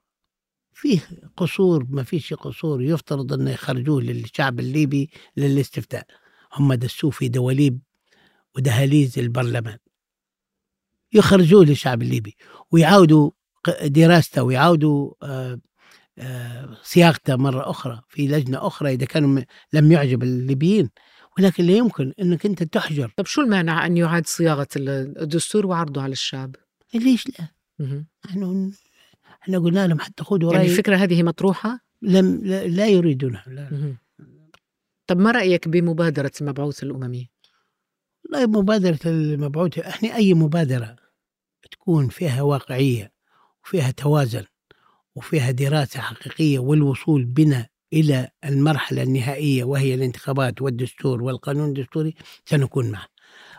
[0.75, 0.99] فيه
[1.37, 6.07] قصور ما فيش قصور يفترض أنه يخرجوه للشعب الليبي للاستفتاء.
[6.53, 7.79] هم دسوه في دواليب
[8.55, 9.77] ودهاليز البرلمان.
[11.13, 12.35] يخرجوه للشعب الليبي
[12.71, 13.31] ويعاودوا
[13.85, 15.59] دراسته ويعاودوا آه،
[16.17, 19.41] آه، صياغته مرة أخرى في لجنة أخرى إذا كانوا
[19.73, 20.89] لم يعجب الليبيين.
[21.37, 23.13] ولكن لا يمكن أنك أنت تحجر.
[23.17, 26.55] طب شو المانع أن يعاد صياغة الدستور وعرضه على الشعب؟
[26.93, 27.47] ليش لا؟
[27.79, 28.05] مهم.
[29.45, 33.69] إحنا قلنا لهم حتى خذوا يعني رأي الفكرة هذه مطروحة؟ لم لا, لا يريدونها لا.
[33.71, 33.97] مهم.
[35.07, 37.29] طب ما رأيك بمبادرة المبعوث الأممي؟
[38.23, 40.95] والله مبادرة المبعوث إحنا أي مبادرة
[41.71, 43.11] تكون فيها واقعية
[43.63, 44.43] وفيها توازن
[45.15, 52.15] وفيها دراسة حقيقية والوصول بنا إلى المرحلة النهائية وهي الانتخابات والدستور والقانون الدستوري
[52.45, 53.07] سنكون معه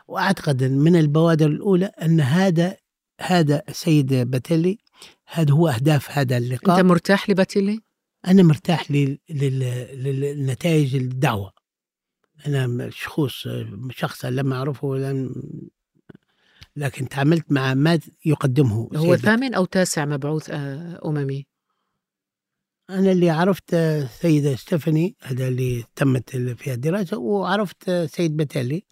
[0.09, 2.77] وأعتقد أن من البوادر الأولى أن هذا
[3.21, 4.79] هذا السيد باتيلي
[5.27, 7.81] هذا هو أهداف هذا اللقاء أنت مرتاح لباتيلي؟
[8.27, 11.53] أنا مرتاح لل- لل- للنتائج الدعوة
[12.47, 13.49] أنا شخوص
[13.91, 15.35] شخصا لم أعرفه لم
[16.77, 21.47] لكن تعاملت مع ما يقدمه هو ثامن أو تاسع مبعوث آه، أممي؟
[22.91, 28.85] أنا اللي عرفت السيدة ستيفاني هذا اللي تمت فيها الدراسة وعرفت سيد بتالي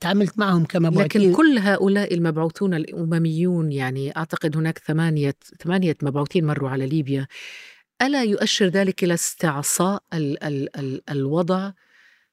[0.00, 6.70] تعاملت معهم كمبعوثين لكن كل هؤلاء المبعوثون الأمميون يعني أعتقد هناك ثمانية ثمانية مبعوثين مروا
[6.70, 7.26] على ليبيا
[8.02, 11.72] ألا يؤشر ذلك إلى استعصاء ال ال ال الوضع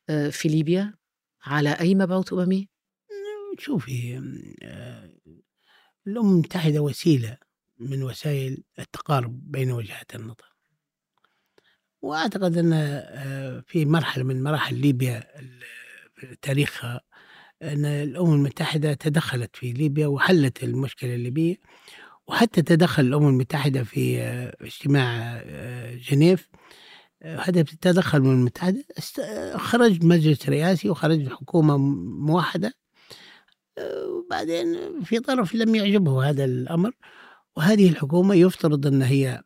[0.09, 0.93] آه، في ليبيا؟
[1.43, 2.69] على أي مبعوث أممي؟
[3.59, 4.17] شوفي
[4.63, 5.09] آه،
[6.07, 7.37] الأمم المتحدة وسيلة
[7.79, 10.55] من وسائل التقارب بين وجهات النظر.
[12.01, 15.23] وأعتقد أن آه، في مرحلة من مراحل ليبيا
[16.41, 17.01] تاريخها
[17.73, 21.55] أن الأمم المتحدة تدخلت في ليبيا وحلت المشكلة الليبية
[22.27, 25.43] وحتى تدخل الأمم المتحدة في آه، اجتماع
[25.95, 26.49] جنيف.
[27.23, 28.85] هذا تدخل الأمم المتحدة
[29.55, 31.77] خرج مجلس رئاسي وخرج حكومة
[32.27, 32.73] موحدة.
[34.07, 36.91] وبعدين في طرف لم يعجبه هذا الأمر.
[37.55, 39.43] وهذه الحكومة يفترض أن هي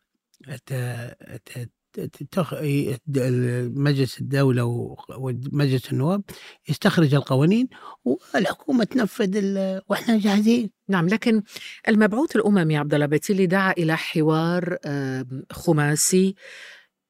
[3.76, 6.24] مجلس الدولة ومجلس النواب
[6.70, 7.68] يستخرج القوانين
[8.06, 9.40] والحكومة تنفذ
[9.90, 10.70] وإحنا جاهزين.
[10.88, 11.44] نعم لكن
[11.88, 14.78] المبعوث الأممي عبد الله بيتيلي دعا إلى حوار
[15.52, 16.36] خماسي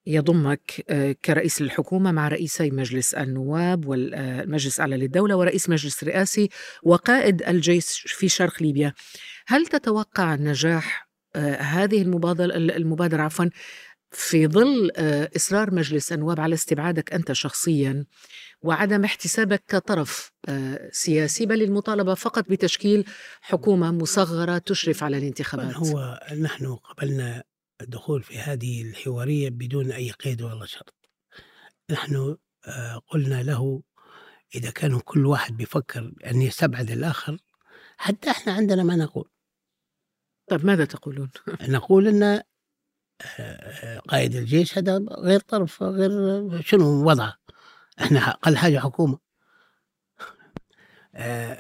[0.10, 6.50] يضمك آه، كرئيس للحكومة مع رئيسي مجلس النواب والمجلس الأعلى للدولة ورئيس مجلس رئاسي
[6.84, 8.94] وقائد الجيش في شرق ليبيا.
[9.48, 13.46] هل تتوقع نجاح آه، هذه المبادرة المبادرة عفوا
[14.12, 18.06] في ظل آه، إصرار مجلس النواب على استبعادك أنت شخصيا
[18.62, 20.32] وعدم احتسابك كطرف
[20.92, 23.06] سياسي بل المطالبة فقط بتشكيل
[23.42, 25.76] حكومة مصغرة تشرف على الانتخابات.
[25.76, 27.44] هو نحن قبلنا
[27.82, 30.96] الدخول في هذه الحوارية بدون أي قيد ولا شرط.
[31.92, 32.38] نحن
[32.68, 33.82] آه، قلنا له
[34.56, 37.38] إذا كان كل واحد بيفكر أن يستبعد الآخر
[37.98, 39.30] حتى إحنا عندنا ما نقول.
[40.50, 41.30] طيب ماذا تقولون؟
[41.62, 42.44] نقول أن آه، آه،
[44.08, 46.12] قائد الجيش هذا غير طرف غير
[46.62, 47.38] شنو وضعه
[48.02, 49.18] إحنا أقل حاجة حكومة.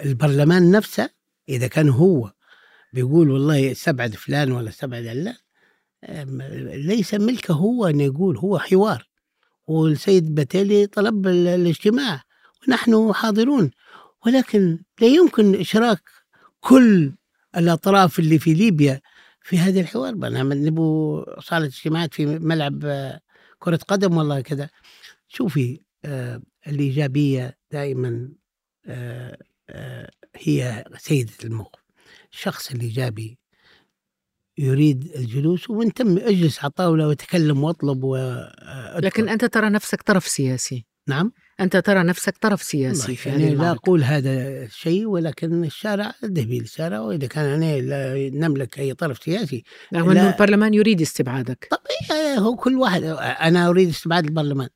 [0.05, 1.09] البرلمان نفسه
[1.49, 2.33] إذا كان هو
[2.93, 5.35] بيقول والله استبعد فلان ولا استبعد علان
[6.87, 9.09] ليس ملكه هو أن يقول هو حوار.
[9.67, 12.23] والسيد بتالي طلب الاجتماع
[12.67, 13.71] ونحن حاضرون.
[14.25, 16.09] ولكن لا يمكن إشراك
[16.59, 17.13] كل
[17.57, 19.01] الأطراف اللي في ليبيا
[19.41, 20.15] في هذا الحوار
[20.55, 23.21] نبو صالة اجتماعات في ملعب آه،
[23.59, 24.69] كرة قدم والله كذا
[25.27, 28.29] شوفي آه الإيجابية دائما
[28.85, 29.37] آه
[30.35, 31.79] هي سيدة الموقف
[32.31, 33.39] الشخص الإيجابي
[34.57, 38.17] يريد الجلوس ومن تم اجلس على الطاولة وتكلم واطلب و
[38.95, 40.85] لكن أنت ترى نفسك طرف سياسي.
[41.07, 41.31] نعم.
[41.59, 46.99] أنت ترى نفسك طرف سياسي في يعني لا أقول هذا الشيء ولكن الشارع ذهبي للشارع
[46.99, 49.63] وإذا كان أنا لا نملك أي طرف سياسي.
[49.95, 51.67] رغم أنه البرلمان يريد استبعادك.
[51.71, 54.69] طبيعي هو كل واحد أنا أريد استبعاد البرلمان.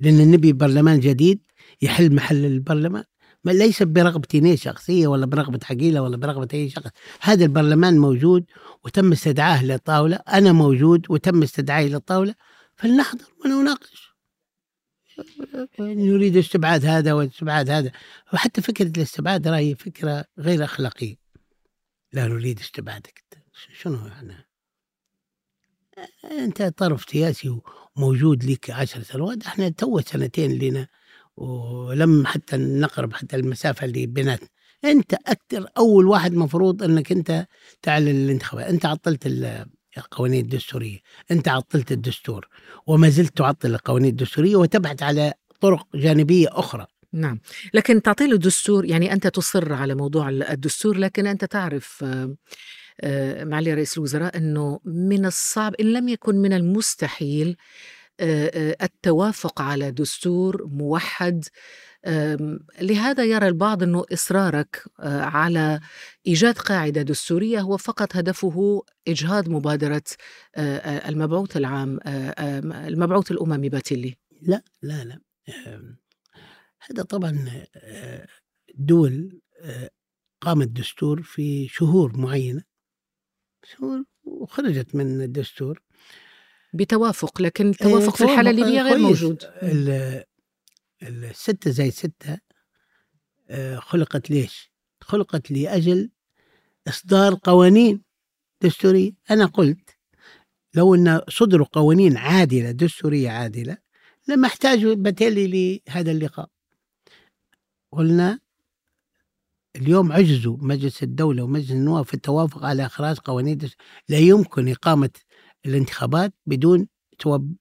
[0.00, 1.40] لأن نبي برلمان جديد
[1.82, 3.04] يحل محل البرلمان.
[3.44, 6.90] ما ليس برغبتي شخصية ولا برغبة عقيلة ولا برغبة أي شخص.
[7.20, 8.44] هذا البرلمان موجود
[8.84, 10.16] وتم استدعاه للطاولة.
[10.16, 12.34] أنا موجود وتم استدعائي للطاولة.
[12.76, 14.17] فلنحضر ونناقش.
[15.80, 17.92] نريد استبعاد هذا واستبعاد هذا.
[18.32, 21.16] وحتى فكرة الاستبعاد راهي فكرة غير أخلاقية.
[22.12, 23.24] لا نريد استبعادك.
[23.80, 24.48] شنو يعني
[26.24, 27.60] أنت طرف سياسي
[27.96, 29.46] وموجود لك عشر سنوات.
[29.46, 30.88] إحنا تو سنتين لنا.
[31.36, 34.48] ولم حتى نقرب حتى المسافة اللي بيناتنا.
[34.84, 37.46] أنت أكثر أول واحد مفروض إنك أنت
[37.82, 38.66] تعلن الانتخابات.
[38.66, 39.26] أنت عطلت
[39.96, 40.98] القوانين الدستورية.
[41.30, 42.48] أنت عطلت الدستور
[42.86, 46.86] وما زلت تعطل القوانين الدستورية وتبحث على طرق جانبية أخرى.
[47.12, 47.40] نعم.
[47.74, 52.04] لكن تعطيل الدستور يعني أنت تصر على موضوع الدستور لكن أنت تعرف
[53.00, 57.56] آه، معالي رئيس الوزراء أنه من الصعب إن لم يكن من المستحيل
[58.20, 61.44] التوافق على دستور موحد
[62.80, 65.80] لهذا يرى البعض أنه إصرارك على
[66.26, 70.02] إيجاد قاعدة دستورية هو فقط هدفه إجهاض مبادرة
[71.08, 71.98] المبعوث العام
[72.88, 75.20] المبعوث الاممي باتيلي لا لا لا.
[76.90, 77.62] هذا طبعا
[78.74, 79.40] دول
[80.40, 82.62] قامت دستور في شهور معينة.
[83.64, 85.82] شهور وخرجت من الدستور.
[86.74, 89.44] بتوافق لكن التوافق في الحالة الليبية غير موجود.
[91.02, 92.38] الستة زي ستة
[93.50, 96.10] آه، خلقت ليش؟ خلقت لأجل
[96.88, 98.02] إصدار قوانين.
[98.62, 99.12] دستورية.
[99.30, 99.90] أنا قلت
[100.74, 103.78] لو أن صدروا قوانين عادلة دستورية عادلة
[104.28, 106.50] لما أحتاج بتالي لهذا اللقاء.
[107.92, 108.38] قلنا
[109.76, 113.58] اليوم عجزوا مجلس الدولة ومجلس النواب في التوافق على إخراج قوانين
[114.08, 115.10] لا يمكن إقامة
[115.66, 116.88] الانتخابات بدون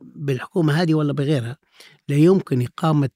[0.02, 1.58] بالحكومة هذه ولا بغيرها.
[2.08, 3.10] لا يمكن إقامة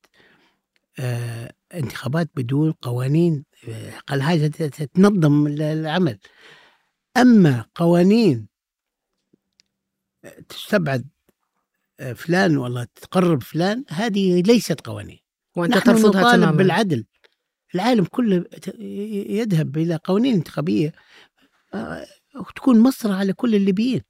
[1.74, 6.20] انتخابات بدون قوانين آه، أقل حاجة تنظم العمل.
[7.18, 8.48] أما قوانين
[10.50, 11.10] تستبعد
[12.00, 15.20] آه، فلان والله تقرب فلان هذه ليست قوانين.
[15.58, 16.52] وأنت ترفضها تماما.
[16.52, 17.06] بالعدل.
[17.76, 18.46] العالم كله
[19.30, 20.94] يذهب إلى قوانين انتخابية
[21.74, 22.08] آه،
[22.56, 24.02] تكون مصر على كل الليبيين.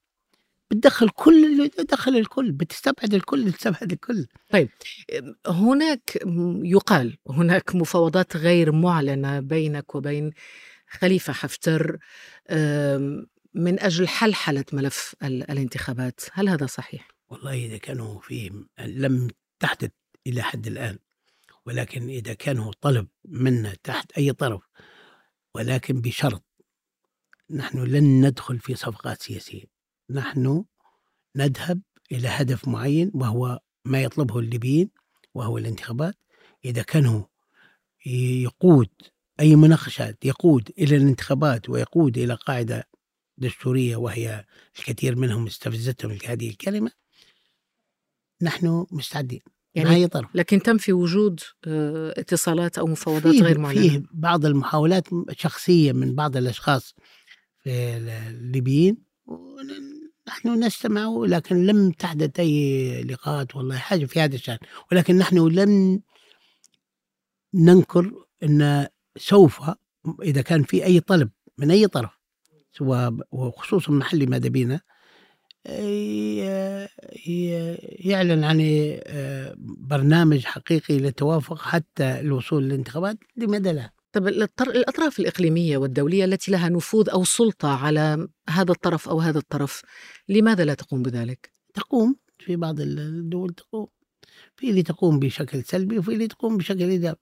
[0.71, 4.27] بتدخل كل دخل الكل بتستبعد الكل بتستبعد الكل.
[4.49, 4.69] طيب
[5.47, 6.19] هناك
[6.63, 10.31] يقال هناك مفاوضات غير معلنة بينك وبين
[10.87, 11.97] خليفة حفتر
[13.53, 16.19] من أجل حلحلة ملف الانتخابات.
[16.33, 19.27] هل هذا صحيح؟ والله إذا كانوا في لم
[19.59, 19.91] تحدث
[20.27, 20.97] إلى حد الآن
[21.65, 24.61] ولكن إذا كان طلب منا تحت أي طرف
[25.55, 26.43] ولكن بشرط
[27.49, 29.70] نحن لن ندخل في صفقات سياسية.
[30.13, 30.65] نحن
[31.35, 31.81] نذهب
[32.11, 34.89] إلى هدف معين وهو ما يطلبه الليبيين
[35.33, 36.15] وهو الانتخابات.
[36.65, 37.23] إذا كان
[38.05, 38.89] يقود
[39.39, 42.87] أي مناقشات يقود إلى الانتخابات ويقود إلى قاعدة
[43.37, 44.45] دستورية وهي
[44.79, 46.91] الكثير منهم استفزتهم هذه الكلمة
[48.41, 49.41] نحن مستعدين.
[49.75, 54.45] يعني أي طرف لكن تم في وجود آه، اتصالات أو مفاوضات غير معلنة؟ فيه بعض
[54.45, 55.07] المحاولات
[55.37, 56.95] شخصية من بعض الأشخاص
[57.63, 58.97] في الليبيين
[60.27, 64.57] نحن نستمع لكن لم تحدث أي لقاءات والله حاجة في هذا الشأن
[64.91, 66.01] ولكن نحن لن
[67.53, 68.11] ننكر
[68.43, 68.87] أن
[69.17, 69.61] سوف
[70.21, 72.09] إذا كان في أي طلب من أي طرف
[72.73, 74.81] سواء وخصوصا محلي ماذا بينا
[78.05, 78.59] يعلن عن
[79.03, 86.69] آه، برنامج حقيقي للتوافق حتى الوصول للانتخابات لماذا لا؟ طب الأطراف الإقليمية والدولية التي لها
[86.69, 89.81] نفوذ أو سلطة على هذا الطرف أو هذا الطرف
[90.29, 93.87] لماذا لا تقوم بذلك؟ تقوم في بعض الدول تقوم
[94.55, 97.19] في اللي تقوم بشكل سلبي وفي اللي تقوم بشكل إيجابي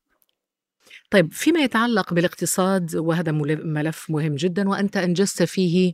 [1.12, 5.94] طيب فيما يتعلق بالاقتصاد وهذا ملف مهم جدا وأنت أنجزت فيه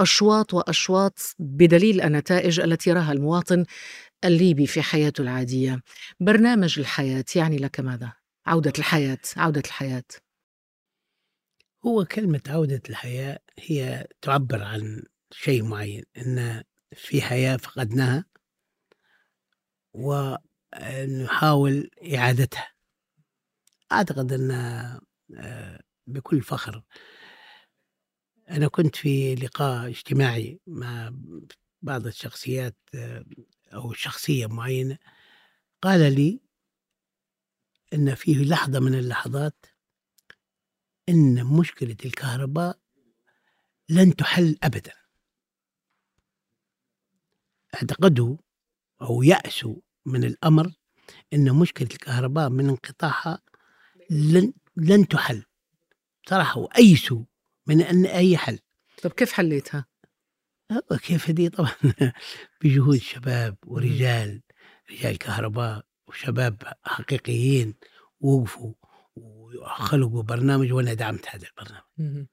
[0.00, 3.64] أشواط وأشواط بدليل النتائج التي يراها المواطن
[4.24, 5.82] الليبي في حياته العادية
[6.20, 10.04] برنامج الحياة يعني لك ماذا؟ عودة الحياة عودة الحياة.
[11.86, 15.02] هو كلمة عودة الحياة هي تعبر عن
[15.32, 16.62] شيء معين إن
[16.96, 18.24] في حياة فقدناها
[19.94, 22.68] ونحاول إعادتها.
[23.92, 26.82] أعتقد أن آه، بكل فخر.
[28.50, 31.12] أنا كنت في لقاء اجتماعي مع
[31.82, 33.24] بعض الشخصيات آه،
[33.74, 34.98] أو شخصية معينة
[35.82, 36.40] قال لي
[37.94, 39.66] أن في لحظة من اللحظات
[41.08, 42.78] أن مشكلة الكهرباء
[43.88, 44.92] لن تحل أبدا.
[47.74, 48.36] اعتقدوا
[49.02, 50.72] أو يأسوا من الأمر
[51.32, 53.42] أن مشكلة الكهرباء من انقطاعها
[54.10, 55.44] لن لن تحل.
[56.28, 57.24] صراحة وأيسوا
[57.66, 58.58] من أن أي حل.
[59.02, 59.86] طب كيف حليتها؟
[61.02, 61.74] كيف دي طبعا
[62.60, 64.42] بجهود شباب ورجال
[64.90, 65.91] رجال كهرباء.
[66.12, 67.74] وشباب حقيقيين
[68.20, 68.74] وقفوا
[69.16, 72.26] وخلقوا برنامج وأنا دعمت هذا البرنامج.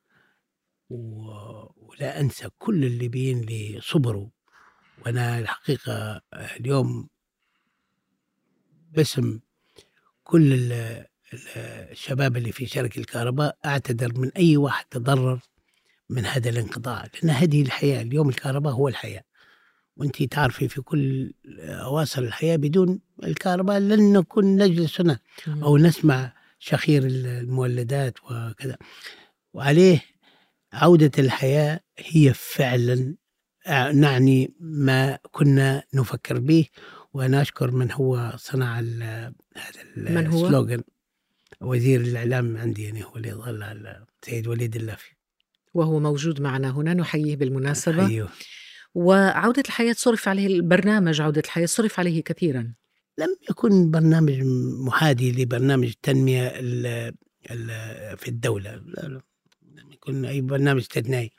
[0.89, 0.95] و...
[1.75, 4.29] ولا أنسى كل الليبيين اللي صبروا.
[5.05, 7.09] وأنا الحقيقة اليوم
[8.91, 9.39] باسم
[10.23, 10.71] كل
[11.55, 15.39] الشباب اللي في شركة الكهرباء أعتذر من أي واحد تضرر
[16.09, 17.05] من هذا الانقطاع.
[17.13, 19.23] لأن هذه الحياة اليوم الكهرباء هو الحياة.
[19.99, 27.03] وانت تعرفي في كل أواصر الحياة بدون الكهرباء لن نكون نجلس هنا أو نسمع شخير
[27.05, 28.77] المولدات وكذا.
[29.53, 30.01] وعليه
[30.73, 33.15] عودة الحياة هي فعلا
[33.93, 36.65] نعني ما كنا نفكر به
[37.13, 39.33] وأنا أشكر من هو صنع هذا
[40.07, 40.83] السلوغن
[41.61, 45.11] وزير الإعلام عندي يعني هو اللي ظل على سيد وليد اللافي.
[45.73, 48.07] وهو موجود معنا هنا نحييه بالمناسبة.
[48.07, 48.29] أيوه.
[48.95, 52.73] وعودة الحياة صرف عليه البرنامج عودة الحياة صرف عليه كثيرا.
[53.17, 54.41] لم يكن برنامج
[54.85, 56.49] محادي لبرنامج التنمية
[58.15, 58.75] في الدولة.
[58.75, 61.31] لم يكن أي برنامج استثنائي.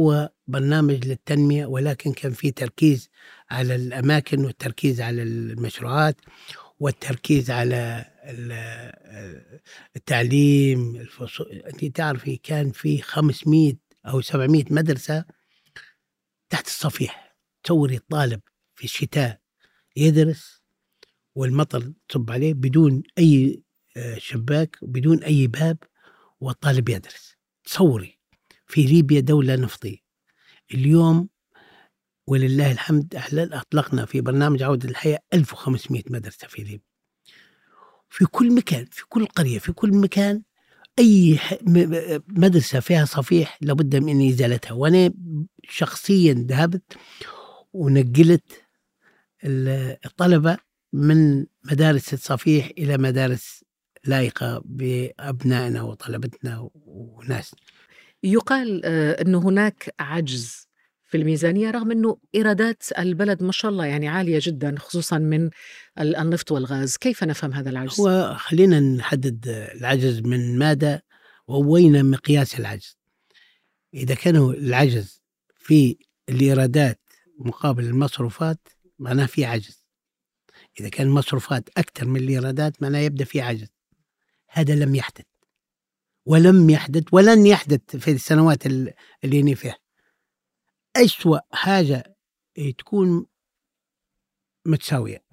[0.00, 3.10] هو برنامج للتنمية ولكن كان فيه تركيز
[3.50, 6.16] على الأماكن والتركيز على المشروعات
[6.80, 8.04] والتركيز على
[9.96, 11.46] التعليم الفصول.
[11.46, 13.74] أنت تعرفي كان في 500
[14.06, 15.24] أو 700 مدرسة
[16.50, 18.40] تحت الصفيح تصوري الطالب
[18.74, 19.40] في الشتاء
[19.96, 20.62] يدرس
[21.34, 23.62] والمطر تصب عليه بدون أي
[23.96, 25.78] آه، شباك بدون أي باب
[26.40, 27.36] والطالب يدرس.
[27.64, 28.18] تصوري
[28.66, 29.98] في ليبيا دولة نفطية.
[30.74, 31.28] اليوم
[32.26, 36.90] ولله الحمد أطلقنا في برنامج عودة الحياة 1500 مدرسة في ليبيا.
[38.08, 40.42] في كل مكان في كل قرية في كل مكان
[40.98, 41.38] أي
[42.28, 44.72] مدرسة فيها صفيح لابد من إزالتها.
[44.72, 45.12] وأنا
[45.68, 46.96] شخصيا ذهبت
[47.72, 48.62] ونقلت
[49.44, 50.56] الطلبة
[50.92, 53.64] من مدارس الصفيح إلى مدارس
[54.04, 57.54] لائقة بأبنائنا وطلبتنا وناس.
[58.22, 60.69] يقال آه، أنه هناك عجز
[61.10, 65.50] في الميزانية رغم أنه إيرادات البلد ما شاء الله يعني عالية جدا خصوصا من
[65.98, 66.96] النفط والغاز.
[66.96, 71.02] كيف نفهم هذا العجز؟ هو خلينا نحدد العجز من ماذا
[71.48, 72.98] ووين مقياس العجز.
[73.94, 75.22] إذا كان العجز
[75.54, 75.96] في
[76.28, 77.00] الإيرادات
[77.38, 78.68] مقابل المصروفات
[78.98, 79.84] معناه في عجز.
[80.80, 83.68] إذا كان المصروفات أكثر من الإيرادات معناه يبدأ في عجز.
[84.48, 85.24] هذا لم يحدث.
[86.26, 88.66] ولم يحدث ولن يحدث في السنوات
[89.24, 89.76] اللي فيها.
[90.96, 92.16] أسوأ حاجة
[92.78, 93.26] تكون
[94.66, 95.24] متساوية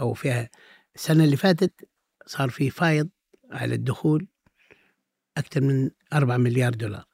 [0.00, 0.50] أو فيها.
[0.94, 1.88] السنة اللي فاتت
[2.26, 3.08] صار في فايض
[3.50, 4.28] على الدخول
[5.36, 7.04] أكثر من 4 مليار دولار.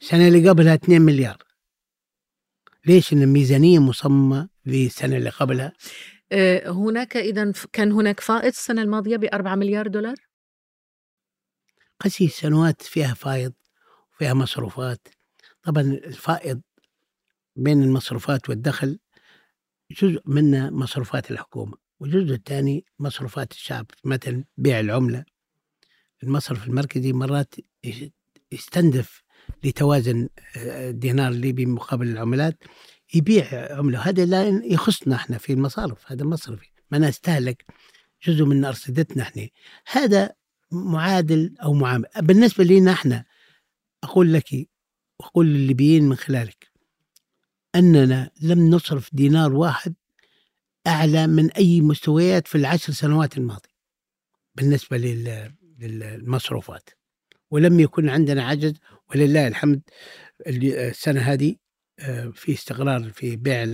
[0.00, 1.42] السنة اللي قبلها 2 مليار.
[2.86, 5.72] ليش؟ إن الميزانية مصممة للسنة اللي قبلها.
[6.32, 10.16] آه، هناك إذا كان هناك فائض السنة الماضية ب 4 مليار دولار؟
[12.00, 13.52] قسي سنوات فيها فائض
[14.12, 15.08] وفيها مصروفات.
[15.64, 16.60] طبعا الفائض
[17.56, 18.98] بين المصروفات والدخل
[19.90, 25.24] جزء منه مصروفات الحكومة والجزء الثاني مصروفات الشعب مثلا بيع العملة.
[26.22, 27.54] المصرف المركزي مرات
[28.52, 29.22] يستندف
[29.64, 32.64] لتوازن آه، الدينار الليبي مقابل العملات
[33.14, 34.08] يبيع عملة.
[34.08, 36.70] هذا لا يخصنا إحنا في المصارف هذا مصرفي.
[36.90, 37.64] ما نستهلك
[38.26, 39.48] جزء من أرصدتنا إحنا.
[39.92, 40.34] هذا
[40.72, 42.08] معادل أو معامل.
[42.18, 43.24] بالنسبة لنا إحنا
[44.04, 44.68] أقول لك
[45.20, 46.70] واقول للليبيين من خلالك.
[47.74, 49.94] أننا لم نصرف دينار واحد
[50.86, 53.74] أعلى من أي مستويات في العشر سنوات الماضية
[54.54, 54.96] بالنسبة
[55.78, 56.90] للمصروفات.
[57.50, 58.74] ولم يكن عندنا عجز
[59.10, 59.80] ولله الحمد
[60.46, 61.56] السنة هذه
[61.98, 63.64] آه، في استقرار في بيع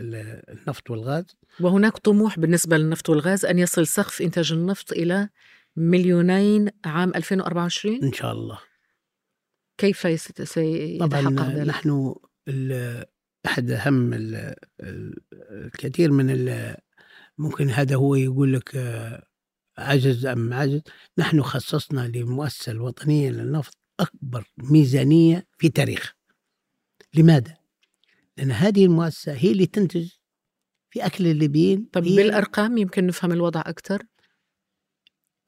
[0.00, 1.24] النفط والغاز.
[1.60, 5.28] وهناك طموح بالنسبة للنفط والغاز أن يصل سقف إنتاج النفط إلى
[5.76, 8.58] مليونين عام 2024 إن شاء الله.
[9.78, 12.14] كيف سيتحقق طبعا ذلك؟ نحن
[13.46, 14.10] أحد أهم
[15.50, 16.30] الكثير من
[17.38, 19.26] ممكن هذا هو يقول لك آه،
[19.78, 20.82] عجز أم عجز
[21.18, 26.14] نحن خصصنا للمؤسسة الوطنية للنفط أكبر ميزانية في تاريخ
[27.14, 27.56] لماذا؟
[28.36, 30.10] لأن هذه المؤسسة هي اللي تنتج
[30.90, 34.02] في أكل الليبيين طب بالأرقام يمكن نفهم الوضع أكثر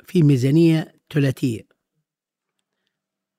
[0.04, 1.69] في ميزانية ثلاثية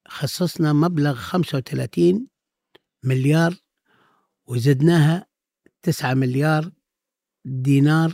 [0.07, 2.27] خصصنا مبلغ 35
[3.03, 3.55] مليار
[4.45, 5.27] وزدناها
[5.81, 6.71] 9 مليار
[7.45, 8.13] دينار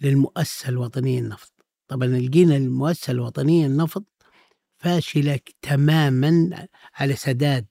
[0.00, 1.52] للمؤسسة الوطنية النفط
[1.88, 4.04] طبعا لقينا المؤسسة الوطنية النفط
[4.78, 7.66] فاشلة تماما على سداد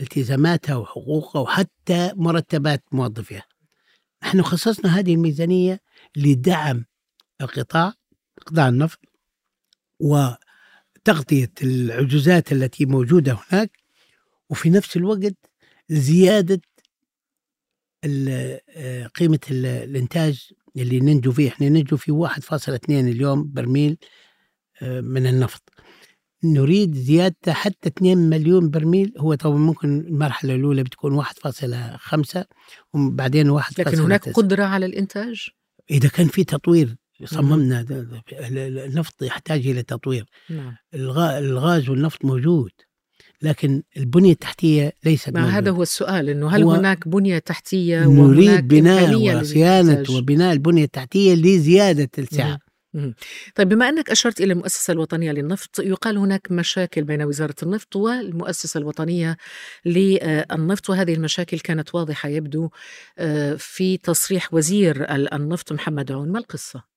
[0.00, 3.44] التزاماتها وحقوقها وحتى مرتبات موظفيها.
[4.22, 5.80] نحن خصصنا هذه الميزانية
[6.16, 6.84] لدعم
[7.40, 7.92] القطاع
[8.46, 9.00] قطاع النفط
[11.08, 13.70] وتغطية العجوزات التي موجودة هناك
[14.50, 15.36] وفي نفس الوقت
[15.88, 16.60] زيادة
[19.14, 21.48] قيمة الإنتاج اللي ننجو فيه.
[21.48, 23.96] إحنا ننجو في 1.2 اليوم برميل
[24.82, 25.62] آه، من النفط.
[26.44, 29.12] نريد زيادته حتى 2 مليون برميل.
[29.18, 32.44] هو طبعا ممكن المرحلة الأولى بتكون 1.5
[32.94, 35.48] وبعدين 1.9 لكن هناك قدرة على الإنتاج؟
[35.90, 37.86] إذا كان في تطوير صممنا
[38.40, 40.24] النفط يحتاج إلى تطوير.
[40.50, 40.76] نعم.
[40.94, 42.70] الغاز والنفط موجود
[43.42, 49.40] لكن البنية التحتية ليست ما هذا هو السؤال إنه هل هناك بنية تحتية نريد بناء
[49.40, 52.58] وصيانة وبناء البنية التحتية لزيادة السعة
[53.54, 58.78] طيب بما أنك أشرت إلى المؤسسة الوطنية للنفط يقال هناك مشاكل بين وزارة النفط والمؤسسة
[58.78, 59.36] الوطنية
[59.84, 62.70] للنفط وهذه المشاكل كانت واضحة يبدو
[63.18, 66.32] آه، في تصريح وزير النفط محمد عون.
[66.32, 66.95] ما القصة؟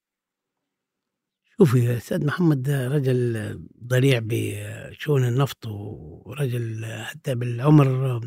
[1.60, 8.22] شوفي أستاذ محمد رجل ضريع بشؤون النفط ورجل حتى بالعمر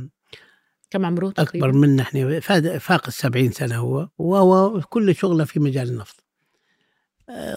[0.91, 2.41] كم عمره تقريبا؟ أكبر منا إحنا
[2.79, 6.25] فاق السبعين سنة هو وهو كل شغله في مجال النفط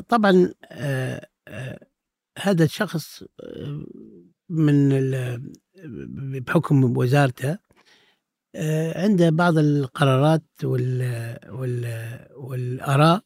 [0.10, 1.88] طبعا آه، آه،
[2.40, 3.86] هذا الشخص آه،
[4.50, 4.90] من
[6.40, 7.58] بحكم وزارته
[8.96, 11.02] عنده بعض القرارات وال
[11.50, 13.24] وال والآراء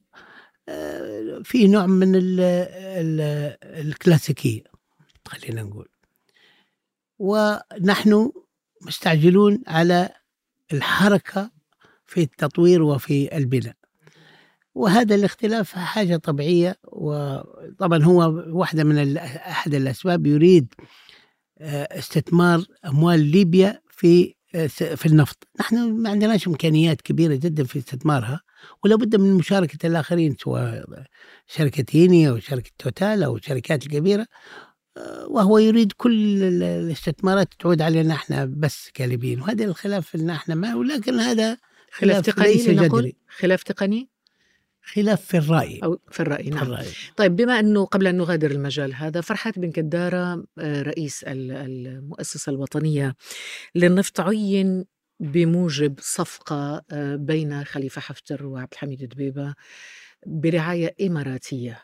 [1.43, 3.21] في نوع من ال ال
[3.63, 4.63] الكلاسيكية
[5.27, 5.87] خلينا نقول.
[7.19, 8.31] ونحن
[8.81, 10.09] مستعجلون على
[10.73, 11.51] الحركة
[12.05, 13.75] في التطوير وفي البناء.
[14.75, 20.27] وهذا الاختلاف حاجة طبيعية وطبعا هو واحدة من أحد الأسباب.
[20.27, 20.73] يريد
[21.59, 25.47] آه، استثمار أموال ليبيا في آه، في النفط.
[25.59, 28.41] نحن ما عندناش إمكانيات كبيرة جدا في استثمارها.
[28.83, 30.85] ولا بد من مشاركة الآخرين سواء
[31.47, 34.27] شركة هيني أو شركة توتال أو الشركات الكبيرة
[34.97, 40.75] آه، وهو يريد كل الاستثمارات تعود علينا إحنا بس كليبيين وهذا الخلاف ان إحنا ما
[40.75, 41.57] ولكن هذا
[41.91, 44.09] خلاف تقني خلاف تقني؟
[44.83, 45.79] خلاف في الرأي.
[45.83, 46.59] أو في الرأي نعم.
[46.59, 46.87] في الرأي.
[47.17, 53.15] طيب بما أنه قبل أن نغادر المجال هذا فرحات بن كدارة آه، رئيس المؤسسة الوطنية
[53.75, 54.85] للنفط عين
[55.19, 59.55] بموجب صفقة آه، بين خليفة حفتر وعبد الحميد دبيبة
[60.27, 61.83] برعاية إماراتية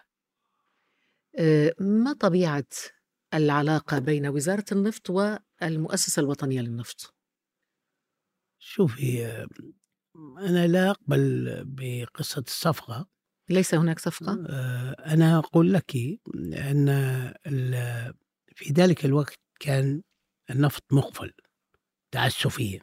[1.40, 2.66] آه، ما طبيعة
[3.34, 7.16] العلاقة بين وزارة النفط والمؤسسة الوطنية للنفط؟
[8.60, 9.46] شوفي
[10.40, 13.08] أنا لا أقبل بقصة الصفقة
[13.50, 15.96] ليس هناك صفقة؟ آه، أنا أقول لك
[16.54, 16.86] أن
[18.56, 20.02] في ذلك الوقت كان
[20.50, 21.34] النفط مقفل
[22.12, 22.80] تعسفيا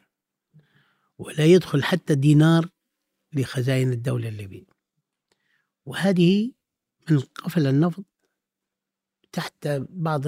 [1.23, 2.69] ولا يدخل حتى دينار
[3.33, 4.65] لخزائن الدولة الليبية
[5.85, 6.51] وهذه
[7.09, 8.05] من قفل النفط
[9.31, 10.21] تحت بعض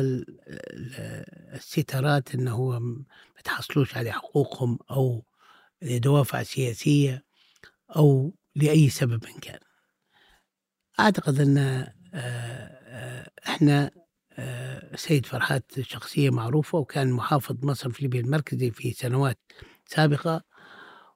[1.53, 5.25] الستارات انه هو ما تحصلوش على حقوقهم أو
[5.81, 7.25] لدوافع سياسية
[7.95, 9.59] أو لأي سبب كان.
[10.99, 11.57] أعتقد إن
[12.13, 13.91] آه، إحنا
[14.33, 19.39] آه، سيد فرحات شخصية معروفة وكان محافظ مصر في ليبيا المركزي في سنوات
[19.85, 20.43] سابقة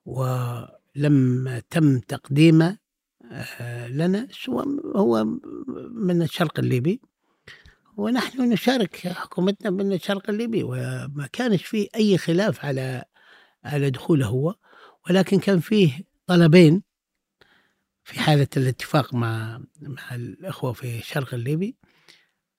[0.10, 2.78] ولم تم تقديمه
[3.90, 4.28] لنا
[4.96, 5.26] هو
[5.92, 7.02] من الشرق الليبي.
[7.98, 13.04] ونحن نشارك حكومتنا من الشرق الليبي وما كانش فيه أي خلاف على
[13.64, 14.56] على دخوله هو.
[15.10, 16.84] ولكن كان فيه طلبين
[18.04, 21.76] في حالة الاتفاق مع مع الأخوة في الشرق الليبي.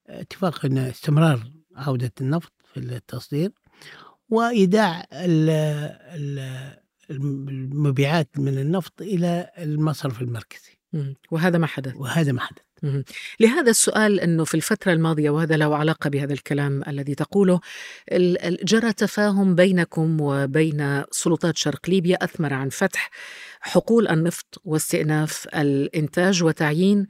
[0.06, 3.52] اتفاق أن استمرار عودة النفط في التصدير.
[4.28, 5.06] وإيداع
[7.10, 10.78] المبيعات من النفط إلى المصرف المركزي.
[11.30, 11.96] وهذا ما حدث.
[11.96, 12.62] وهذا ما حدث.
[13.40, 17.60] لهذا السؤال إنه في الفترة الماضية وهذا له علاقة بهذا الكلام الذي تقوله
[18.64, 23.10] جرى تفاهم بينكم وبين سلطات شرق ليبيا أثمر عن فتح
[23.60, 27.06] حقول النفط واستئناف الإنتاج وتعيين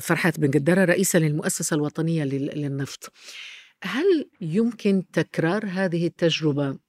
[0.00, 3.12] فرحات بن قدرة رئيسا للمؤسسة الوطنية للنفط.
[3.82, 6.83] هل يمكن تكرار هذه التجربة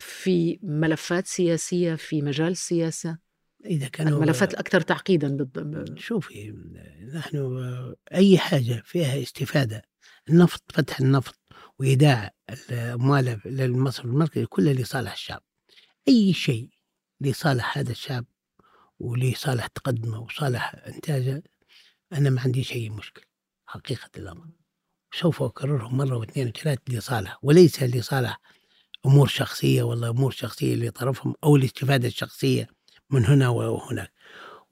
[0.00, 3.18] في ملفات سياسية في مجال السياسة؟
[3.64, 5.48] إذا كانوا الملفات الأكثر تعقيدا
[5.96, 6.54] شوفي
[7.14, 9.82] نحن أي حاجة فيها استفادة
[10.28, 11.38] النفط فتح النفط
[11.78, 12.30] وإيداع
[12.70, 15.42] الأموال للمصرف المركزي كله لصالح الشعب
[16.08, 16.70] أي شيء
[17.20, 18.24] لصالح هذا الشعب
[18.98, 21.42] ولصالح تقدمه وصالح إنتاجه
[22.12, 23.24] أنا ما عنديش اي مشكله
[23.66, 24.46] حقيقة الأمر
[25.12, 28.40] سوف اكرره مرة واثنين وثلاث لصالح وليس لصالح
[29.06, 32.68] أمور شخصية ولا أمور شخصية لطرفهم أو الاستفادة الشخصية
[33.10, 34.12] من هنا وهناك.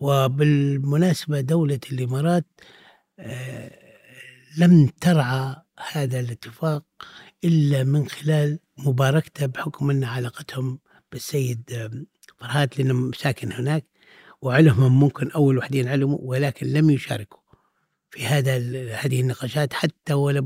[0.00, 2.46] وبالمناسبة دولة الإمارات
[3.18, 3.70] آه،
[4.58, 5.56] لم ترعى
[5.92, 6.84] هذا الاتفاق
[7.44, 10.78] إلا من خلال مباركته بحكم أن علاقتهم
[11.12, 11.90] بالسيد
[12.38, 13.86] فرهات لأنه ساكن هناك
[14.42, 17.40] وعلمهم ممكن أول وحدين علموا ولكن لم يشاركوا
[18.10, 18.56] في هذا
[18.94, 20.40] هذه النقاشات حتى ولا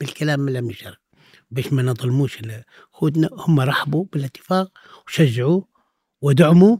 [0.00, 1.07] بالكلام لم يشاركوا.
[1.50, 2.38] باش ما نظلموش
[2.90, 4.72] خودنا هم رحبوا بالاتفاق
[5.06, 5.62] وشجعوا
[6.22, 6.76] ودعموا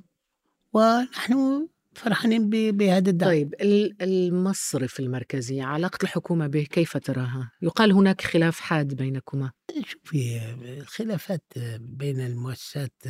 [0.72, 3.28] ونحن فرحانين بهذا الدعم.
[3.28, 3.54] طيب
[4.00, 9.52] المصرف المركزي علاقة الحكومة به كيف تراها؟ يقال هناك خلاف حاد بينكما.
[9.84, 10.40] شوفي
[10.78, 11.44] الخلافات
[11.78, 13.02] بين المؤسسات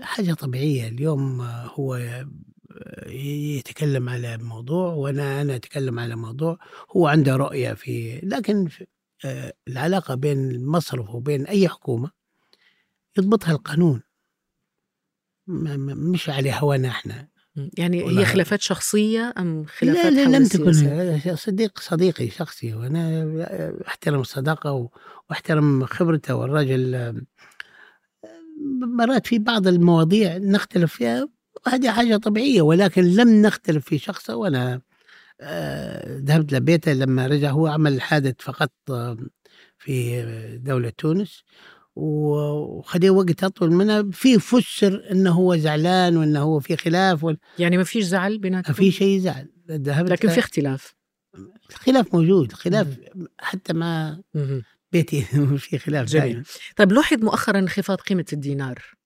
[0.00, 0.88] حاجة طبيعية.
[0.88, 1.96] اليوم هو
[3.06, 6.58] يتكلم على موضوع وأنا أنا أتكلم على موضوع
[6.96, 8.68] هو عنده رؤية في لكن
[9.68, 12.10] العلاقة بين المصرف وبين أي حكومة
[13.18, 14.02] يضبطها القانون.
[15.46, 17.28] مش على هوانا إحنا.
[17.78, 21.36] يعني هي خلافات شخصية أم خلافات لا لا لم تكن.
[21.36, 24.90] صديق صديقي شخصي وأنا أحترم الصداقة
[25.30, 27.14] وأحترم خبرته والرجل
[28.98, 31.28] مرات في بعض المواضيع نختلف فيها
[31.66, 34.82] وهذه حاجة طبيعية ولكن لم نختلف في شخصه وأنا آه،
[36.24, 38.72] ذهبت لبيته لما رجع هو عمل حادث فقط
[39.78, 40.22] في
[40.62, 41.42] دولة تونس
[41.96, 47.38] وخذ وقت أطول منها في فسر إنه هو زعلان وإنه هو في خلاف وال...
[47.58, 49.48] يعني ما فيش زعل بيناتكم؟ ما في شيء زعل.
[49.70, 50.94] ذهبت لكن في اختلاف.
[51.70, 52.52] الخلاف موجود.
[52.52, 52.98] خلاف
[53.38, 54.22] حتى ما
[54.92, 55.22] بيتي
[55.58, 56.44] في خلاف جميل.
[56.76, 58.78] طيب لوحظ مؤخرا انخفاض قيمة الدينار.
[58.78, 58.97] آه،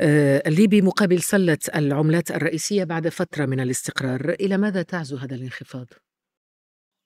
[0.00, 4.30] الليبي مقابل سلة العملات الرئيسية بعد فترة من الاستقرار.
[4.30, 5.86] إلى ماذا تعزو هذا الانخفاض؟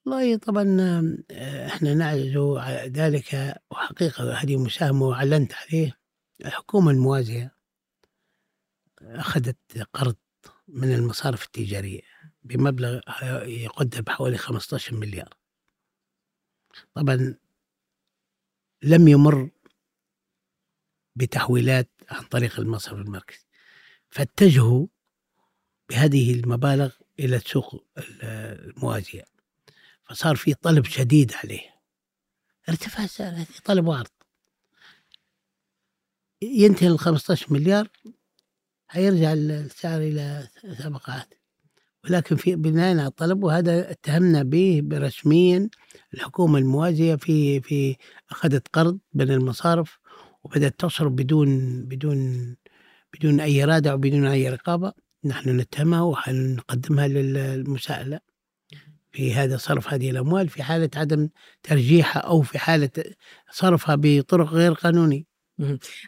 [0.07, 0.77] والله طبعا
[1.31, 5.99] آه، إحنا نعزو على ذلك وحقيقة هذه مساهمة وأعلنت عليه
[6.45, 7.55] الحكومة الموازية.
[9.03, 9.59] أخذت
[9.93, 10.17] قرض
[10.69, 12.03] من المصارف التجارية
[12.43, 13.01] بمبلغ
[13.47, 15.35] يقدر بحوالي 15 مليار.
[16.95, 17.35] طبعا
[18.83, 19.51] لم يمر
[21.17, 23.45] بتحويلات عن طريق المصرف المركزي.
[24.11, 24.87] فاتجهوا
[25.91, 27.87] بهذه المبالغ إلى السوق
[28.23, 29.25] الموازية.
[30.09, 31.75] فصار في طلب شديد عليه.
[32.69, 34.11] ارتفاع السعر طلب وعرض.
[36.43, 37.89] ينتهي ال 15 مليار
[38.87, 41.35] حيرجع السعر إلى سابقات
[42.05, 45.69] ولكن في بناء على الطلب وهذا اتهمنا به رسميا
[46.15, 47.97] الحكومة الموازية في في
[48.31, 49.99] أخذت قرض من المصارف
[50.45, 52.57] وبدأت تصرف بدون بدون
[53.15, 54.93] بدون أي رادع وبدون أي رقابة.
[55.25, 58.21] نحن نتهمها وحنقدمها للمساءلة.
[59.13, 61.29] في هذا صرف هذه الأموال في حالة عدم
[61.63, 62.91] ترجيحها أو في حالة
[63.51, 65.25] صرفها بطرق غير قانونية.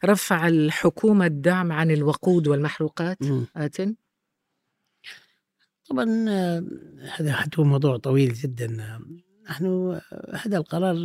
[0.04, 3.18] رفع الحكومة الدعم عن الوقود والمحروقات
[3.56, 3.76] آت
[5.90, 6.04] طبعا
[7.16, 8.98] هذا حتى موضوع طويل جدا.
[9.50, 10.00] نحن
[10.34, 10.96] هذا القرار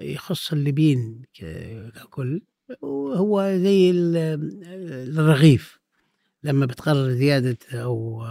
[0.00, 2.42] يخص الليبيين ككل.
[2.80, 5.78] وهو زي الرغيف.
[6.42, 8.24] لما بتقرر زيادة أو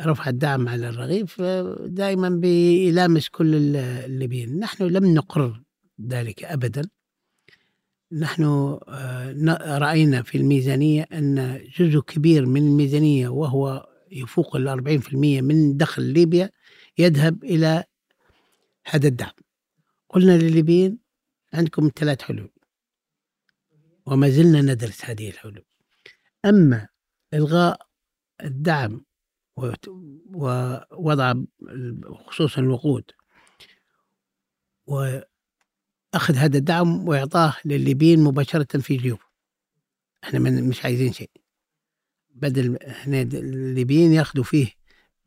[0.00, 1.40] رفع الدعم على الرغيف
[1.86, 5.62] دائما بيلامس كل الليبيين نحن لم نقر
[6.08, 6.88] ذلك أبدا.
[8.12, 8.44] نحن
[8.88, 16.02] آه، رأينا في الميزانية أن جزء كبير من الميزانية وهو يفوق ال 40% من دخل
[16.02, 16.50] ليبيا
[16.98, 17.84] يذهب إلى
[18.86, 19.32] هذا الدعم.
[20.08, 20.98] قلنا للليبيين
[21.54, 22.50] عندكم ثلاث حلول.
[24.06, 25.64] وما زلنا ندرس هذه الحلول.
[26.44, 26.88] أما
[27.34, 27.86] إلغاء
[28.44, 29.04] الدعم
[30.32, 31.34] ووضع
[32.26, 33.10] خصوصا الوقود
[34.86, 39.18] وأخذ هذا الدعم وإعطاه للليبيين مباشرة في جيوب
[40.24, 41.30] إحنا مش عايزين شيء.
[42.30, 44.72] بدل إحنا الليبيين ياخذوا فيه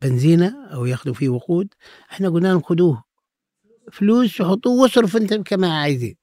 [0.02, 1.74] بنزينة أو ياخذوا فيه وقود
[2.12, 3.04] إحنا قلنا لهم خذوه
[3.92, 6.16] فلوس وحطوه واصرف انت كما عايزين.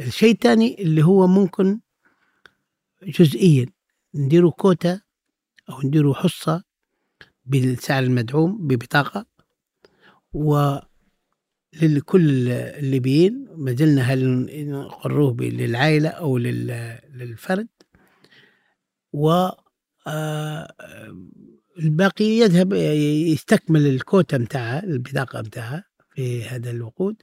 [0.00, 1.80] الشيء الثاني اللي هو ممكن
[3.02, 3.66] جزئيا
[4.14, 5.00] نديروا كوتا
[5.70, 6.64] أو نديروا حصة
[7.44, 9.26] بالسعر المدعوم ببطاقة
[10.32, 10.76] و
[11.82, 17.68] لكل الليبيين ما زلنا هل نقروه للعائلة أو للفرد
[19.12, 19.48] و
[20.06, 20.74] آه،
[21.78, 22.72] الباقي يذهب
[23.32, 25.84] يستكمل الكوتا متاعها البطاقة متاعها
[26.14, 27.22] في هذا الوقود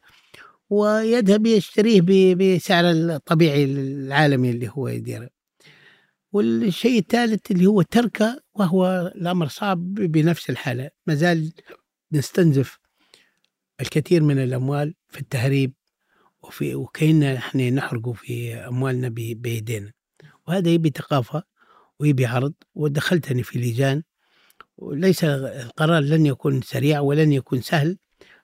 [0.69, 2.01] ويذهب يشتريه
[2.35, 5.30] بسعر الطبيعي العالمي اللي هو يديره.
[6.31, 10.89] والشيء الثالث اللي هو تركه وهو الأمر صعب بنفس الحالة.
[11.07, 11.53] ما زال
[12.11, 12.80] نستنزف
[13.81, 15.73] الكثير من الأموال في التهريب
[16.43, 19.91] وفي وكأننا إحنا نحرقه في أموالنا بايدينا
[20.47, 21.43] وهذا يبي ثقافة
[21.99, 22.53] ويبي عرض.
[22.76, 24.03] ودخلتني في لجان
[24.77, 27.97] وليس القرار لن يكون سريع ولن يكون سهل.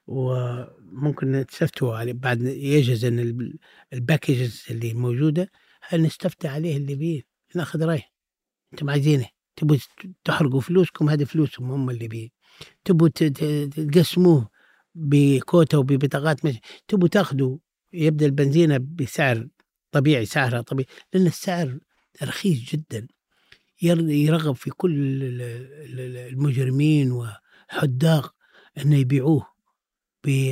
[0.08, 2.12] وممكن تستفتوا عليه.
[2.12, 3.52] بعد يجهز إن
[3.92, 5.50] الباكجز اللي موجودة
[5.82, 7.22] هل نستفتى عليه الليبيين
[7.54, 8.02] ناخذ راي
[8.72, 9.26] أنتم عايزينه.
[9.56, 9.76] تبوا
[10.24, 12.30] تحرقوا فلوسكم هذه فلوسهم هم الليبيين
[12.84, 14.50] تبوا تقسموه
[14.94, 16.54] بكوتا وببطاقات مش
[16.88, 17.58] تبوا تاخذوا
[17.92, 19.48] يبدأ البنزينة بسعر
[19.92, 21.78] طبيعي سعرها طبيعي لأن السعر
[22.22, 23.08] رخيص جدا.
[23.82, 24.94] يرغب في كل
[26.32, 28.34] المجرمين وحداق
[28.78, 29.57] إنه يبيعوه.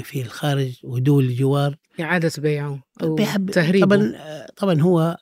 [0.02, 1.76] في الخارج ودول الجوار.
[2.00, 3.16] إعادة بيعه أو
[3.52, 3.86] تهريبه.
[3.86, 5.16] طبعا طبعا هو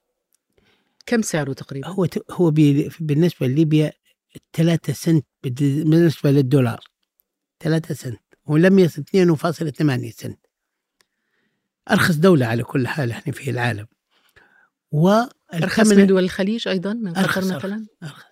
[1.06, 2.50] كم سعره تقريبا؟ هو هو
[3.00, 3.92] بالنسبة لليبيا
[4.52, 6.84] 3 سنت بالنسبة للدولار
[7.60, 10.38] 3 سنت ولم يصل 2.8 سنت.
[11.90, 13.86] أرخص دولة على كل حال إحنا في العالم.
[15.54, 18.24] أرخص من دول الخليج أيضا من قطر مثلا؟ أرخص.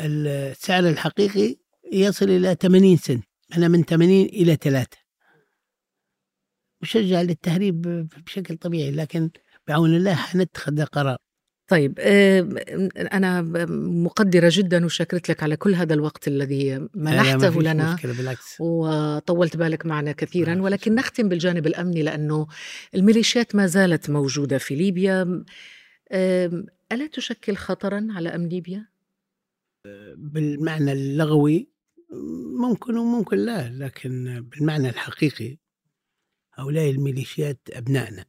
[0.00, 1.56] والسعر الحقيقي
[1.92, 3.24] يصل إلى 80 سنت.
[3.56, 4.98] أنا من 80 إلى 3
[6.82, 9.30] مشجع للتهريب بشكل طبيعي لكن
[9.68, 11.16] بعون الله حنتخذ قرار
[11.68, 11.98] طيب
[13.12, 13.42] أنا
[14.04, 18.56] مقدرة جدا وشكرت لك على كل هذا الوقت الذي منحته لنا بالعكس.
[18.60, 22.46] وطولت بالك معنا كثيرا ولكن نختم بالجانب الأمني لأنه
[22.94, 25.44] الميليشيات ما زالت موجودة في ليبيا
[26.92, 28.88] ألا تشكل خطرا على أمن ليبيا؟
[30.16, 31.71] بالمعنى اللغوي
[32.60, 35.58] ممكن وممكن لا لكن بالمعنى الحقيقي
[36.54, 38.24] هؤلاء الميليشيات أبنائنا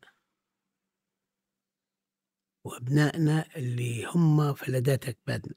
[2.63, 5.55] وأبنائنا اللي هم فلذات أكبادنا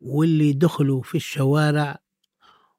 [0.00, 1.98] واللي دخلوا في الشوارع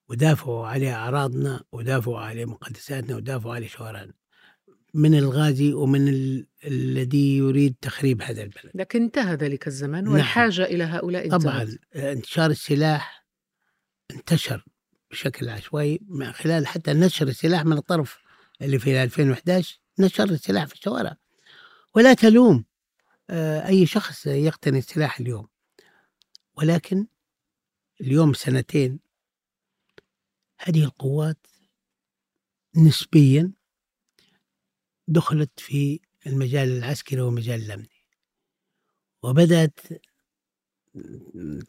[0.09, 4.13] ودافعوا على أعراضنا ودافعوا على مقدساتنا ودافعوا على شوارعنا
[4.93, 6.47] من الغازي ومن ال...
[6.65, 10.13] الذي يريد تخريب هذا البلد لكن انتهى ذلك الزمن نعم.
[10.13, 11.79] والحاجة إلى هؤلاء طبعا انتهت.
[11.95, 13.18] انتشار السلاح
[14.11, 14.65] انتشر
[15.11, 18.19] بشكل عشوائي من خلال حتى نشر السلاح من الطرف
[18.61, 21.17] اللي في 2011 نشر السلاح في الشوارع.
[21.95, 22.65] ولا تلوم
[23.29, 25.47] آه، أي شخص يقتني السلاح اليوم.
[26.57, 27.07] ولكن
[28.01, 28.99] اليوم سنتين
[30.59, 31.47] هذه القوات
[32.75, 33.51] نسبيا
[35.07, 38.03] دخلت في المجال العسكري والمجال الأمني.
[39.23, 39.79] وبدأت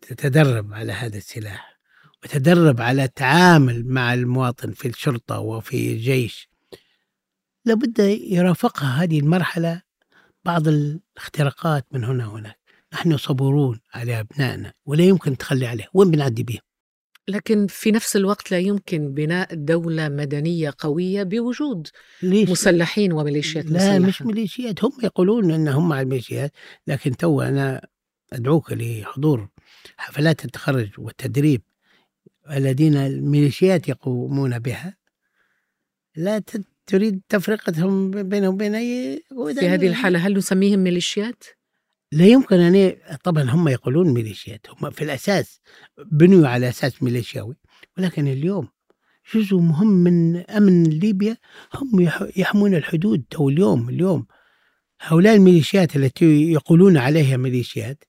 [0.00, 1.79] تتدرب على هذا السلاح.
[2.24, 6.48] وتدرب على التعامل مع المواطن في الشرطة وفي الجيش.
[7.64, 9.82] لابد يرافقها هذه المرحلة
[10.44, 12.60] بعض الاختراقات من هنا وهناك.
[12.92, 16.60] نحن صبورون على أبنائنا ولا يمكن تخلي عليه وين بنعدي بهم؟
[17.28, 21.88] لكن في نفس الوقت لا يمكن بناء دولة مدنية قوية بوجود
[22.22, 23.98] ليش؟ مسلحين وميليشيات لا مسلحة.
[23.98, 24.84] مش ميليشيات.
[24.84, 26.52] هم يقولون إن هم مع الميليشيات
[26.86, 27.86] لكن تو أنا
[28.32, 29.48] أدعوك لحضور
[29.96, 31.62] حفلات التخرج والتدريب
[32.50, 34.96] الذين الميليشيات يقومون بها
[36.16, 36.42] لا
[36.86, 39.22] تريد تفرقتهم بينهم وبين أي
[39.60, 41.44] في هذه الحالة هل نسميهم ميليشيات؟
[42.12, 42.92] لا يمكن أن
[43.24, 45.60] طبعا هم يقولون ميليشيات هم في الأساس
[46.12, 47.56] بنوا على أساس ميليشياوي
[47.98, 48.68] ولكن اليوم
[49.34, 51.36] جزء مهم من أمن ليبيا
[51.74, 54.26] هم يح- يحمون الحدود تو اليوم اليوم
[55.00, 58.04] هؤلاء الميليشيات التي يقولون عليها ميليشيات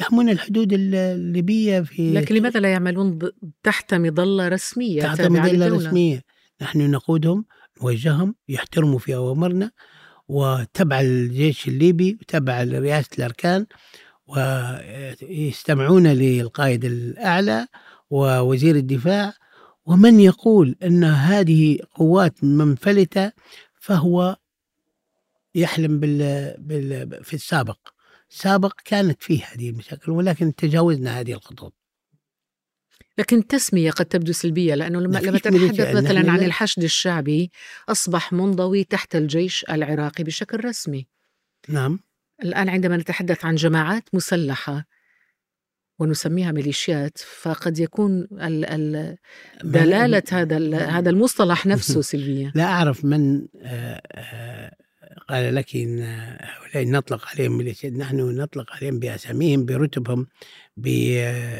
[0.00, 3.18] يحمون الحدود ال- الليبية في لكن لماذا لا يعملون
[3.62, 6.22] تحت مظلة رسمية تحت مظلة؟ رسمية.
[6.62, 7.44] نحن نقودهم
[7.82, 9.70] نوجههم يحترموا في أوامرنا
[10.28, 13.66] وتبع الجيش الليبي وتبع رئاسة الأركان
[14.26, 17.66] ويستمعون للقائد الأعلى
[18.10, 19.32] ووزير الدفاع.
[19.86, 23.32] ومن يقول أن هذه قوات منفلتة
[23.80, 24.36] فهو
[25.54, 27.78] يحلم بال, بال في السابق.
[28.28, 31.74] سابق كانت فيه هذه المشاكل ولكن تجاوزنا هذه الخطوط.
[33.18, 37.50] لكن التسمية قد تبدو سلبية لأنه لما, ما لما تتحدث مثلا عن الحشد الشعبي
[37.88, 41.06] أصبح منضوي تحت الجيش العراقي بشكل رسمي.
[41.68, 42.00] نعم.
[42.42, 44.84] الآن عندما نتحدث عن جماعات مسلحة
[45.98, 49.16] ونسميها ميليشيات فقد يكون ال ال
[49.64, 52.52] دلالة هذا ال- هذا المصطلح نفسه سلبية.
[52.54, 54.76] لا أعرف من آه، آه،
[55.28, 56.00] قال لك إن
[56.40, 57.62] هؤلاء نطلق عليهم
[57.96, 60.26] نحن نطلق عليهم بأساميهم برتبهم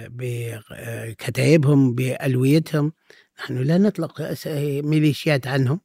[0.09, 2.93] بكتائبهم بألويتهم.
[3.39, 4.35] نحن لا نطلق
[4.83, 5.81] ميليشيات عنهم.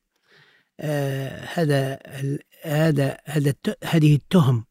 [0.80, 1.99] آه، هذا
[2.64, 4.65] هذا هذا هذه التهم.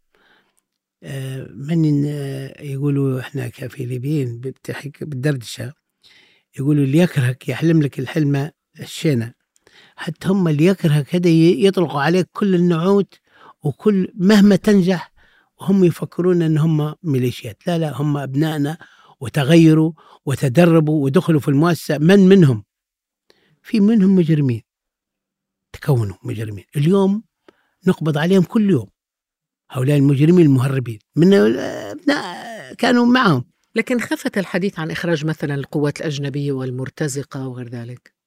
[1.02, 4.40] آه، من آه، يقولوا إحنا كفيليبيين
[5.00, 5.72] بالدردشة
[6.58, 9.39] يقولوا اللي يكرهك يحلم لك الحلمه الشينة.
[10.00, 13.14] حتى هم اللي يكرهك هذا يطلقوا عليك كل النعوت
[13.62, 15.12] وكل مهما تنجح
[15.60, 17.66] وهم يفكرون إن هم ميليشيات.
[17.66, 18.78] لا لا هم أبنائنا
[19.20, 19.92] وتغيروا
[20.26, 21.98] وتدربوا ودخلوا في المؤسسة.
[21.98, 22.64] من منهم؟
[23.62, 24.62] في منهم مجرمين.
[25.72, 26.64] تكونوا مجرمين.
[26.76, 27.22] اليوم
[27.86, 28.88] نقبض عليهم كل يوم.
[29.70, 30.98] هؤلاء المجرمين المهربين.
[31.16, 33.44] من أبناء كانوا معهم.
[33.74, 38.19] لكن خفت الحديث عن إخراج مثلا القوات الأجنبية والمرتزقة وغير ذلك؟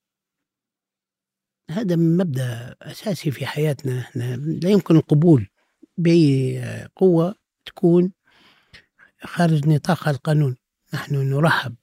[1.74, 4.36] هذا مبدأ أساسي في حياتنا إحنا.
[4.36, 5.48] لا يمكن القبول
[5.98, 6.62] بأي
[6.96, 7.36] قوة
[7.66, 8.12] تكون
[9.24, 10.56] خارج نطاق القانون.
[10.94, 11.76] نحن نرحب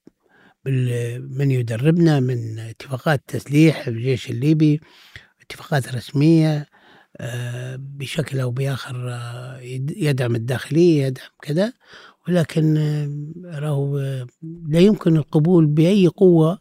[0.64, 4.80] بمن يدربنا من اتفاقات تسليح الجيش الليبي
[5.40, 6.66] اتفاقات رسمية
[7.16, 11.72] آه، بشكل أو بآخر آه، يد- يدعم الداخلية يدعم كذا.
[12.28, 13.98] ولكن آه، راهو
[14.68, 16.58] لا يمكن القبول بأي قوة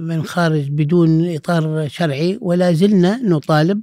[0.00, 3.82] من خارج بدون إطار شرعي ولا زلنا نطالب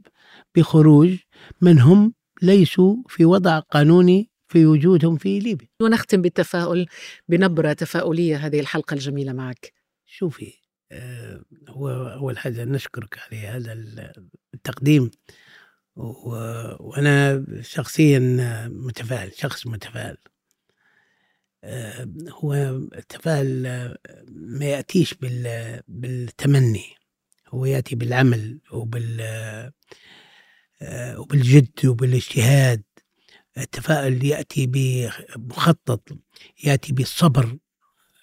[0.55, 1.15] بخروج
[1.61, 5.67] من هم ليسوا في وضع قانوني في وجودهم في ليبيا.
[5.81, 6.85] ونختم بالتفاؤل
[7.27, 9.73] بنبرة تفاؤلية هذه الحلقة الجميلة معك.
[10.05, 10.53] شوفي
[10.91, 13.73] آه، هو أول حاجة نشكرك على هذا
[14.53, 15.11] التقديم
[15.95, 18.19] و- وأنا شخصيا
[18.67, 20.17] متفائل شخص متفائل.
[22.29, 22.53] هو
[22.95, 23.97] التفاؤل آه،
[24.31, 26.85] ما يأتيش بال- بالتمني
[27.49, 29.17] هو يأتي بالعمل وبال
[30.81, 32.83] آه، وبالجد وبالاجتهاد.
[33.57, 36.09] التفاؤل يأتي بمخطط
[36.63, 37.57] يأتي بالصبر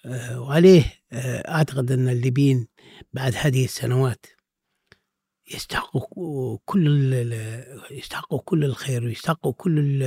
[0.05, 2.67] آه، وعليه آه، أعتقد أن الليبيين
[3.13, 4.25] بعد هذه السنوات
[5.53, 7.13] يستحقوا كل
[7.91, 10.03] يستحقوا كل الخير ويستحقوا كل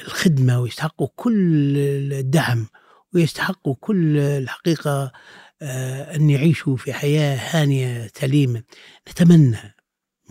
[0.00, 1.76] الخدمة ويستحقوا كل
[2.12, 2.66] الدعم
[3.14, 5.12] ويستحقوا كل الحقيقة
[5.62, 8.62] آه، أن يعيشوا في حياة هانية سليمة.
[9.08, 9.74] نتمنى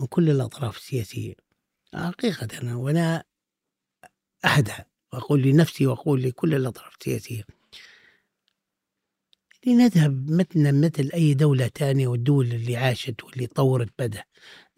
[0.00, 1.34] من كل الأطراف السياسية
[1.94, 3.24] حقيقة وأنا
[4.44, 7.44] أحدها وأقول لنفسي وأقول لكل الأطراف السياسية
[9.66, 14.24] لنذهب مثلنا مثل أي دولة تانية والدول اللي عاشت واللي طورت بدها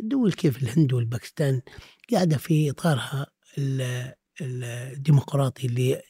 [0.01, 1.63] الدول كيف الهند والباكستان
[2.13, 3.27] قاعدة في إطارها
[4.41, 6.03] الديمقراطي اللي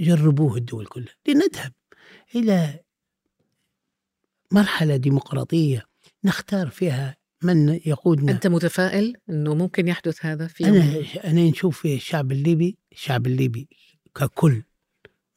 [0.00, 1.72] جربوه الدول كلها لنذهب
[2.34, 2.80] إلى
[4.52, 5.86] مرحلة ديمقراطية
[6.24, 8.32] نختار فيها من يقودنا.
[8.32, 13.68] أنت متفائل أنه ممكن يحدث هذا في أنا أنا نشوف الشعب الليبي الشعب الليبي
[14.14, 14.62] ككل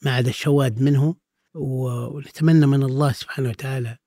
[0.02, 1.16] ما عدا الشواد منه
[1.54, 3.98] ونتمنى من الله سبحانه وتعالى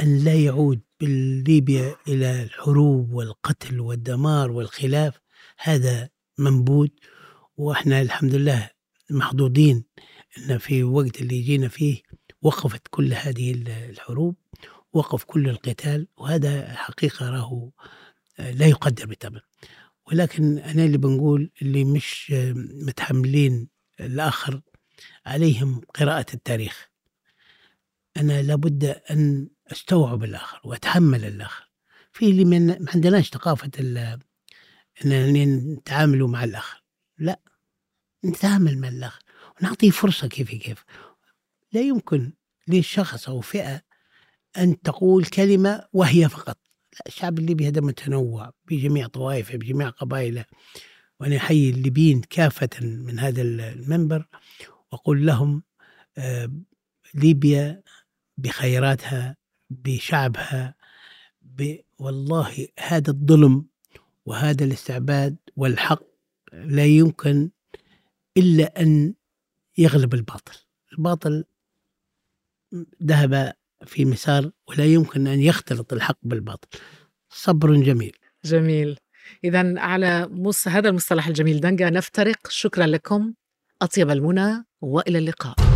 [0.00, 5.20] أن لا يعود بالليبيا إلى الحروب والقتل والدمار والخلاف.
[5.58, 6.88] هذا منبوذ
[7.58, 8.70] وإحنا الحمد لله
[9.10, 9.84] محظوظين
[10.38, 12.02] أن في وقت اللي جينا فيه
[12.42, 13.52] وقفت كل هذه
[13.90, 14.36] الحروب
[14.92, 17.70] وقف كل القتال وهذا حقيقة راه
[18.38, 19.40] لا يقدر بالثمن
[20.06, 22.32] ولكن أنا اللي بنقول اللي مش
[22.86, 23.68] متحملين
[24.00, 24.60] الآخر
[25.26, 26.88] عليهم قراءة التاريخ.
[28.16, 31.70] أنا لابد أن أستوعب الآخر وأتحمل الآخر.
[32.12, 33.70] في اللي ما عندناش ثقافة
[35.04, 35.32] أن
[35.74, 36.82] نتعاملوا مع الآخر.
[37.18, 37.40] لا
[38.24, 39.22] نتعامل مع الآخر
[39.60, 40.84] ونعطيه فرصة كيف كيف.
[41.72, 42.32] لا يمكن
[42.68, 43.82] لشخص أو فئة
[44.58, 46.58] أن تقول كلمة وهي فقط.
[46.92, 50.44] لا الشعب الليبي هذا متنوع بجميع طوائفه بجميع قبائله.
[51.20, 54.26] وأنا أحيي الليبيين كافة من هذا المنبر
[54.92, 55.62] وأقول لهم
[56.18, 56.52] آه،
[57.14, 57.82] ليبيا
[58.38, 59.36] بخيراتها
[59.70, 60.74] بشعبها
[61.98, 63.66] والله هذا الظلم
[64.26, 66.02] وهذا الاستعباد والحق
[66.52, 67.50] لا يمكن
[68.38, 69.14] إلا أن
[69.78, 70.58] يغلب الباطل.
[70.92, 71.44] الباطل
[73.02, 73.52] ذهب
[73.86, 76.68] في مسار ولا يمكن أن يختلط الحق بالباطل.
[77.30, 78.16] صبر جميل.
[78.44, 78.98] جميل.
[79.44, 80.30] إذا على.
[80.66, 82.48] هذا المصطلح الجميل دنجا نفترق.
[82.48, 83.34] شكرا لكم.
[83.82, 85.67] أطيب المنى وإلى اللقاء.